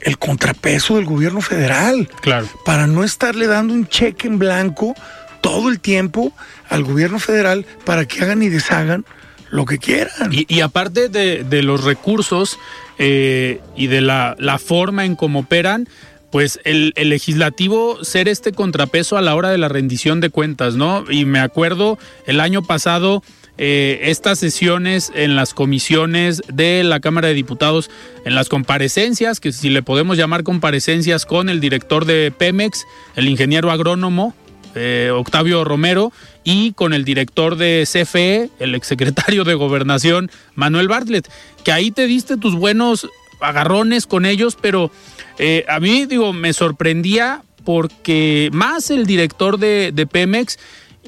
el 0.00 0.18
contrapeso 0.18 0.96
del 0.96 1.06
gobierno 1.06 1.40
federal. 1.40 2.08
Claro. 2.20 2.48
Para 2.64 2.86
no 2.86 3.04
estarle 3.04 3.46
dando 3.46 3.72
un 3.72 3.88
cheque 3.88 4.28
en 4.28 4.38
blanco 4.38 4.94
todo 5.40 5.68
el 5.68 5.80
tiempo 5.80 6.32
al 6.68 6.84
gobierno 6.84 7.18
federal 7.18 7.66
para 7.84 8.06
que 8.06 8.22
hagan 8.22 8.42
y 8.42 8.48
deshagan 8.48 9.04
lo 9.50 9.66
que 9.66 9.78
quieran. 9.78 10.30
Y, 10.32 10.60
aparte 10.62 11.08
de, 11.08 11.62
los 11.62 11.84
recursos 11.84 12.58
eh, 12.98 13.60
y 13.76 13.86
de 13.86 14.00
la, 14.00 14.36
forma 14.58 15.04
en 15.04 15.16
cómo 15.16 15.40
operan, 15.40 15.88
pues 16.34 16.58
el, 16.64 16.92
legislativo 16.96 18.02
ser 18.02 18.26
este 18.26 18.50
contrapeso 18.50 19.16
a 19.16 19.22
la 19.22 19.36
hora 19.36 19.50
de 19.50 19.58
la 19.58 19.68
rendición 19.68 20.20
de 20.20 20.30
cuentas, 20.30 20.74
¿no? 20.74 21.04
Y 21.08 21.26
me 21.26 21.38
acuerdo 21.38 21.96
el 22.26 22.40
año 22.40 22.60
pasado 22.60 23.22
eh, 23.56 24.00
estas 24.06 24.40
sesiones 24.40 25.12
en 25.14 25.36
las 25.36 25.54
comisiones 25.54 26.42
de 26.52 26.82
la 26.82 26.98
Cámara 26.98 27.28
de 27.28 27.34
Diputados, 27.34 27.88
en 28.24 28.34
las 28.34 28.48
comparecencias, 28.48 29.38
que 29.38 29.52
si 29.52 29.70
le 29.70 29.84
podemos 29.84 30.16
llamar 30.16 30.42
comparecencias 30.42 31.24
con 31.24 31.48
el 31.48 31.60
director 31.60 32.04
de 32.04 32.32
Pemex, 32.36 32.84
el 33.14 33.28
ingeniero 33.28 33.70
agrónomo 33.70 34.34
eh, 34.74 35.12
Octavio 35.14 35.62
Romero, 35.62 36.12
y 36.42 36.72
con 36.72 36.94
el 36.94 37.04
director 37.04 37.54
de 37.54 37.86
CFE, 37.86 38.50
el 38.58 38.74
exsecretario 38.74 39.44
de 39.44 39.54
Gobernación, 39.54 40.32
Manuel 40.56 40.88
Bartlett, 40.88 41.30
que 41.62 41.70
ahí 41.70 41.92
te 41.92 42.08
diste 42.08 42.36
tus 42.36 42.56
buenos 42.56 43.08
agarrones 43.48 44.06
con 44.06 44.24
ellos, 44.26 44.56
pero 44.60 44.90
eh, 45.38 45.64
a 45.68 45.80
mí, 45.80 46.06
digo, 46.06 46.32
me 46.32 46.52
sorprendía 46.52 47.42
porque 47.64 48.50
más 48.52 48.90
el 48.90 49.06
director 49.06 49.58
de, 49.58 49.90
de 49.92 50.06
Pemex 50.06 50.58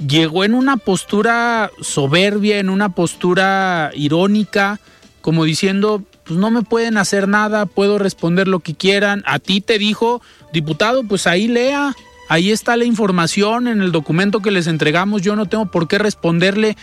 llegó 0.07 0.45
en 0.45 0.55
una 0.55 0.76
postura 0.76 1.70
soberbia, 1.80 2.59
en 2.59 2.70
una 2.70 2.91
postura 2.91 3.91
irónica, 3.95 4.80
como 5.20 5.45
diciendo, 5.45 6.03
pues 6.24 6.39
no 6.39 6.51
me 6.51 6.62
pueden 6.62 6.99
hacer 6.99 7.28
nada, 7.28 7.66
puedo 7.66 7.99
responder 7.99 8.49
lo 8.49 8.61
que 8.61 8.74
quieran. 8.74 9.22
A 9.26 9.39
ti 9.39 9.61
te 9.61 9.78
dijo, 9.78 10.22
diputado, 10.53 11.05
pues 11.05 11.26
ahí 11.26 11.49
lea, 11.49 11.95
ahí 12.28 12.51
está 12.51 12.76
la 12.76 12.84
información 12.84 13.68
en 13.68 13.80
el 13.80 13.93
documento 13.93 14.41
que 14.41 14.51
les 14.51 14.66
entregamos, 14.66 15.22
yo 15.22 15.37
no 15.37 15.47
tengo 15.47 15.66
por 15.66 15.89
qué 15.89 15.99
responderle. 15.99 16.76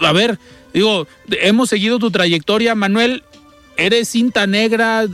A 0.00 0.12
ver, 0.12 0.38
digo, 0.72 1.06
hemos 1.28 1.68
seguido 1.68 1.98
tu 1.98 2.10
trayectoria, 2.10 2.74
Manuel, 2.74 3.24
eres 3.78 4.08
cinta 4.08 4.46
negra, 4.46 5.06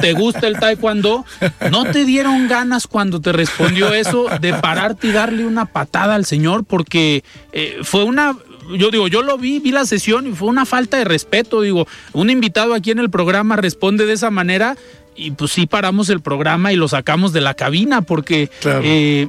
te 0.00 0.12
gusta 0.14 0.48
el 0.48 0.58
taekwondo, 0.58 1.24
¿no 1.70 1.84
te 1.84 2.04
dieron 2.04 2.48
ganas 2.48 2.86
cuando 2.86 3.20
te 3.20 3.30
respondió 3.30 3.92
eso 3.94 4.26
de 4.40 4.54
pararte 4.54 5.08
y 5.08 5.12
darle 5.12 5.46
una 5.46 5.66
patada 5.66 6.16
al 6.16 6.24
señor? 6.24 6.64
Porque 6.64 7.22
eh, 7.52 7.78
fue 7.82 8.04
una, 8.04 8.36
yo 8.76 8.90
digo, 8.90 9.06
yo 9.06 9.22
lo 9.22 9.38
vi, 9.38 9.60
vi 9.60 9.70
la 9.70 9.84
sesión 9.84 10.26
y 10.26 10.32
fue 10.32 10.48
una 10.48 10.64
falta 10.64 10.96
de 10.96 11.04
respeto, 11.04 11.60
digo, 11.60 11.86
un 12.12 12.30
invitado 12.30 12.74
aquí 12.74 12.90
en 12.90 12.98
el 12.98 13.10
programa 13.10 13.56
responde 13.56 14.06
de 14.06 14.14
esa 14.14 14.30
manera 14.30 14.76
y 15.14 15.32
pues 15.32 15.52
sí 15.52 15.66
paramos 15.66 16.08
el 16.08 16.20
programa 16.20 16.72
y 16.72 16.76
lo 16.76 16.88
sacamos 16.88 17.32
de 17.32 17.42
la 17.42 17.54
cabina 17.54 18.00
porque 18.00 18.50
eh, 18.64 19.28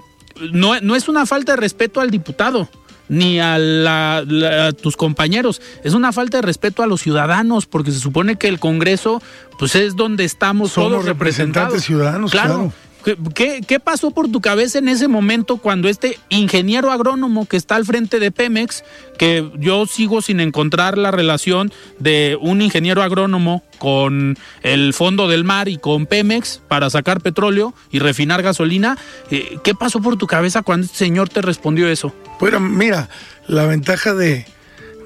no, 0.53 0.79
no 0.79 0.95
es 0.95 1.09
una 1.09 1.25
falta 1.25 1.53
de 1.53 1.57
respeto 1.57 1.99
al 1.99 2.09
diputado 2.09 2.69
ni 3.11 3.39
a, 3.41 4.73
tus 4.81 4.95
compañeros. 4.95 5.61
Es 5.83 5.93
una 5.93 6.13
falta 6.13 6.37
de 6.37 6.41
respeto 6.43 6.81
a 6.81 6.87
los 6.87 7.01
ciudadanos, 7.01 7.65
porque 7.65 7.91
se 7.91 7.99
supone 7.99 8.37
que 8.37 8.47
el 8.47 8.57
Congreso, 8.57 9.21
pues 9.59 9.75
es 9.75 9.97
donde 9.97 10.23
estamos 10.23 10.71
Somos 10.71 10.91
todos 10.91 11.05
representantes 11.05 11.83
ciudadanos, 11.83 12.31
claro. 12.31 12.71
¿Qué, 13.03 13.79
pasó 13.83 14.11
por 14.11 14.29
tu 14.31 14.41
cabeza 14.41 14.77
en 14.77 14.87
ese 14.87 15.07
momento 15.07 15.57
cuando 15.57 15.89
este 15.89 16.19
ingeniero 16.29 16.91
agrónomo 16.91 17.47
que 17.47 17.57
está 17.57 17.75
al 17.75 17.85
frente 17.85 18.19
de 18.19 18.31
Pemex, 18.31 18.83
que 19.17 19.49
yo 19.57 19.85
sigo 19.87 20.21
sin 20.21 20.39
encontrar 20.39 20.97
la 20.97 21.09
relación 21.09 21.71
de 21.99 22.37
un 22.39 22.61
ingeniero 22.61 23.01
agrónomo 23.01 23.63
con 23.79 24.37
el 24.61 24.93
fondo 24.93 25.27
del 25.27 25.43
mar 25.43 25.67
y 25.67 25.77
con 25.77 26.05
Pemex 26.05 26.61
para 26.67 26.89
sacar 26.89 27.21
petróleo 27.21 27.73
y 27.91 27.99
refinar 27.99 28.43
gasolina, 28.43 28.97
eh, 29.31 29.57
¿qué 29.63 29.73
pasó 29.73 30.01
por 30.01 30.17
tu 30.17 30.27
cabeza 30.27 30.61
cuando 30.61 30.85
este 30.85 30.97
señor 30.97 31.29
te 31.29 31.41
respondió 31.41 31.87
eso? 31.87 32.13
Bueno, 32.39 32.59
mira, 32.59 33.09
la 33.47 33.65
ventaja 33.65 34.13
de, 34.13 34.45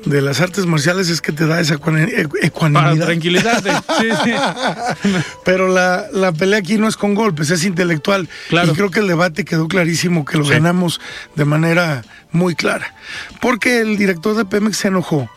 de 0.05 0.21
las 0.21 0.39
artes 0.39 0.65
marciales 0.65 1.09
es 1.09 1.21
que 1.21 1.31
te 1.31 1.45
da 1.45 1.59
esa 1.59 1.75
ecuanimidad. 1.75 2.29
Para 2.71 2.95
tranquilizarte. 2.95 3.71
Pero 5.45 5.67
la, 5.67 6.05
la, 6.11 6.31
pelea 6.31 6.59
aquí 6.59 6.77
no 6.77 6.87
es 6.87 6.95
con 6.95 7.15
golpes, 7.15 7.49
es 7.49 7.63
intelectual. 7.63 8.29
Y 8.49 8.69
creo 8.73 8.91
que 8.91 8.99
el 8.99 9.07
debate 9.07 9.45
quedó 9.45 9.67
clarísimo, 9.67 10.25
que 10.25 10.37
lo 10.37 10.45
ganamos 10.45 11.01
de 11.35 11.45
manera 11.45 12.03
muy 12.31 12.55
clara. 12.55 12.93
Porque 13.41 13.81
el 13.81 13.97
director 13.97 14.35
de 14.35 14.45
Pemex 14.45 14.77
se 14.77 14.87
enojó. 14.89 15.29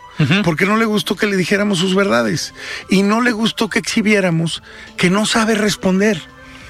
Porque 0.43 0.67
no 0.67 0.77
le 0.77 0.85
gustó 0.85 1.15
que 1.15 1.27
le 1.27 1.37
dijéramos 1.37 1.79
sus 1.79 1.95
verdades. 1.95 2.53
Y 2.91 3.03
no 3.03 3.21
le 3.21 3.31
gustó 3.31 3.69
que 3.71 3.79
exhibiéramos 3.79 4.63
que 4.97 5.11
no 5.11 5.27
sabe 5.27 5.55
responder. 5.55 6.21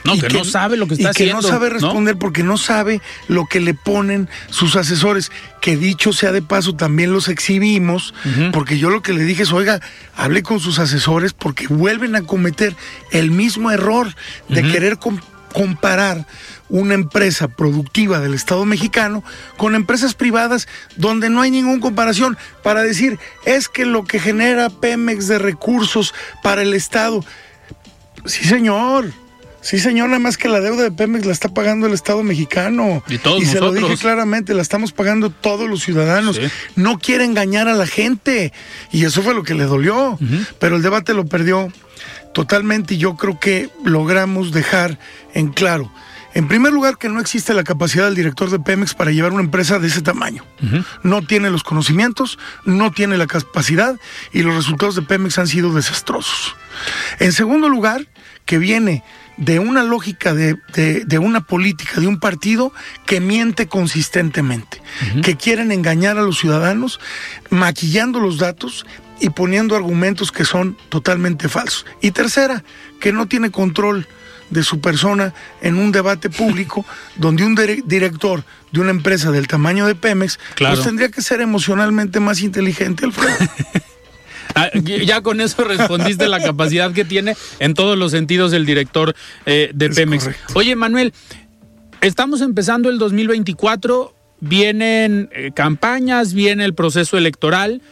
No, 0.05 0.17
que, 0.19 0.29
no 0.29 0.45
sabe 0.45 0.77
lo 0.77 0.87
que 0.87 0.95
está 0.95 1.11
haciendo. 1.11 1.39
Y 1.39 1.41
que 1.41 1.43
no 1.43 1.49
sabe 1.49 1.71
responder 1.71 2.17
porque 2.17 2.43
no 2.43 2.57
sabe 2.57 3.03
lo 3.27 3.47
que 3.47 3.61
le 3.61 3.75
ponen 3.75 4.29
sus 4.51 4.77
asesores. 4.77 5.31
Que 5.61 5.77
dicho 5.77 6.13
sea 6.13 6.33
de 6.33 6.43
paso, 6.43 6.75
también 6.75 7.13
los 7.13 7.29
exhibimos, 7.29 8.15
porque 8.53 8.79
yo 8.79 8.91
lo 8.91 9.03
que 9.03 9.13
le 9.13 9.25
dije 9.25 9.43
es, 9.43 9.53
oiga, 9.53 9.81
hable 10.17 10.43
con 10.43 10.61
sus 10.61 10.79
asesores 10.79 11.33
porque 11.33 11.67
vuelven 11.67 12.17
a 12.17 12.23
cometer 12.23 12.75
el 13.11 13.31
mismo 13.31 13.71
error 13.71 14.15
de 14.49 14.63
querer 14.63 14.99
comparar 15.53 16.27
una 16.69 16.95
empresa 16.95 17.49
productiva 17.49 18.21
del 18.21 18.35
Estado 18.35 18.65
mexicano 18.65 19.25
con 19.57 19.75
empresas 19.75 20.15
privadas 20.15 20.69
donde 20.97 21.31
no 21.31 21.41
hay 21.41 21.51
ninguna 21.51 21.81
comparación 21.81 22.37
para 22.63 22.83
decir 22.83 23.19
es 23.45 23.69
que 23.69 23.85
lo 23.87 24.05
que 24.05 24.21
genera 24.21 24.71
Pemex 24.71 25.29
de 25.29 25.39
recursos 25.39 26.15
para 26.43 26.63
el 26.63 26.75
Estado. 26.75 27.25
Sí, 28.27 28.45
señor. 28.45 29.13
Sí, 29.61 29.79
señor, 29.79 30.09
nada 30.09 30.21
más 30.21 30.37
que 30.39 30.49
la 30.49 30.61
deuda 30.61 30.85
de 30.85 30.93
Pemex 30.93 31.27
la 31.27 31.33
está 31.33 31.49
pagando 31.49 31.87
el 31.87 31.93
Estado 31.93 32.23
mexicano. 32.23 33.03
Y 33.09 33.19
todos 33.19 33.43
Y 33.43 33.47
se 33.47 33.61
lo 33.61 33.73
dije 33.73 33.97
claramente, 33.97 34.55
la 34.55 34.63
estamos 34.63 34.93
pagando 34.93 35.31
todos 35.31 35.69
los 35.69 35.83
ciudadanos. 35.83 36.41
No 36.77 36.99
quiere 36.99 37.25
engañar 37.25 37.69
a 37.69 37.75
la 37.75 37.87
gente. 37.87 38.53
Y 38.93 39.05
eso 39.05 39.23
fue 39.23 39.35
lo 39.35 39.43
que 39.43 39.55
le 39.55 39.65
dolió. 39.65 40.19
Pero 40.59 40.77
el 40.77 40.83
debate 40.83 41.13
lo 41.13 41.27
perdió 41.27 41.73
totalmente 42.33 42.95
y 42.95 42.99
yo 42.99 43.17
creo 43.17 43.41
que 43.41 43.69
logramos 43.85 44.53
dejar 44.53 44.99
en 45.35 45.49
claro. 45.49 45.91
En 46.35 46.47
primer 46.47 46.73
lugar, 46.73 46.99
que 46.99 47.09
no 47.09 47.21
existe 47.21 47.53
la 47.53 47.65
capacidad 47.65 48.05
del 48.05 48.15
director 48.15 48.49
de 48.51 48.61
Pemex 48.61 48.95
para 48.95 49.11
llevar 49.11 49.33
una 49.33 49.43
empresa 49.43 49.79
de 49.79 49.89
ese 49.89 50.03
tamaño. 50.03 50.45
No 51.03 51.23
tiene 51.23 51.51
los 51.51 51.65
conocimientos, 51.65 52.39
no 52.65 52.93
tiene 52.93 53.19
la 53.19 53.27
capacidad 53.27 53.97
y 54.33 54.43
los 54.43 54.55
resultados 54.55 54.95
de 54.95 55.03
Pemex 55.03 55.39
han 55.39 55.49
sido 55.49 55.73
desastrosos. 55.73 56.55
En 57.19 57.33
segundo 57.33 57.69
lugar, 57.69 58.07
que 58.45 58.59
viene 58.59 59.03
de 59.39 59.61
una 59.61 59.85
lógica 59.85 60.35
de, 60.35 60.59
una 61.19 61.41
política, 61.41 62.01
de 62.01 62.07
un 62.07 62.19
partido 62.19 62.73
que 63.07 63.21
miente 63.21 63.69
consistentemente, 63.69 64.83
que 65.23 65.37
quieren 65.37 65.73
engañar 65.73 66.19
a 66.19 66.23
los 66.23 66.39
ciudadanos, 66.39 67.01
maquillando 67.49 68.21
los 68.21 68.39
datos 68.39 68.85
y 69.21 69.31
poniendo 69.31 69.77
argumentos 69.77 70.33
que 70.33 70.45
son 70.45 70.77
totalmente 70.89 71.49
falsos. 71.49 71.87
Y 72.03 72.11
tercera, 72.11 72.65
que 73.01 73.13
no 73.13 73.27
tiene 73.27 73.51
control 73.51 74.07
de 74.51 74.63
su 74.63 74.81
persona 74.81 75.35
en 75.61 75.77
un 75.77 75.93
debate 75.93 76.31
público 76.31 76.85
donde 77.17 77.45
un 77.45 77.55
director 77.55 78.45
de 78.73 78.81
una 78.81 78.91
empresa 78.91 79.31
del 79.31 79.47
tamaño 79.47 79.87
de 79.87 79.95
Pemex 79.95 80.39
pues 80.57 80.83
tendría 80.83 81.11
que 81.11 81.23
ser 81.23 81.41
emocionalmente 81.41 82.21
más 82.21 82.41
inteligente, 82.41 83.05
Alfredo. 83.05 83.37
Ah, 84.59 84.71
ya 84.75 85.21
con 85.21 85.41
eso 85.41 85.63
respondiste 85.63 86.29
la 86.29 86.41
capacidad 86.41 86.93
que 86.93 87.05
tiene 87.05 87.37
en 87.61 87.75
todos 87.75 87.97
los 87.97 88.11
sentidos 88.11 88.53
el 88.53 88.67
director 88.67 89.15
eh, 89.47 89.71
de 89.73 89.89
Pemex. 89.91 90.31
Oye, 90.55 90.75
Manuel, 90.75 91.13
estamos 92.01 92.41
empezando 92.41 92.89
el 92.89 92.99
2024, 92.99 94.15
vienen 94.41 95.31
eh, 95.33 95.53
campañas, 95.55 96.35
viene 96.35 96.65
el 96.65 96.75
proceso 96.75 97.17
electoral. 97.17 97.83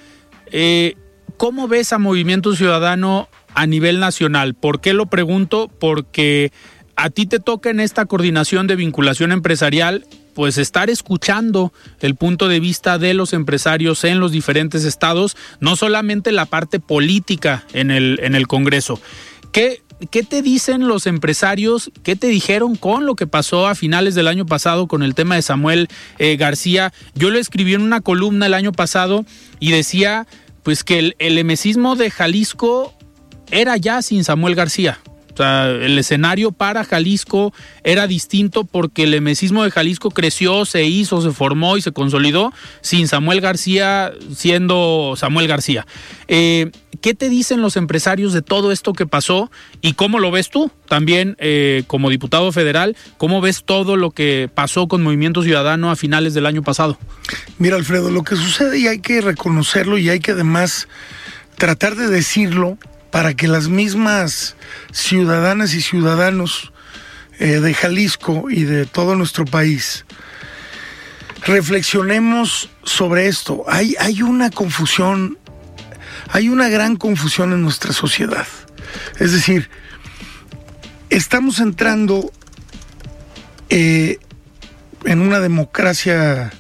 Eh, 0.51 0.97
¿Cómo 1.37 1.69
ves 1.69 1.93
a 1.93 1.99
Movimiento 1.99 2.57
Ciudadano 2.57 3.29
a 3.55 3.67
nivel 3.67 4.01
nacional? 4.01 4.55
¿Por 4.55 4.81
qué 4.81 4.93
lo 4.93 5.07
pregunto? 5.07 5.71
Porque 5.79 6.51
a 6.97 7.11
ti 7.11 7.27
te 7.27 7.39
toca 7.39 7.71
en 7.71 7.79
esta 7.79 8.07
coordinación 8.07 8.67
de 8.67 8.75
vinculación 8.75 9.31
empresarial 9.31 10.07
pues 10.37 10.59
estar 10.59 10.91
escuchando 10.91 11.73
el 12.01 12.15
punto 12.15 12.47
de 12.47 12.61
vista 12.61 12.99
de 12.99 13.15
los 13.15 13.33
empresarios 13.33 14.05
en 14.05 14.21
los 14.21 14.33
diferentes 14.33 14.85
estados, 14.85 15.35
no 15.61 15.77
solamente 15.77 16.31
la 16.31 16.45
parte 16.45 16.79
política 16.79 17.65
en 17.73 17.91
el, 17.91 18.21
en 18.23 18.35
el 18.35 18.47
Congreso. 18.47 19.01
¿Qué, 19.51 19.83
¿Qué 20.11 20.23
te 20.25 20.43
dicen 20.43 20.89
los 20.89 21.07
empresarios? 21.07 21.91
¿Qué 22.03 22.17
te 22.17 22.27
dijeron 22.27 22.77
con 22.77 23.07
lo 23.07 23.17
que 23.17 23.27
pasó 23.27 23.67
a 23.67 23.75
finales 23.75 24.15
del 24.15 24.29
año 24.29 24.45
pasado 24.45 24.89
con 24.89 25.03
el 25.03 25.15
tema 25.15 25.37
de 25.37 25.43
Samuel 25.43 25.89
eh, 26.19 26.37
García? 26.37 26.93
Yo 27.15 27.31
lo 27.31 27.39
escribí 27.39 27.73
en 27.73 27.81
una 27.81 28.03
columna 28.03 28.45
el 28.45 28.55
año 28.55 28.73
pasado 28.73 29.25
y 29.59 29.71
decía 29.71 30.27
pues 30.63 30.85
que 30.85 30.99
el, 30.99 31.17
el 31.19 31.37
de 31.37 32.11
Jalisco 32.11 32.93
era 33.51 33.79
ya 33.79 34.03
sin 34.03 34.23
Samuel 34.23 34.55
García 34.55 34.99
Sea, 35.37 35.71
el 35.71 35.99
escenario 35.99 36.53
para 36.53 36.85
Jalisco 36.85 37.53
era 37.85 38.07
distinto 38.07 38.65
porque 38.65 39.03
el 39.03 39.15
emesismo 39.15 39.65
de 39.65 39.71
Jalisco 39.71 40.11
creció, 40.11 40.65
se 40.65 40.85
hizo, 40.85 41.21
se 41.21 41.31
formó 41.31 41.77
y 41.77 41.83
se 41.83 41.93
consolidó 41.93 42.53
sin 42.81 43.07
Samuel 43.07 43.41
García 43.41 44.13
siendo 44.35 45.15
Samuel 45.17 45.49
García. 45.49 45.87
Eh, 46.29 46.71
¿Qué 47.01 47.15
te 47.15 47.29
dicen 47.29 47.61
los 47.61 47.77
empresarios 47.77 48.33
de 48.33 48.43
todo 48.43 48.73
esto 48.73 48.93
que 48.93 49.07
pasó 49.07 49.51
y 49.83 49.93
cómo 49.93 50.19
lo 50.19 50.31
ves 50.31 50.51
tú? 50.51 50.71
También 50.89 51.37
eh, 51.39 51.85
como 51.87 52.11
diputado 52.11 52.51
federal, 52.53 52.97
¿cómo 53.19 53.41
ves 53.41 53.65
todo 53.65 53.97
lo 53.97 54.11
que 54.11 54.49
pasó 54.53 54.89
con 54.89 55.03
Movimiento 55.03 55.43
Ciudadano 55.43 55.91
a 55.91 55.97
finales 55.97 56.35
del 56.35 56.47
año 56.47 56.63
pasado? 56.63 56.99
Mira, 57.59 57.77
Alfredo, 57.77 58.11
lo 58.11 58.23
que 58.23 58.37
sucede 58.37 58.79
y 58.79 58.87
hay 58.87 59.01
que 59.01 59.21
reconocerlo 59.21 59.99
y 59.99 60.09
hay 60.09 60.21
que 60.21 60.33
además 60.33 60.89
tratar 61.57 61.97
de 61.97 62.09
decirlo 62.09 62.79
para 63.17 63.33
que 63.33 63.49
las 63.49 63.69
mismas 63.69 64.57
ciudadanas 64.93 65.73
y 65.73 65.81
ciudadanos 65.81 66.71
eh, 67.39 67.61
de 67.61 67.73
Jalisco 67.73 68.51
y 68.51 68.65
de 68.65 68.85
todo 68.85 69.17
nuestro 69.17 69.47
país 69.47 70.05
reflexionemos 71.47 72.69
sobre 72.85 73.27
esto. 73.27 73.65
Hay, 73.69 73.95
hay 74.01 74.21
una 74.21 74.51
confusión, 74.51 75.39
hay 76.29 76.51
una 76.51 76.69
gran 76.69 76.97
confusión 76.97 77.55
en 77.55 77.63
nuestra 77.63 77.95
sociedad. 77.95 78.47
Es 79.19 79.33
decir, 79.33 79.71
estamos 81.09 81.59
entrando 81.59 82.31
eh, 83.71 84.19
en 85.07 85.23
una 85.23 85.41
democracia, 85.41 86.53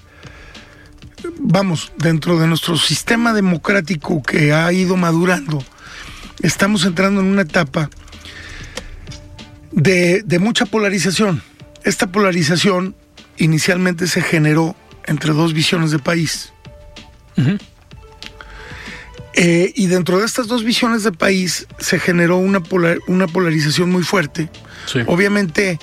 vamos, 1.38 1.92
dentro 1.98 2.38
de 2.38 2.46
nuestro 2.46 2.78
sistema 2.78 3.34
democrático 3.34 4.22
que 4.22 4.54
ha 4.54 4.72
ido 4.72 4.96
madurando 4.96 5.62
estamos 6.43 6.84
entrando 6.84 7.20
en 7.20 7.26
una 7.26 7.43
etapa 7.43 7.91
de, 9.72 10.39
mucha 10.41 10.66
polarización. 10.66 11.43
Esta 11.84 12.11
polarización 12.11 12.97
inicialmente 13.37 14.07
se 14.07 14.22
generó 14.22 14.74
entre 15.07 15.32
dos 15.32 15.53
visiones 15.53 15.91
de 15.91 15.99
país. 15.99 16.53
Eh, 19.34 19.72
y 19.74 19.87
dentro 19.87 20.18
de 20.18 20.24
estas 20.24 20.47
dos 20.47 20.64
visiones 20.64 21.03
de 21.03 21.12
país 21.12 21.66
se 21.78 21.99
generó 21.99 22.39
una, 22.39 22.62
una 23.07 23.26
polarización 23.26 23.91
muy 23.91 24.03
fuerte. 24.03 24.51
Obviamente 25.07 25.78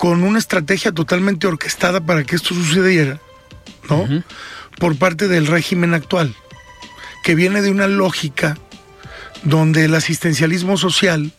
con 0.00 0.22
una 0.22 0.38
estrategia 0.38 0.92
totalmente 0.92 1.46
orquestada 1.46 2.00
para 2.00 2.24
que 2.24 2.34
esto 2.34 2.54
sucediera, 2.54 3.20
¿no? 3.90 4.08
Por 4.78 4.96
parte 4.96 5.28
del 5.28 5.46
régimen 5.46 5.92
actual, 5.92 6.34
que 7.22 7.34
viene 7.34 7.60
de 7.60 7.70
una 7.70 7.86
lógica 7.86 8.56
donde 9.42 9.84
el 9.84 9.94
asistencialismo 9.94 10.76
social, 10.76 11.32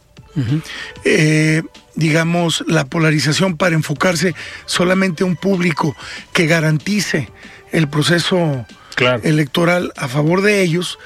eh, 1.03 1.63
digamos, 1.95 2.63
la 2.67 2.85
polarización 2.85 3.57
para 3.57 3.75
enfocarse 3.75 4.33
solamente 4.65 5.23
a 5.23 5.27
un 5.27 5.35
público 5.35 5.95
que 6.33 6.47
garantice 6.47 7.29
el 7.71 7.87
proceso 7.87 8.65
electoral 9.23 9.93
a 9.95 10.07
favor 10.07 10.41
de 10.41 10.61
ellos, 10.61 10.99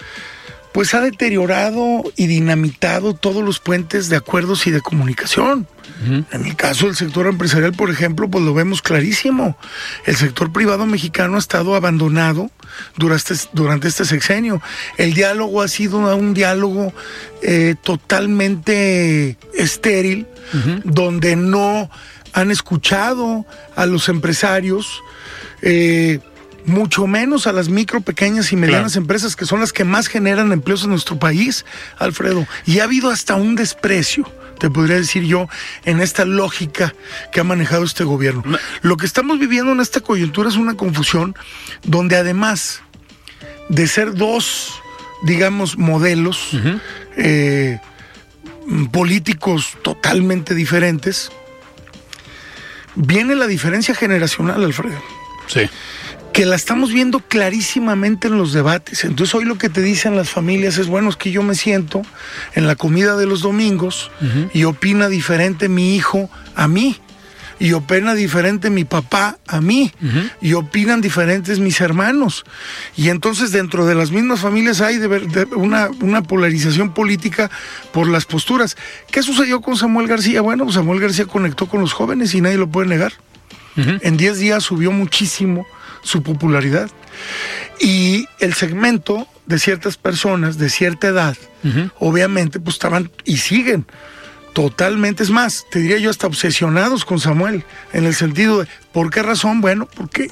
pues 0.74 0.93
ha 0.93 1.00
deteriorado 1.00 2.04
y 2.18 2.28
dinamitado 2.28 3.14
todos 3.14 3.41
los 3.41 3.60
puentes 3.60 4.10
de 4.10 4.18
acuerdos 4.18 4.68
y 4.68 4.72
de 4.72 4.82
comunicación. 4.82 5.68
En 6.06 6.46
el 6.46 6.56
caso 6.58 6.88
del 6.88 6.98
sector 6.98 7.28
empresarial, 7.28 7.72
por 7.72 7.89
ejemplo, 7.89 8.30
pues 8.30 8.43
lo 8.43 8.54
vemos 8.54 8.82
clarísimo. 8.82 9.58
El 10.06 10.18
sector 10.18 10.52
privado 10.52 10.86
mexicano 10.86 11.38
ha 11.38 11.39
estado 11.39 11.76
abandonado 11.76 12.52
durante, 12.98 13.34
durante 13.54 13.88
este 13.88 14.06
sexenio. 14.06 14.62
El 14.98 15.14
diálogo 15.14 15.62
ha 15.62 15.68
sido 15.68 16.16
un 16.16 16.34
diálogo 16.34 16.94
eh, 17.42 17.76
totalmente 17.82 19.38
estéril, 19.54 20.28
donde 20.84 21.36
no 21.36 21.90
han 22.34 22.52
escuchado 22.52 23.46
a 23.76 23.86
los 23.86 24.10
empresarios. 24.10 25.02
Eh, 25.62 26.20
mucho 26.66 27.07
menos 27.07 27.47
a 27.47 27.51
las 27.51 27.70
micro, 27.70 28.01
pequeñas 28.01 28.51
y 28.51 28.55
medianas 28.55 28.95
empresas 28.95 29.36
que 29.36 29.45
son 29.45 29.59
las 29.59 29.74
que 29.74 29.84
más 29.84 30.07
generan 30.07 30.51
empleos 30.51 30.84
en 30.84 30.89
nuestro 30.89 31.18
país, 31.18 31.66
Alfredo. 31.97 32.47
Y 32.66 32.80
ha 32.80 32.86
habido 32.86 33.09
hasta 33.09 33.36
un 33.36 33.55
desprecio, 33.55 34.30
te 34.59 34.70
podría 34.70 34.97
decir 34.97 35.24
yo, 35.24 35.47
en 35.86 36.01
esta 36.01 36.26
lógica 36.26 36.93
que 37.32 37.39
ha 37.39 37.43
manejado 37.43 37.84
este 37.84 38.03
gobierno. 38.03 38.43
Lo 38.82 38.97
que 38.97 39.05
estamos 39.05 39.39
viviendo 39.39 39.72
en 39.72 39.80
esta 39.80 40.01
coyuntura 40.01 40.49
es 40.49 40.55
una 40.55 40.76
confusión 40.76 41.36
donde 41.84 42.16
además 42.16 42.82
de 43.70 43.88
ser 43.88 44.13
dos, 44.13 44.82
digamos, 45.24 45.78
modelos 45.78 46.51
eh, 47.18 47.80
políticos 48.91 49.78
totalmente 49.84 50.55
diferentes, 50.55 51.32
viene 52.95 53.36
la 53.36 53.47
diferencia 53.47 53.93
generacional, 53.93 54.63
Alfredo. 54.63 55.01
Sí 55.47 55.70
que 56.36 56.46
la 56.46 56.58
estamos 56.58 56.92
viendo 56.92 57.22
clarísimamente 57.22 58.28
en 58.28 58.38
los 58.38 58.52
debates. 58.52 59.06
Entonces 59.06 59.34
hoy 59.34 59.46
lo 59.46 59.58
que 59.58 59.70
te 59.70 59.82
dicen 59.82 60.18
las 60.18 60.30
familias 60.30 60.78
es, 60.78 60.88
bueno, 60.88 61.08
es 61.08 61.16
que 61.16 61.32
yo 61.32 61.44
me 61.44 61.56
siento 61.56 62.02
en 62.56 62.68
la 62.68 62.76
comida 62.76 63.16
de 63.16 63.26
los 63.26 63.40
domingos 63.40 64.12
y 64.54 64.66
opina 64.66 65.08
diferente 65.08 65.70
mi 65.70 65.96
hijo 65.96 66.30
a 66.54 66.68
mí. 66.68 66.98
Y 67.58 67.72
opina 67.72 68.16
diferente 68.16 68.70
mi 68.70 68.84
papá 68.84 69.40
a 69.48 69.62
mí. 69.62 69.94
Y 70.42 70.56
opinan 70.56 71.00
diferentes 71.00 71.60
mis 71.60 71.80
hermanos. 71.80 72.44
Y 72.98 73.08
entonces 73.08 73.54
dentro 73.54 73.86
de 73.86 73.96
las 73.96 74.12
mismas 74.12 74.42
familias 74.42 74.82
hay 74.82 74.98
de, 74.98 75.48
una, 75.56 75.90
una 76.02 76.22
polarización 76.22 76.94
política 76.94 77.50
por 77.94 78.10
las 78.10 78.26
posturas. 78.26 78.76
¿Qué 79.10 79.24
sucedió 79.24 79.62
con 79.62 79.78
Samuel 79.78 80.10
García? 80.10 80.42
Bueno, 80.42 80.66
pues 80.66 80.76
Samuel 80.76 81.00
García 81.00 81.28
conectó 81.28 81.68
con 81.68 81.80
los 81.80 81.94
jóvenes 81.94 82.36
y 82.36 82.42
nadie 82.42 82.58
lo 82.58 82.68
puede 82.68 82.90
negar. 82.90 83.14
En 83.78 84.18
10 84.18 84.38
días 84.38 84.64
subió 84.64 84.92
muchísimo 84.92 85.66
su 86.06 86.24
popularidad. 86.24 86.89
Y 87.80 88.28
el 88.39 88.53
segmento 88.53 89.28
de 89.45 89.60
ciertas 89.60 89.97
personas 89.97 90.58
de 90.58 90.70
cierta 90.70 91.08
edad, 91.08 91.36
obviamente, 91.99 92.60
pues 92.60 92.76
estaban 92.76 93.12
y 93.26 93.38
siguen 93.38 93.86
totalmente, 94.53 95.24
es 95.24 95.32
más, 95.32 95.66
te 95.70 95.80
diría 95.80 95.97
yo 95.97 96.10
hasta 96.10 96.28
obsesionados 96.28 97.03
con 97.03 97.20
Samuel, 97.20 97.66
en 97.91 98.06
el 98.06 98.16
sentido 98.16 98.62
de, 98.62 98.68
¿por 98.93 99.10
qué 99.10 99.22
razón? 99.22 99.60
Bueno, 99.60 99.89
porque 99.93 100.30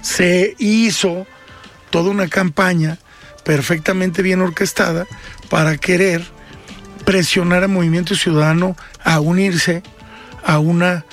se 0.00 0.54
hizo 0.58 1.26
toda 1.90 2.10
una 2.10 2.28
campaña 2.28 2.98
perfectamente 3.42 4.22
bien 4.22 4.42
orquestada 4.42 5.06
para 5.48 5.76
querer 5.76 6.22
presionar 7.04 7.64
al 7.64 7.70
movimiento 7.70 8.14
ciudadano 8.14 8.76
a 9.02 9.18
unirse 9.18 9.82
a 10.44 10.60
una 10.60 11.04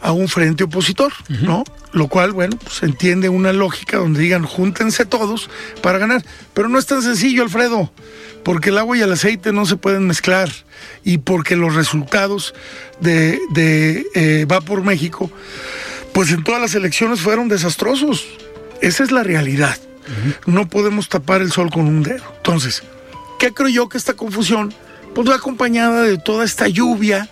a 0.00 0.12
un 0.12 0.28
frente 0.28 0.64
opositor, 0.64 1.12
¿no? 1.28 1.64
Lo 1.92 2.08
cual, 2.08 2.32
bueno, 2.32 2.56
pues 2.62 2.82
entiende 2.82 3.28
una 3.28 3.52
lógica 3.52 3.96
donde 3.96 4.20
digan, 4.20 4.44
júntense 4.44 5.04
todos 5.06 5.48
para 5.82 5.98
ganar. 5.98 6.24
Pero 6.54 6.68
no 6.68 6.78
es 6.78 6.86
tan 6.86 7.02
sencillo, 7.02 7.42
Alfredo, 7.42 7.90
porque 8.44 8.70
el 8.70 8.78
agua 8.78 8.96
y 8.96 9.00
el 9.00 9.12
aceite 9.12 9.52
no 9.52 9.66
se 9.66 9.76
pueden 9.76 10.06
mezclar 10.06 10.50
y 11.04 11.18
porque 11.18 11.56
los 11.56 11.74
resultados 11.74 12.54
de, 13.00 13.40
de 13.50 14.06
eh, 14.14 14.46
Va 14.50 14.60
por 14.60 14.82
México, 14.82 15.30
pues 16.12 16.30
en 16.30 16.44
todas 16.44 16.60
las 16.60 16.74
elecciones 16.74 17.20
fueron 17.20 17.48
desastrosos. 17.48 18.26
Esa 18.80 19.04
es 19.04 19.10
la 19.10 19.22
realidad. 19.22 19.76
No 20.46 20.68
podemos 20.68 21.08
tapar 21.08 21.42
el 21.42 21.52
sol 21.52 21.70
con 21.70 21.86
un 21.86 22.02
dedo. 22.02 22.24
Entonces, 22.38 22.82
¿qué 23.38 23.52
creo 23.52 23.68
yo 23.68 23.88
que 23.88 23.98
esta 23.98 24.14
confusión? 24.14 24.72
Pues 25.14 25.28
va 25.28 25.34
acompañada 25.34 26.02
de 26.02 26.16
toda 26.16 26.44
esta 26.44 26.66
lluvia 26.68 27.28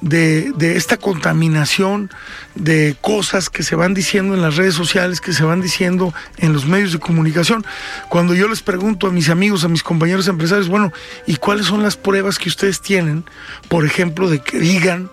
de, 0.00 0.52
esta 0.76 0.96
contaminación 0.96 2.10
de 2.54 2.96
cosas 3.00 3.50
que 3.50 3.62
se 3.62 3.76
van 3.76 3.94
diciendo 3.94 4.34
en 4.34 4.42
las 4.42 4.56
redes 4.56 4.74
sociales, 4.74 5.20
que 5.20 5.32
se 5.32 5.44
van 5.44 5.60
diciendo 5.60 6.14
en 6.38 6.52
los 6.52 6.66
medios 6.66 6.92
de 6.92 6.98
comunicación. 6.98 7.64
Cuando 8.08 8.34
yo 8.34 8.48
les 8.48 8.62
pregunto 8.62 9.06
a 9.06 9.12
mis 9.12 9.28
amigos, 9.28 9.64
a 9.64 9.68
mis 9.68 9.82
compañeros 9.82 10.28
empresarios, 10.28 10.68
bueno, 10.68 10.92
¿y 11.26 11.36
cuáles 11.36 11.66
son 11.66 11.82
las 11.82 11.96
pruebas 11.96 12.38
que 12.38 12.48
ustedes 12.48 12.80
tienen, 12.80 13.24
por 13.68 13.84
ejemplo, 13.84 14.28
de 14.28 14.40
que 14.40 14.58
digan 14.58 15.10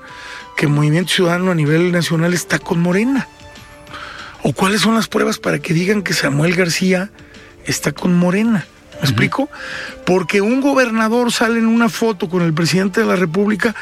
que 0.57 0.65
el 0.65 0.71
Movimiento 0.71 1.13
Ciudadano 1.13 1.51
a 1.51 1.55
nivel 1.55 1.91
nacional 1.91 2.33
está 2.33 2.59
con 2.59 2.79
Morena? 2.79 3.27
¿O 4.43 4.51
cuáles 4.51 4.81
son 4.81 4.95
las 4.95 5.07
pruebas 5.07 5.39
para 5.39 5.59
que 5.59 5.73
digan 5.73 6.03
que 6.03 6.13
Samuel 6.13 6.55
García 6.55 7.09
está 7.65 7.93
con 7.93 8.13
Morena? 8.13 8.65
¿Me 9.03 9.09
explico? 9.09 9.49
Porque 10.05 10.39
un 10.39 10.61
gobernador 10.61 11.31
sale 11.31 11.59
en 11.59 11.65
una 11.65 11.89
foto 11.89 12.29
con 12.29 12.41
el 12.41 12.53
presidente 12.53 13.01
de 13.01 13.07
la 13.07 13.15
República, 13.15 13.75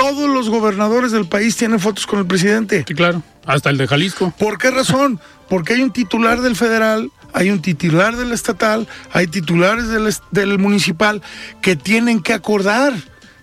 todos 0.00 0.30
los 0.30 0.48
gobernadores 0.48 1.12
del 1.12 1.26
país 1.26 1.56
tienen 1.56 1.78
fotos 1.78 2.06
con 2.06 2.20
el 2.20 2.26
presidente. 2.26 2.84
Sí, 2.88 2.94
claro. 2.94 3.22
Hasta 3.44 3.68
el 3.68 3.76
de 3.76 3.86
Jalisco. 3.86 4.32
¿Por 4.38 4.56
qué 4.56 4.70
razón? 4.70 5.20
Porque 5.48 5.74
hay 5.74 5.82
un 5.82 5.92
titular 5.92 6.40
del 6.40 6.56
federal, 6.56 7.10
hay 7.34 7.50
un 7.50 7.60
titular 7.60 8.16
del 8.16 8.32
estatal, 8.32 8.88
hay 9.12 9.26
titulares 9.26 9.88
del, 10.30 10.58
municipal 10.58 11.20
que 11.60 11.76
tienen 11.76 12.22
que 12.22 12.32
acordar. 12.32 12.94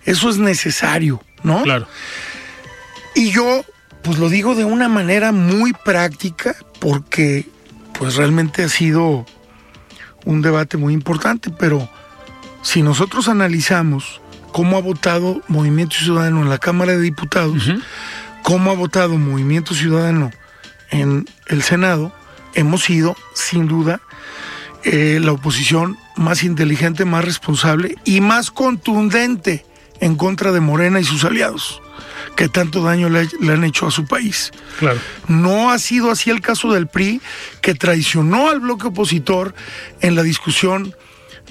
Eso 0.04 0.28
es 0.28 0.38
necesario, 0.38 1.22
¿no? 1.44 1.62
Claro. 1.62 1.86
Y 3.14 3.30
yo, 3.30 3.64
pues 4.02 4.18
lo 4.18 4.28
digo 4.28 4.56
de 4.56 4.64
una 4.64 4.88
manera 4.88 5.30
muy 5.30 5.72
práctica, 5.72 6.56
porque 6.80 7.46
pues 7.96 8.16
realmente 8.16 8.64
ha 8.64 8.68
sido 8.68 9.26
un 10.24 10.42
debate 10.42 10.76
muy 10.76 10.92
importante, 10.92 11.50
pero 11.50 11.88
si 12.62 12.82
nosotros 12.82 13.28
analizamos 13.28 14.20
cómo 14.52 14.76
ha 14.76 14.80
votado 14.80 15.40
Movimiento 15.48 15.96
Ciudadano 15.96 16.42
en 16.42 16.48
la 16.48 16.58
Cámara 16.58 16.92
de 16.92 17.00
Diputados, 17.00 17.70
cómo 18.42 18.70
ha 18.70 18.74
votado 18.74 19.16
Movimiento 19.16 19.74
Ciudadano 19.74 20.30
en 20.90 21.28
el 21.46 21.62
Senado, 21.62 22.12
hemos 22.54 22.84
sido, 22.84 23.16
sin 23.34 23.68
duda, 23.68 24.00
eh, 24.84 25.18
la 25.22 25.32
oposición 25.32 25.98
más 26.16 26.42
inteligente, 26.42 27.04
más 27.04 27.24
responsable 27.24 27.96
y 28.04 28.20
más 28.20 28.50
contundente 28.50 29.64
en 30.00 30.16
contra 30.16 30.52
de 30.52 30.60
Morena 30.60 31.00
y 31.00 31.04
sus 31.04 31.24
aliados, 31.24 31.82
que 32.36 32.48
tanto 32.48 32.82
daño 32.82 33.08
le, 33.08 33.28
le, 33.40 33.52
han 33.52 33.64
hecho 33.64 33.86
a 33.86 33.90
su 33.90 34.06
país. 34.06 34.52
Claro. 34.78 34.98
No 35.26 35.70
ha 35.70 35.78
sido 35.78 36.10
así 36.10 36.30
el 36.30 36.40
caso 36.40 36.72
del 36.72 36.86
PRI, 36.86 37.20
que 37.60 37.74
traicionó 37.74 38.48
al 38.48 38.60
bloque 38.60 38.86
opositor 38.86 39.54
en 40.00 40.14
la 40.14 40.22
discusión 40.22 40.94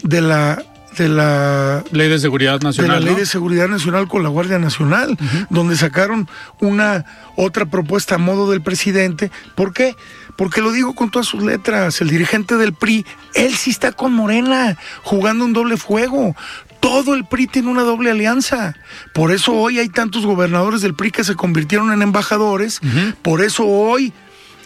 de 0.04 0.22
la 0.22 0.64
de 0.98 1.10
la 1.10 1.84
ley 1.92 2.10
de 2.10 2.20
seguridad 2.20 2.62
nacional. 2.62 2.92
De 2.92 3.00
la 3.00 3.06
ley 3.06 3.14
¿no? 3.14 3.20
de 3.20 3.26
seguridad 3.26 3.68
nacional 3.68 4.08
con 4.08 4.24
la 4.24 4.30
Guardia 4.30 4.60
Nacional, 4.60 5.12
uh 5.12 5.16
-huh. 5.16 5.48
donde 5.50 5.76
sacaron 5.76 6.28
una 6.60 7.06
otra 7.36 7.66
propuesta 7.66 8.16
a 8.16 8.18
modo 8.18 8.50
del 8.50 8.62
presidente. 8.62 9.32
¿Por 9.56 9.74
qué? 9.74 9.96
Porque 10.36 10.62
lo 10.62 10.72
digo 10.72 10.94
con 10.94 11.10
todas 11.10 11.28
sus 11.28 11.44
letras. 11.44 12.02
El 12.02 12.10
dirigente 12.10 12.56
del 12.56 12.74
PRI, 12.74 13.06
él 13.34 13.56
sí 13.56 13.70
está 13.70 13.92
con 13.92 14.14
Morena, 14.14 14.78
jugando 15.04 15.46
un 15.46 15.54
doble 15.54 15.78
fuego. 15.78 16.36
Todo 16.80 17.16
el 17.16 17.26
PRI 17.26 17.48
tiene 17.48 17.70
una 17.70 17.82
doble 17.84 18.12
alianza. 18.12 18.76
Por 19.14 19.32
eso 19.32 19.54
hoy 19.54 19.80
hay 19.80 19.90
tantos 19.90 20.26
gobernadores 20.26 20.82
del 20.82 20.94
PRI 20.94 21.12
que 21.12 21.24
se 21.24 21.36
convirtieron 21.36 21.92
en 21.92 22.02
embajadores. 22.02 22.80
Uh 22.84 22.88
-huh. 22.88 23.16
Por 23.22 23.42
eso 23.42 23.66
hoy 23.66 24.14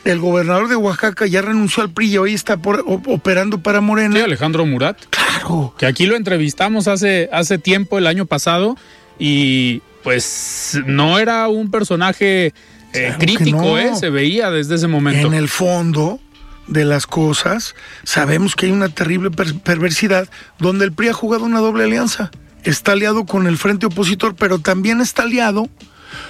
el 0.03 0.19
gobernador 0.19 0.67
de 0.67 0.75
Oaxaca 0.75 1.25
ya 1.27 1.41
renunció 1.41 1.83
al 1.83 1.91
PRI 1.91 2.13
y 2.13 2.17
hoy 2.17 2.33
está 2.33 2.57
por, 2.57 2.83
operando 2.87 3.61
para 3.61 3.81
Morena. 3.81 4.15
Sí, 4.15 4.21
Alejandro 4.21 4.65
Murat. 4.65 4.97
Claro. 5.09 5.73
Que 5.77 5.85
aquí 5.85 6.05
lo 6.05 6.15
entrevistamos 6.15 6.87
hace, 6.87 7.29
hace 7.31 7.57
tiempo, 7.57 7.97
el 7.97 8.07
año 8.07 8.25
pasado, 8.25 8.77
y 9.19 9.81
pues 10.03 10.79
no 10.85 11.19
era 11.19 11.47
un 11.47 11.69
personaje 11.69 12.47
eh, 12.47 12.53
claro 12.93 13.19
crítico, 13.19 13.57
no. 13.57 13.77
eh, 13.77 13.95
se 13.95 14.09
veía 14.09 14.49
desde 14.49 14.75
ese 14.75 14.87
momento. 14.87 15.27
En 15.27 15.33
el 15.33 15.49
fondo 15.49 16.19
de 16.67 16.85
las 16.85 17.05
cosas, 17.05 17.75
sabemos 18.03 18.55
que 18.55 18.67
hay 18.67 18.71
una 18.71 18.89
terrible 18.89 19.29
per 19.29 19.55
perversidad 19.59 20.29
donde 20.59 20.85
el 20.85 20.93
PRI 20.93 21.09
ha 21.09 21.13
jugado 21.13 21.45
una 21.45 21.59
doble 21.59 21.83
alianza. 21.83 22.31
Está 22.63 22.91
aliado 22.91 23.25
con 23.25 23.47
el 23.47 23.57
frente 23.57 23.87
opositor, 23.87 24.35
pero 24.35 24.59
también 24.59 25.01
está 25.01 25.23
aliado 25.23 25.69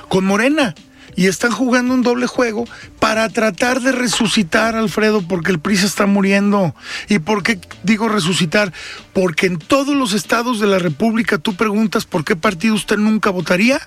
con 0.08 0.26
Morena 0.26 0.76
y 1.16 1.28
están 1.28 1.52
jugando 1.52 1.94
un 1.94 2.02
doble 2.02 2.28
juego 2.28 2.66
para 3.00 3.28
tratar 3.30 3.82
de 3.82 3.92
resucitar 3.92 4.76
a 4.76 4.80
Alfredo 4.80 5.22
porque 5.28 5.52
el 5.52 5.60
PRI 5.60 5.78
se 5.78 5.86
está 5.86 6.06
muriendo. 6.06 6.76
¿Y 7.10 7.20
por 7.20 7.44
qué 7.44 7.60
digo 7.84 8.10
resucitar? 8.10 8.74
Porque 9.14 9.48
en 9.48 9.58
todos 9.58 9.96
los 9.96 10.14
estados 10.14 10.60
de 10.60 10.68
la 10.68 10.80
República 10.80 11.38
tú 11.38 11.56
preguntas 11.56 12.06
por 12.06 12.24
qué 12.24 12.36
partido 12.36 12.76
usted 12.76 12.98
nunca 12.98 13.30
votaría. 13.30 13.82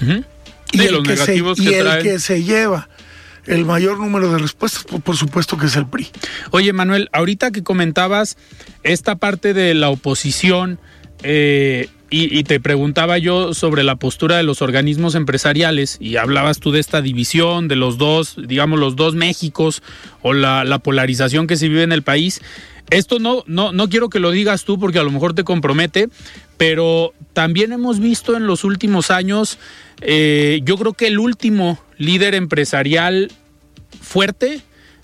Uh 0.00 0.04
-huh. 0.04 0.26
Y, 0.72 0.78
sí, 0.78 0.84
el, 0.86 1.02
que 1.02 1.16
se, 1.16 1.26
que 1.34 1.62
y 1.62 1.74
el 1.74 2.02
que 2.02 2.18
se 2.18 2.42
lleva 2.42 2.88
el 3.46 3.64
mayor 3.64 3.98
número 3.98 4.30
de 4.30 4.38
respuestas, 4.38 4.84
por, 4.84 5.00
por, 5.00 5.16
supuesto 5.16 5.56
que 5.56 5.66
es 5.66 5.76
el 5.76 5.86
PRI. 5.86 6.08
Oye, 6.50 6.72
Manuel, 6.74 7.08
ahorita 7.12 7.50
que 7.50 7.62
comentabas 7.62 8.36
esta 8.82 9.16
parte 9.16 9.54
de 9.54 9.72
la 9.72 9.88
oposición, 9.88 10.78
eh, 11.22 11.88
y, 12.10 12.42
te 12.44 12.58
preguntaba 12.58 13.18
yo 13.18 13.52
sobre 13.52 13.82
la 13.82 13.96
postura 13.96 14.38
de 14.38 14.42
los 14.42 14.62
organismos 14.62 15.14
empresariales 15.14 15.98
y 16.00 16.16
hablabas 16.16 16.58
tú 16.58 16.70
de 16.72 16.80
esta 16.80 17.02
división, 17.02 17.68
de 17.68 17.76
los 17.76 17.98
dos, 17.98 18.36
digamos, 18.46 18.78
los 18.78 18.96
dos 18.96 19.14
Méxicos 19.14 19.82
o 20.22 20.32
la, 20.32 20.64
la 20.64 20.78
polarización 20.78 21.46
que 21.46 21.56
se 21.56 21.68
vive 21.68 21.82
en 21.82 21.92
el 21.92 22.02
país. 22.02 22.40
Esto 22.88 23.18
no, 23.18 23.44
no, 23.46 23.72
no 23.72 23.90
quiero 23.90 24.08
que 24.08 24.20
lo 24.20 24.30
digas 24.30 24.64
tú 24.64 24.78
porque 24.78 24.98
a 24.98 25.02
lo 25.02 25.10
mejor 25.10 25.34
te 25.34 25.44
compromete, 25.44 26.08
pero 26.56 27.12
también 27.34 27.72
hemos 27.72 28.00
visto 28.00 28.36
en 28.36 28.46
los 28.46 28.64
últimos 28.64 29.10
años, 29.10 29.58
eh, 30.00 30.60
yo 30.64 30.78
creo 30.78 30.94
que 30.94 31.08
el 31.08 31.18
último 31.18 31.78
líder 31.98 32.34
empresarial 32.34 33.30
fuerte, 34.00 34.62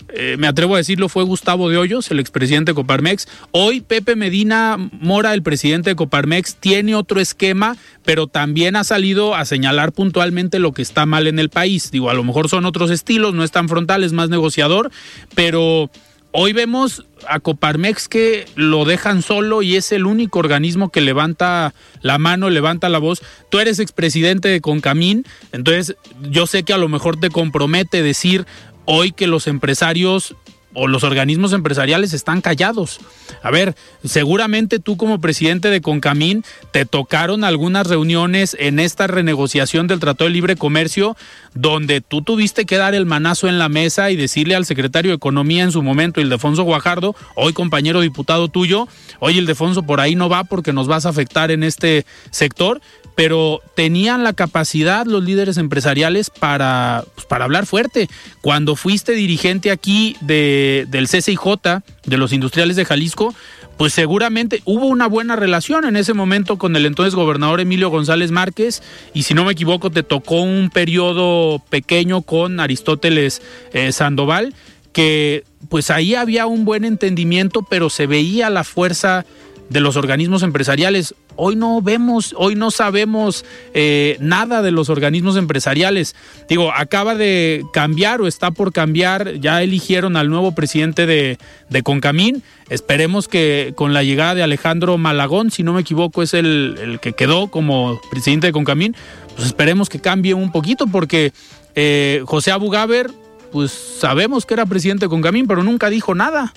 eh, 0.09 0.35
me 0.37 0.47
atrevo 0.47 0.75
a 0.75 0.77
decirlo, 0.77 1.09
fue 1.09 1.23
Gustavo 1.23 1.69
de 1.69 1.77
Hoyos, 1.77 2.11
el 2.11 2.19
expresidente 2.19 2.71
de 2.71 2.75
Coparmex. 2.75 3.27
Hoy 3.51 3.81
Pepe 3.81 4.15
Medina 4.15 4.77
Mora, 4.77 5.33
el 5.33 5.41
presidente 5.41 5.91
de 5.91 5.95
Coparmex, 5.95 6.55
tiene 6.55 6.95
otro 6.95 7.19
esquema, 7.19 7.75
pero 8.03 8.27
también 8.27 8.75
ha 8.75 8.83
salido 8.83 9.35
a 9.35 9.45
señalar 9.45 9.91
puntualmente 9.91 10.59
lo 10.59 10.73
que 10.73 10.81
está 10.81 11.05
mal 11.05 11.27
en 11.27 11.39
el 11.39 11.49
país. 11.49 11.91
Digo, 11.91 12.09
a 12.09 12.13
lo 12.13 12.23
mejor 12.23 12.49
son 12.49 12.65
otros 12.65 12.91
estilos, 12.91 13.33
no 13.33 13.43
es 13.43 13.51
tan 13.51 13.67
frontal, 13.67 14.03
es 14.03 14.13
más 14.13 14.29
negociador, 14.29 14.91
pero 15.33 15.89
hoy 16.31 16.53
vemos 16.53 17.05
a 17.27 17.39
Coparmex 17.39 18.07
que 18.07 18.45
lo 18.55 18.85
dejan 18.85 19.21
solo 19.21 19.61
y 19.61 19.77
es 19.77 19.91
el 19.91 20.05
único 20.05 20.37
organismo 20.37 20.89
que 20.89 21.01
levanta 21.01 21.73
la 22.01 22.17
mano, 22.17 22.49
levanta 22.49 22.89
la 22.89 22.99
voz. 22.99 23.23
Tú 23.49 23.59
eres 23.59 23.79
expresidente 23.79 24.49
de 24.49 24.61
Concamín, 24.61 25.25
entonces 25.51 25.95
yo 26.29 26.45
sé 26.45 26.63
que 26.63 26.73
a 26.73 26.77
lo 26.77 26.89
mejor 26.89 27.19
te 27.19 27.29
compromete 27.29 28.03
decir 28.03 28.45
hoy 28.85 29.11
que 29.11 29.27
los 29.27 29.47
empresarios 29.47 30.35
o 30.75 30.87
los 30.87 31.03
organismos 31.03 31.53
empresariales 31.53 32.13
están 32.13 32.41
callados. 32.41 32.99
A 33.41 33.49
ver, 33.49 33.75
seguramente 34.03 34.79
tú 34.79 34.97
como 34.97 35.21
presidente 35.21 35.69
de 35.69 35.81
Concamín 35.81 36.43
te 36.71 36.85
tocaron 36.85 37.43
algunas 37.43 37.87
reuniones 37.87 38.55
en 38.59 38.79
esta 38.79 39.07
renegociación 39.07 39.87
del 39.87 39.99
Tratado 39.99 40.25
de 40.25 40.33
Libre 40.33 40.55
Comercio 40.55 41.15
donde 41.53 42.01
tú 42.01 42.21
tuviste 42.21 42.65
que 42.65 42.75
dar 42.75 42.93
el 42.93 43.05
manazo 43.05 43.47
en 43.47 43.57
la 43.57 43.69
mesa 43.69 44.11
y 44.11 44.17
decirle 44.17 44.55
al 44.55 44.65
secretario 44.65 45.11
de 45.11 45.15
Economía 45.15 45.63
en 45.63 45.71
su 45.71 45.81
momento, 45.81 46.19
Ildefonso 46.19 46.63
Guajardo, 46.63 47.15
hoy 47.35 47.53
compañero 47.53 48.01
diputado 48.01 48.49
tuyo, 48.49 48.87
oye 49.19 49.39
Ildefonso, 49.39 49.83
por 49.83 50.01
ahí 50.01 50.15
no 50.15 50.27
va 50.27 50.43
porque 50.43 50.73
nos 50.73 50.87
vas 50.87 51.05
a 51.05 51.09
afectar 51.09 51.51
en 51.51 51.63
este 51.63 52.05
sector, 52.29 52.81
pero 53.15 53.61
tenían 53.75 54.23
la 54.23 54.33
capacidad 54.33 55.05
los 55.05 55.23
líderes 55.23 55.57
empresariales 55.57 56.29
para, 56.29 57.05
pues, 57.15 57.25
para 57.25 57.45
hablar 57.45 57.65
fuerte. 57.65 58.09
Cuando 58.41 58.75
fuiste 58.75 59.13
dirigente 59.13 59.71
aquí 59.71 60.17
de, 60.21 60.85
del 60.89 61.07
CCIJ, 61.07 61.81
de 62.05 62.17
los 62.17 62.33
industriales 62.33 62.75
de 62.75 62.85
Jalisco, 62.85 63.33
pues 63.77 63.93
seguramente 63.93 64.61
hubo 64.65 64.85
una 64.85 65.07
buena 65.07 65.35
relación 65.35 65.85
en 65.85 65.95
ese 65.95 66.13
momento 66.13 66.57
con 66.57 66.75
el 66.75 66.85
entonces 66.85 67.15
gobernador 67.15 67.59
Emilio 67.59 67.89
González 67.89 68.31
Márquez 68.31 68.81
y 69.13 69.23
si 69.23 69.33
no 69.33 69.43
me 69.43 69.51
equivoco 69.51 69.91
te 69.91 70.03
tocó 70.03 70.41
un 70.41 70.69
periodo 70.69 71.61
pequeño 71.69 72.21
con 72.21 72.59
Aristóteles 72.59 73.41
eh, 73.73 73.91
Sandoval 73.91 74.53
que 74.93 75.43
pues 75.67 75.89
ahí 75.91 76.15
había 76.15 76.45
un 76.45 76.63
buen 76.63 76.85
entendimiento 76.85 77.63
pero 77.69 77.89
se 77.89 78.07
veía 78.07 78.49
la 78.49 78.63
fuerza 78.63 79.25
de 79.69 79.79
los 79.79 79.95
organismos 79.95 80.43
empresariales. 80.43 81.15
Hoy 81.35 81.55
no 81.55 81.81
vemos, 81.81 82.35
hoy 82.37 82.55
no 82.55 82.71
sabemos 82.71 83.45
eh, 83.73 84.17
nada 84.19 84.61
de 84.61 84.71
los 84.71 84.89
organismos 84.89 85.37
empresariales. 85.37 86.15
Digo, 86.47 86.71
acaba 86.71 87.15
de 87.15 87.63
cambiar 87.73 88.21
o 88.21 88.27
está 88.27 88.51
por 88.51 88.71
cambiar, 88.71 89.39
ya 89.39 89.63
eligieron 89.63 90.17
al 90.17 90.29
nuevo 90.29 90.53
presidente 90.53 91.05
de, 91.05 91.37
de 91.69 91.83
Concamín. 91.83 92.43
Esperemos 92.69 93.27
que 93.27 93.73
con 93.75 93.93
la 93.93 94.03
llegada 94.03 94.35
de 94.35 94.43
Alejandro 94.43 94.97
Malagón, 94.97 95.51
si 95.51 95.63
no 95.63 95.73
me 95.73 95.81
equivoco, 95.81 96.21
es 96.23 96.33
el, 96.33 96.77
el 96.81 96.99
que 96.99 97.13
quedó 97.13 97.47
como 97.47 97.99
presidente 98.11 98.47
de 98.47 98.53
Concamín, 98.53 98.95
pues 99.35 99.47
esperemos 99.47 99.89
que 99.89 99.99
cambie 99.99 100.33
un 100.33 100.51
poquito 100.51 100.87
porque 100.87 101.33
eh, 101.75 102.23
José 102.25 102.51
Abugaber, 102.51 103.11
pues 103.51 103.71
sabemos 103.71 104.45
que 104.45 104.53
era 104.53 104.65
presidente 104.65 105.05
de 105.05 105.09
Concamín, 105.09 105.47
pero 105.47 105.63
nunca 105.63 105.89
dijo 105.89 106.15
nada 106.15 106.53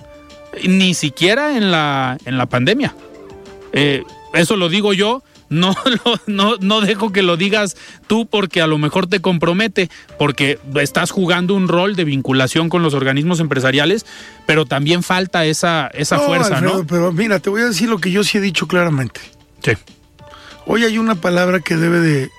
ni 0.66 0.94
siquiera 0.94 1.56
en 1.56 1.70
la, 1.70 2.18
en 2.24 2.38
la 2.38 2.46
pandemia. 2.46 2.94
Eh, 3.72 4.02
eso 4.34 4.56
lo 4.56 4.68
digo 4.68 4.92
yo, 4.92 5.22
no, 5.48 5.74
no, 6.26 6.56
no 6.60 6.80
dejo 6.80 7.12
que 7.12 7.22
lo 7.22 7.36
digas 7.36 7.76
tú 8.06 8.26
porque 8.26 8.60
a 8.60 8.66
lo 8.66 8.78
mejor 8.78 9.06
te 9.06 9.20
compromete, 9.20 9.90
porque 10.18 10.58
estás 10.80 11.10
jugando 11.10 11.54
un 11.54 11.68
rol 11.68 11.96
de 11.96 12.04
vinculación 12.04 12.68
con 12.68 12.82
los 12.82 12.94
organismos 12.94 13.40
empresariales, 13.40 14.06
pero 14.46 14.66
también 14.66 15.02
falta 15.02 15.44
esa, 15.44 15.88
esa 15.88 16.16
no, 16.16 16.22
fuerza, 16.24 16.58
Alfredo, 16.58 16.78
¿no? 16.78 16.86
Pero 16.86 17.12
mira, 17.12 17.38
te 17.40 17.50
voy 17.50 17.62
a 17.62 17.66
decir 17.66 17.88
lo 17.88 17.98
que 17.98 18.10
yo 18.10 18.24
sí 18.24 18.38
he 18.38 18.40
dicho 18.40 18.66
claramente. 18.68 19.20
Sí. 19.62 19.72
Hoy 20.66 20.84
hay 20.84 20.98
una 20.98 21.14
palabra 21.14 21.60
que 21.60 21.76
debe 21.76 22.00
de, 22.00 22.30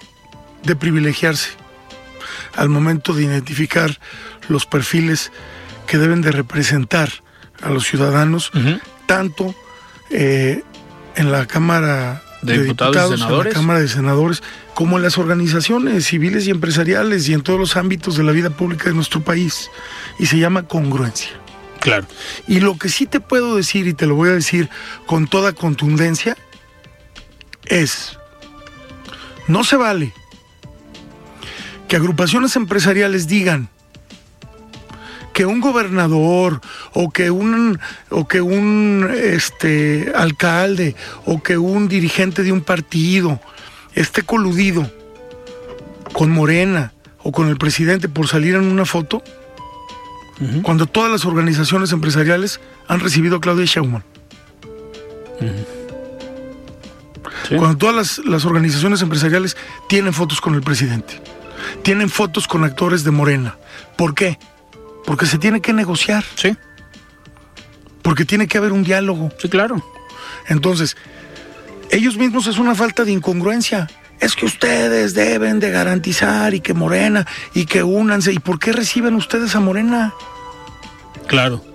de 0.64 0.76
privilegiarse 0.76 1.50
al 2.56 2.70
momento 2.70 3.14
de 3.14 3.24
identificar 3.24 4.00
los 4.48 4.66
perfiles 4.66 5.32
que 5.88 5.98
deben 5.98 6.22
de 6.22 6.32
representar 6.32 7.10
a 7.62 7.70
los 7.70 7.86
ciudadanos, 7.86 8.52
uh 8.54 8.58
-huh. 8.58 8.82
tanto 9.06 9.54
eh, 10.10 10.64
en 11.16 11.32
la 11.32 11.46
Cámara 11.46 12.24
de, 12.42 12.54
de 12.54 12.64
diputados, 12.64 13.12
diputados, 13.12 13.42
en 13.42 13.48
la 13.48 13.54
Cámara 13.54 13.80
de 13.80 13.88
Senadores, 13.88 14.44
como 14.74 14.98
en 14.98 15.04
las 15.04 15.18
organizaciones 15.18 16.06
civiles 16.06 16.48
y 16.48 16.52
empresariales 16.52 17.28
y 17.28 17.34
en 17.34 17.42
todos 17.42 17.60
los 17.60 17.76
ámbitos 17.76 18.16
de 18.16 18.24
la 18.24 18.32
vida 18.32 18.50
pública 18.50 18.86
de 18.86 18.94
nuestro 18.96 19.22
país. 19.22 19.70
Y 20.18 20.26
se 20.26 20.38
llama 20.38 20.64
congruencia. 20.64 21.30
Claro. 21.80 22.08
Y 22.48 22.60
lo 22.60 22.78
que 22.78 22.90
sí 22.90 23.06
te 23.06 23.20
puedo 23.20 23.56
decir, 23.56 23.88
y 23.88 23.94
te 23.94 24.06
lo 24.06 24.16
voy 24.16 24.30
a 24.30 24.34
decir 24.34 24.70
con 25.06 25.28
toda 25.28 25.54
contundencia, 25.54 26.38
es, 27.66 28.18
no 29.48 29.64
se 29.64 29.78
vale 29.78 30.14
que 31.88 31.96
agrupaciones 31.96 32.56
empresariales 32.56 33.28
digan 33.28 33.70
que 35.40 35.46
un 35.46 35.62
gobernador 35.62 36.60
o 36.92 37.12
que 37.12 37.32
un 37.32 37.80
o 38.10 38.28
que 38.28 38.42
un 38.42 39.10
este 39.10 40.12
alcalde 40.14 40.98
o 41.24 41.42
que 41.42 41.58
un 41.58 41.88
dirigente 41.88 42.44
de 42.44 42.52
un 42.52 42.60
partido 42.60 43.40
esté 43.96 44.24
coludido 44.24 44.92
con 46.12 46.30
Morena 46.30 46.92
o 47.24 47.32
con 47.32 47.48
el 47.48 47.56
presidente 47.56 48.10
por 48.10 48.28
salir 48.28 48.56
en 48.56 48.66
una 48.66 48.84
foto, 48.84 49.24
cuando 50.62 50.88
todas 50.88 51.10
las 51.10 51.24
organizaciones 51.24 51.94
empresariales 51.94 52.60
han 52.90 53.00
recibido 53.00 53.38
a 53.38 53.40
Claudia 53.40 53.64
Sheinbaum. 53.64 54.04
Cuando 57.48 57.78
todas 57.78 57.96
las, 57.96 58.18
las 58.26 58.44
organizaciones 58.44 59.02
empresariales 59.02 59.56
tienen 59.88 60.12
fotos 60.12 60.42
con 60.42 60.56
el 60.56 60.64
presidente, 60.64 61.22
tienen 61.82 62.10
fotos 62.10 62.46
con 62.46 62.66
actores 62.66 63.06
de 63.06 63.12
Morena. 63.12 63.56
¿Por 63.96 64.14
qué? 64.14 64.38
Porque 65.10 65.26
se 65.26 65.40
tiene 65.40 65.60
que 65.60 65.74
negociar. 65.74 66.24
Sí. 66.36 66.56
Porque 68.04 68.26
tiene 68.26 68.48
que 68.48 68.60
haber 68.60 68.72
un 68.72 68.84
diálogo. 68.84 69.32
Sí, 69.40 69.50
claro. 69.50 69.84
Entonces, 70.48 70.96
ellos 71.90 72.16
mismos 72.16 72.46
es 72.46 72.60
una 72.60 72.76
falta 72.76 73.04
de 73.06 73.12
incongruencia. 73.14 73.90
Es 74.20 74.36
que 74.36 74.46
ustedes 74.46 75.16
deben 75.16 75.60
de 75.60 75.72
garantizar 75.72 76.54
y 76.54 76.60
que 76.60 76.76
Morena 76.76 77.26
y 77.56 77.66
que 77.66 77.82
únanse. 77.82 78.34
¿Y 78.34 78.38
por 78.38 78.60
qué 78.60 78.72
reciben 78.72 79.16
ustedes 79.16 79.56
a 79.56 79.60
Morena? 79.60 80.14
Claro. 81.26 81.66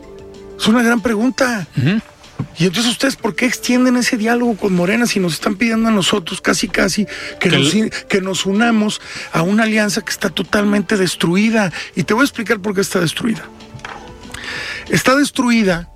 Es 0.56 0.68
una 0.68 0.84
gran 0.84 1.00
pregunta. 1.00 1.66
Y 2.58 2.66
entonces 2.66 2.92
ustedes, 2.92 3.16
¿por 3.16 3.34
qué 3.34 3.46
extienden 3.46 3.96
ese 3.96 4.16
diálogo 4.16 4.56
con 4.56 4.74
Morena 4.74 5.06
si 5.06 5.20
nos 5.20 5.34
están 5.34 5.56
pidiendo 5.56 5.88
a 5.88 5.92
nosotros 5.92 6.40
casi, 6.40 6.68
casi 6.68 7.06
que, 7.40 7.48
nos, 7.48 7.74
que 8.08 8.20
nos 8.20 8.46
unamos 8.46 9.00
a 9.32 9.42
una 9.42 9.64
alianza 9.64 10.02
que 10.02 10.10
está 10.10 10.30
totalmente 10.30 10.96
destruida? 10.96 11.72
Y 11.96 12.04
te 12.04 12.14
voy 12.14 12.22
a 12.22 12.24
explicar 12.24 12.60
por 12.60 12.74
qué 12.74 12.80
está 12.80 13.00
destruida. 13.00 13.44
Está 14.88 15.16
destruida 15.16 15.88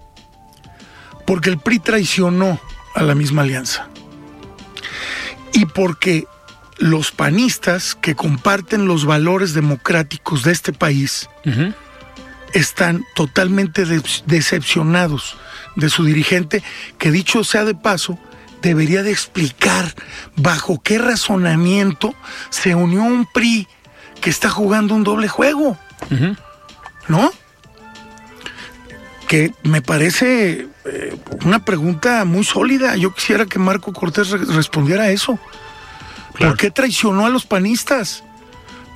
porque 1.26 1.50
el 1.50 1.58
PRI 1.58 1.78
traicionó 1.78 2.60
a 2.94 3.02
la 3.02 3.14
misma 3.14 3.42
alianza. 3.42 3.88
Y 5.52 5.66
porque 5.66 6.26
los 6.78 7.10
panistas 7.10 7.94
que 7.94 8.14
comparten 8.14 8.86
los 8.86 9.04
valores 9.04 9.52
democráticos 9.52 10.44
de 10.44 10.52
este 10.52 10.72
país 10.72 11.28
están 12.54 13.04
totalmente 13.14 13.84
de- 13.84 14.02
decepcionados 14.26 15.36
de 15.76 15.88
su 15.90 16.04
dirigente, 16.04 16.62
que 16.98 17.10
dicho 17.10 17.44
sea 17.44 17.64
de 17.64 17.74
paso, 17.74 18.18
debería 18.62 19.02
de 19.02 19.12
explicar 19.12 19.94
bajo 20.36 20.80
qué 20.82 20.98
razonamiento 20.98 22.14
se 22.50 22.74
unió 22.74 23.02
un 23.02 23.26
PRI 23.26 23.68
que 24.20 24.30
está 24.30 24.50
jugando 24.50 24.94
un 24.94 25.04
doble 25.04 25.28
juego. 25.28 25.78
¿No? 27.06 27.30
Que 29.28 29.52
me 29.62 29.82
parece 29.82 30.68
eh, 30.86 31.16
una 31.44 31.64
pregunta 31.64 32.24
muy 32.24 32.44
sólida. 32.44 32.96
Yo 32.96 33.12
quisiera 33.14 33.44
que 33.46 33.58
Marco 33.58 33.92
Cortés 33.92 34.30
re- 34.30 34.44
respondiera 34.54 35.04
a 35.04 35.10
eso. 35.10 35.38
¿Por 36.38 36.56
qué 36.56 36.70
traicionó 36.70 37.26
a 37.26 37.30
los 37.30 37.44
panistas? 37.44 38.24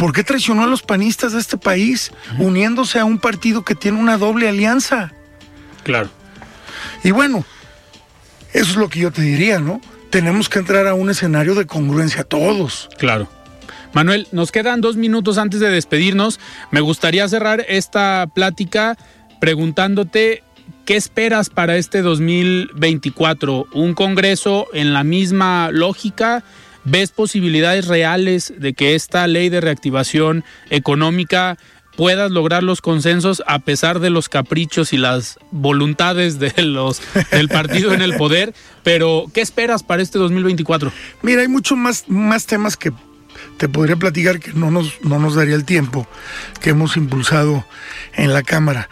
¿Por 0.03 0.12
qué 0.12 0.24
traicionó 0.24 0.64
a 0.64 0.66
los 0.66 0.82
panistas 0.82 1.32
de 1.32 1.38
este 1.38 1.57
país 1.57 2.11
uniéndose 2.40 2.98
a 2.98 3.05
un 3.05 3.20
partido 3.20 3.62
que 3.62 3.76
tiene 3.76 4.00
una 4.00 4.18
doble 4.18 4.48
alianza? 4.48 5.12
Claro. 5.84 6.11
Y 7.05 7.12
bueno, 7.12 7.44
eso 8.53 8.70
es 8.72 8.76
lo 8.76 8.88
que 8.88 8.98
yo 8.98 9.12
te 9.12 9.22
diría, 9.22 9.61
¿no? 9.61 9.80
Tenemos 10.11 10.48
que 10.48 10.59
entrar 10.59 10.88
a 10.88 10.94
un 10.94 11.09
escenario 11.09 11.55
de 11.55 11.66
congruencia 11.66 12.24
todos. 12.24 12.88
Claro. 12.98 13.28
Manuel, 13.92 14.26
nos 14.32 14.50
quedan 14.50 14.80
dos 14.80 14.96
minutos 14.96 15.38
antes 15.38 15.61
de 15.61 15.70
despedirnos. 15.70 16.40
Me 16.72 16.80
gustaría 16.80 17.28
cerrar 17.28 17.64
esta 17.68 18.26
plática 18.34 18.98
preguntándote 19.40 20.42
qué 20.84 20.96
esperas 20.96 21.48
para 21.48 21.76
este 21.76 22.03
2024. 22.03 23.66
¿Un 23.72 23.94
Congreso 23.94 24.66
en 24.72 24.94
la 24.94 25.05
misma 25.05 25.70
lógica? 25.70 26.42
¿Ves 26.85 27.11
posibilidades 27.12 27.87
reales 27.87 28.53
de 28.59 28.72
que 28.72 28.95
esta 28.95 29.26
ley 29.26 29.49
de 29.49 29.61
reactivación 29.61 30.45
económica 30.68 31.57
puedas 31.97 32.30
lograr 32.30 32.62
los 32.62 32.80
consensos 32.80 33.43
a 33.47 33.61
pesar 33.61 34.01
de 34.01 34.11
los 34.11 34.28
caprichos 34.28 34.93
y 34.93 34.97
las 34.97 35.39
voluntades 35.51 36.39
de 36.39 36.53
los 36.62 37.01
del 37.30 37.49
partido 37.49 37.93
en 37.93 38.03
el 38.03 38.16
poder? 38.16 38.55
Pero, 38.83 39.26
¿qué 39.33 39.43
esperas 39.43 39.83
para 39.83 40.03
este 40.03 40.18
2024? 40.18 40.93
Mira, 41.22 41.43
hay 41.43 41.49
muchos 41.49 41.78
más, 41.78 42.05
más 42.09 42.47
temas 42.47 42.76
que 42.76 42.93
te 43.62 43.68
podría 43.68 43.94
platicar 43.94 44.40
que 44.40 44.52
no 44.54 44.72
nos, 44.72 45.00
no 45.04 45.20
nos 45.20 45.36
daría 45.36 45.54
el 45.54 45.64
tiempo 45.64 46.08
que 46.60 46.70
hemos 46.70 46.96
impulsado 46.96 47.64
en 48.12 48.32
la 48.32 48.42
Cámara. 48.42 48.88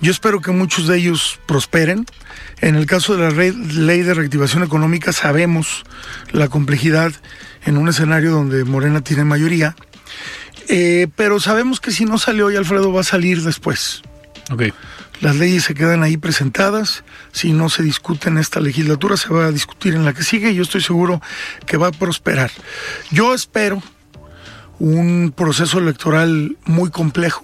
Yo 0.00 0.10
espero 0.10 0.40
que 0.40 0.50
muchos 0.50 0.88
de 0.88 0.96
ellos 0.96 1.38
prosperen. 1.44 2.06
En 2.62 2.74
el 2.74 2.86
caso 2.86 3.18
de 3.18 3.30
la 3.30 3.32
ley 3.36 4.00
de 4.00 4.14
reactivación 4.14 4.62
económica 4.62 5.12
sabemos 5.12 5.84
la 6.32 6.48
complejidad 6.48 7.12
en 7.66 7.76
un 7.76 7.86
escenario 7.86 8.30
donde 8.30 8.64
Morena 8.64 9.02
tiene 9.02 9.24
mayoría, 9.24 9.76
Eh, 10.68 11.08
pero 11.16 11.38
sabemos 11.38 11.78
que 11.78 11.90
si 11.90 12.06
no 12.06 12.16
sale 12.16 12.42
hoy 12.42 12.56
Alfredo 12.56 12.90
va 12.90 13.02
a 13.02 13.04
salir 13.04 13.42
después. 13.42 14.00
Ok. 14.50 14.72
Las 15.20 15.36
leyes 15.36 15.64
se 15.64 15.74
quedan 15.74 16.02
ahí 16.02 16.16
presentadas. 16.16 17.04
Si 17.32 17.52
no 17.52 17.68
se 17.68 17.82
discute 17.82 18.30
en 18.30 18.38
esta 18.38 18.60
legislatura, 18.60 19.18
se 19.18 19.28
va 19.28 19.44
a 19.44 19.52
discutir 19.52 19.94
en 19.94 20.06
la 20.06 20.14
que 20.14 20.22
sigue. 20.22 20.50
y 20.50 20.54
Yo 20.54 20.62
estoy 20.62 20.80
seguro 20.80 21.20
que 21.66 21.76
va 21.76 21.88
a 21.88 21.92
prosperar. 21.92 22.50
Yo 23.10 23.34
espero 23.34 23.82
un 24.84 25.32
proceso 25.34 25.78
electoral 25.78 26.58
muy 26.66 26.90
complejo, 26.90 27.42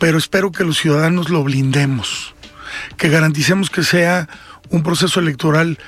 pero 0.00 0.18
espero 0.18 0.50
que 0.50 0.64
los 0.64 0.78
ciudadanos 0.78 1.28
lo 1.30 1.44
blindemos, 1.44 2.34
que 2.96 3.08
garanticemos 3.08 3.70
que 3.70 3.84
sea 3.84 4.28
un 4.68 4.82
proceso 4.82 5.20
electoral 5.20 5.78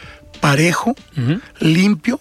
parejo, 0.40 0.94
limpio, 1.58 2.20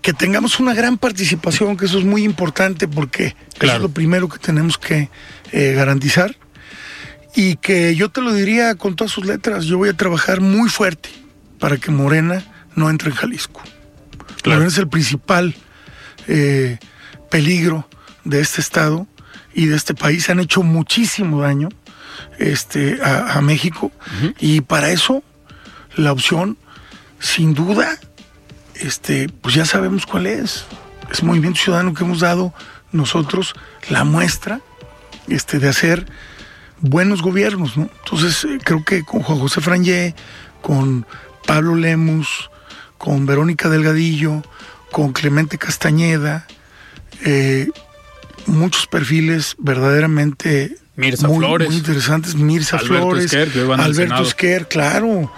que 0.00 0.14
tengamos 0.14 0.60
una 0.60 0.72
gran 0.72 0.96
participación, 0.96 1.76
que 1.76 1.84
eso 1.84 1.98
es 1.98 2.04
muy 2.06 2.24
importante 2.24 2.88
porque 2.88 3.26
eso 3.26 3.36
Claro. 3.58 3.76
es 3.76 3.82
lo 3.82 3.88
primero 3.90 4.28
que 4.30 4.38
tenemos 4.38 4.78
que 4.78 5.10
eh, 5.52 5.74
garantizar 5.74 6.34
y 7.36 7.56
que 7.56 7.94
yo 7.94 8.08
te 8.10 8.22
lo 8.22 8.32
diría 8.32 8.76
con 8.76 8.96
todas 8.96 9.12
sus 9.12 9.26
letras, 9.26 9.66
yo 9.66 9.76
voy 9.76 9.90
a 9.90 9.96
trabajar 9.96 10.40
muy 10.40 10.70
fuerte 10.70 11.10
para 11.58 11.76
que 11.76 11.90
Morena 11.90 12.42
no 12.74 12.88
entre 12.88 13.10
en 13.10 13.14
Jalisco. 13.16 13.60
Morena 14.46 14.66
es 14.68 14.78
el 14.78 14.88
principal 14.88 15.54
eh, 16.26 16.78
peligro 17.32 17.88
de 18.24 18.40
este 18.40 18.60
estado 18.60 19.06
y 19.54 19.66
de 19.66 19.74
este 19.74 19.94
país. 19.94 20.28
Han 20.28 20.38
hecho 20.38 20.62
muchísimo 20.62 21.40
daño 21.40 21.70
este, 22.38 23.02
a, 23.02 23.38
a 23.38 23.40
México 23.40 23.90
y 24.38 24.60
para 24.60 24.90
eso 24.90 25.24
la 25.96 26.12
opción, 26.12 26.58
sin 27.18 27.54
duda, 27.54 27.98
este, 28.74 29.30
pues 29.40 29.54
ya 29.54 29.64
sabemos 29.64 30.04
cuál 30.04 30.26
es. 30.26 30.66
Es 31.10 31.22
Movimiento 31.22 31.58
Ciudadano 31.60 31.94
que 31.94 32.04
hemos 32.04 32.20
dado 32.20 32.52
nosotros 32.92 33.54
la 33.88 34.04
muestra 34.04 34.60
este, 35.28 35.58
de 35.58 35.68
hacer 35.70 36.06
buenos 36.80 37.22
gobiernos, 37.22 37.78
¿no? 37.78 37.88
Entonces, 38.04 38.44
eh, 38.44 38.58
creo 38.62 38.84
que 38.84 39.04
con 39.04 39.22
Juan 39.22 39.38
José 39.38 39.62
Frangé, 39.62 40.14
con 40.60 41.06
Pablo 41.46 41.76
Lemus, 41.76 42.50
con 42.98 43.24
Verónica 43.24 43.70
Delgadillo, 43.70 44.42
con 44.90 45.12
Clemente 45.12 45.56
Castañeda, 45.56 46.46
eh, 47.24 47.68
muchos 48.46 48.86
perfiles 48.86 49.54
verdaderamente 49.58 50.76
Mirza 50.96 51.28
muy, 51.28 51.38
Flores. 51.38 51.68
muy 51.68 51.76
interesantes. 51.76 52.34
Mirza 52.34 52.76
Alberto 52.76 53.00
Flores, 53.08 53.32
Esquer, 53.32 53.70
Alberto. 53.78 54.22
Esquer, 54.22 54.68
claro. 54.68 55.32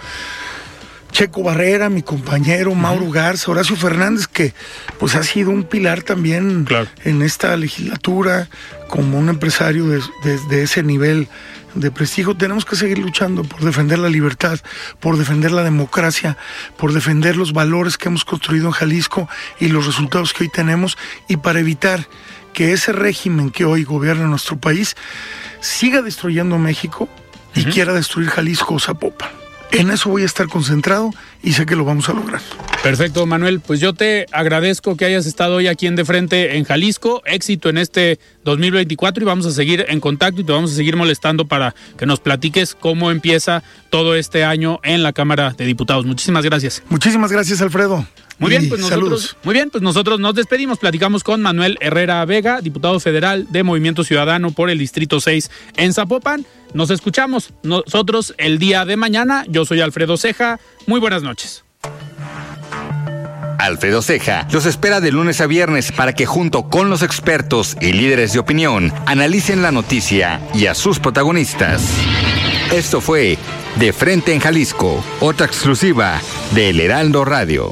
Checo 1.15 1.43
Barrera, 1.43 1.89
mi 1.89 2.01
compañero, 2.03 2.75
Mauro 2.75 3.09
Garza, 3.09 3.49
Horacio 3.49 3.77
Fernández, 3.77 4.27
que 4.27 4.53
pues 4.99 5.15
ha 5.15 5.23
sido 5.23 5.49
un 5.49 5.63
pilar 5.63 6.03
también 6.03 6.65
en 7.05 7.21
esta 7.21 7.55
legislatura 7.55 8.49
como 8.89 9.17
un 9.17 9.29
empresario 9.29 9.87
de, 9.87 10.01
de- 10.25 10.39
de 10.49 10.63
ese 10.63 10.83
nivel 10.83 11.29
de 11.73 11.89
prestigio. 11.89 12.35
Tenemos 12.35 12.65
que 12.65 12.75
seguir 12.75 12.97
luchando 12.97 13.43
por 13.43 13.61
defender 13.61 13.97
la 13.99 14.09
libertad, 14.09 14.59
por 14.99 15.15
defender 15.17 15.51
la 15.53 15.63
democracia, 15.63 16.35
por 16.75 16.91
defender 16.91 17.37
los 17.37 17.53
valores 17.53 17.97
que 17.97 18.09
hemos 18.09 18.25
construido 18.25 18.65
en 18.67 18.71
Jalisco 18.73 19.29
y 19.57 19.69
los 19.69 19.85
resultados 19.85 20.33
que 20.33 20.43
hoy 20.43 20.49
tenemos 20.49 20.97
y 21.29 21.37
para 21.37 21.61
evitar 21.61 22.07
que 22.51 22.73
ese 22.73 22.91
régimen 22.91 23.51
que 23.51 23.63
hoy 23.63 23.85
gobierna 23.85 24.25
nuestro 24.27 24.57
país 24.57 24.97
siga 25.61 26.01
destruyendo 26.01 26.57
México 26.57 27.07
y 27.53 27.61
quiera 27.71 27.93
destruir 27.93 28.27
Jalisco 28.29 28.73
o 28.75 28.79
Zapopan. 28.81 29.29
En 29.71 29.89
eso 29.89 30.09
voy 30.09 30.23
a 30.23 30.25
estar 30.25 30.47
concentrado 30.47 31.11
y 31.43 31.53
sé 31.53 31.65
que 31.65 31.75
lo 31.75 31.83
vamos 31.83 32.07
a 32.09 32.13
lograr. 32.13 32.41
Perfecto, 32.81 33.25
Manuel. 33.25 33.59
Pues 33.59 33.79
yo 33.79 33.93
te 33.93 34.25
agradezco 34.31 34.95
que 34.95 35.05
hayas 35.05 35.25
estado 35.25 35.55
hoy 35.55 35.67
aquí 35.67 35.87
en 35.87 35.95
De 35.95 36.05
Frente 36.05 36.57
en 36.57 36.63
Jalisco. 36.63 37.21
Éxito 37.25 37.69
en 37.69 37.77
este 37.77 38.19
2024 38.43 39.23
y 39.23 39.25
vamos 39.25 39.45
a 39.45 39.51
seguir 39.51 39.85
en 39.89 39.99
contacto 39.99 40.41
y 40.41 40.43
te 40.43 40.51
vamos 40.51 40.71
a 40.71 40.75
seguir 40.75 40.95
molestando 40.95 41.45
para 41.45 41.75
que 41.97 42.05
nos 42.05 42.19
platiques 42.19 42.75
cómo 42.75 43.11
empieza 43.11 43.63
todo 43.89 44.15
este 44.15 44.43
año 44.43 44.79
en 44.83 45.03
la 45.03 45.13
Cámara 45.13 45.53
de 45.57 45.65
Diputados. 45.65 46.05
Muchísimas 46.05 46.45
gracias. 46.45 46.83
Muchísimas 46.89 47.31
gracias, 47.31 47.61
Alfredo. 47.61 48.05
Muy 48.37 48.49
bien, 48.49 48.67
pues 48.67 48.81
nosotros, 48.81 49.37
muy 49.43 49.53
bien, 49.53 49.69
pues 49.69 49.81
nosotros 49.81 50.19
nos 50.19 50.35
despedimos, 50.35 50.77
platicamos 50.77 51.23
con 51.23 51.41
Manuel 51.41 51.77
Herrera 51.79 52.23
Vega, 52.25 52.59
diputado 52.61 52.99
federal 52.99 53.47
de 53.49 53.63
Movimiento 53.63 54.03
Ciudadano 54.03 54.51
por 54.51 54.69
el 54.69 54.77
Distrito 54.77 55.21
6 55.21 55.49
en 55.77 55.93
Zapopan. 55.93 56.45
Nos 56.73 56.89
escuchamos 56.89 57.53
nosotros 57.63 58.33
el 58.37 58.59
día 58.59 58.83
de 58.83 58.97
mañana. 58.97 59.45
Yo 59.47 59.65
soy 59.65 59.79
Alfredo 59.79 60.17
Ceja. 60.17 60.59
Muy 60.85 60.99
buenas 60.99 61.23
noches. 61.23 61.63
Alfredo 63.57 64.01
Ceja 64.01 64.47
los 64.51 64.65
espera 64.65 64.99
de 64.99 65.11
lunes 65.11 65.39
a 65.39 65.47
viernes 65.47 65.93
para 65.93 66.13
que 66.13 66.25
junto 66.25 66.69
con 66.69 66.89
los 66.89 67.01
expertos 67.03 67.77
y 67.79 67.93
líderes 67.93 68.33
de 68.33 68.39
opinión 68.39 68.93
analicen 69.05 69.61
la 69.61 69.71
noticia 69.71 70.41
y 70.53 70.65
a 70.65 70.75
sus 70.75 70.99
protagonistas. 70.99 71.81
Esto 72.73 72.99
fue 72.99 73.37
De 73.77 73.93
Frente 73.93 74.33
en 74.33 74.41
Jalisco, 74.41 75.03
otra 75.21 75.45
exclusiva 75.45 76.19
de 76.53 76.69
El 76.71 76.81
Heraldo 76.81 77.23
Radio. 77.23 77.71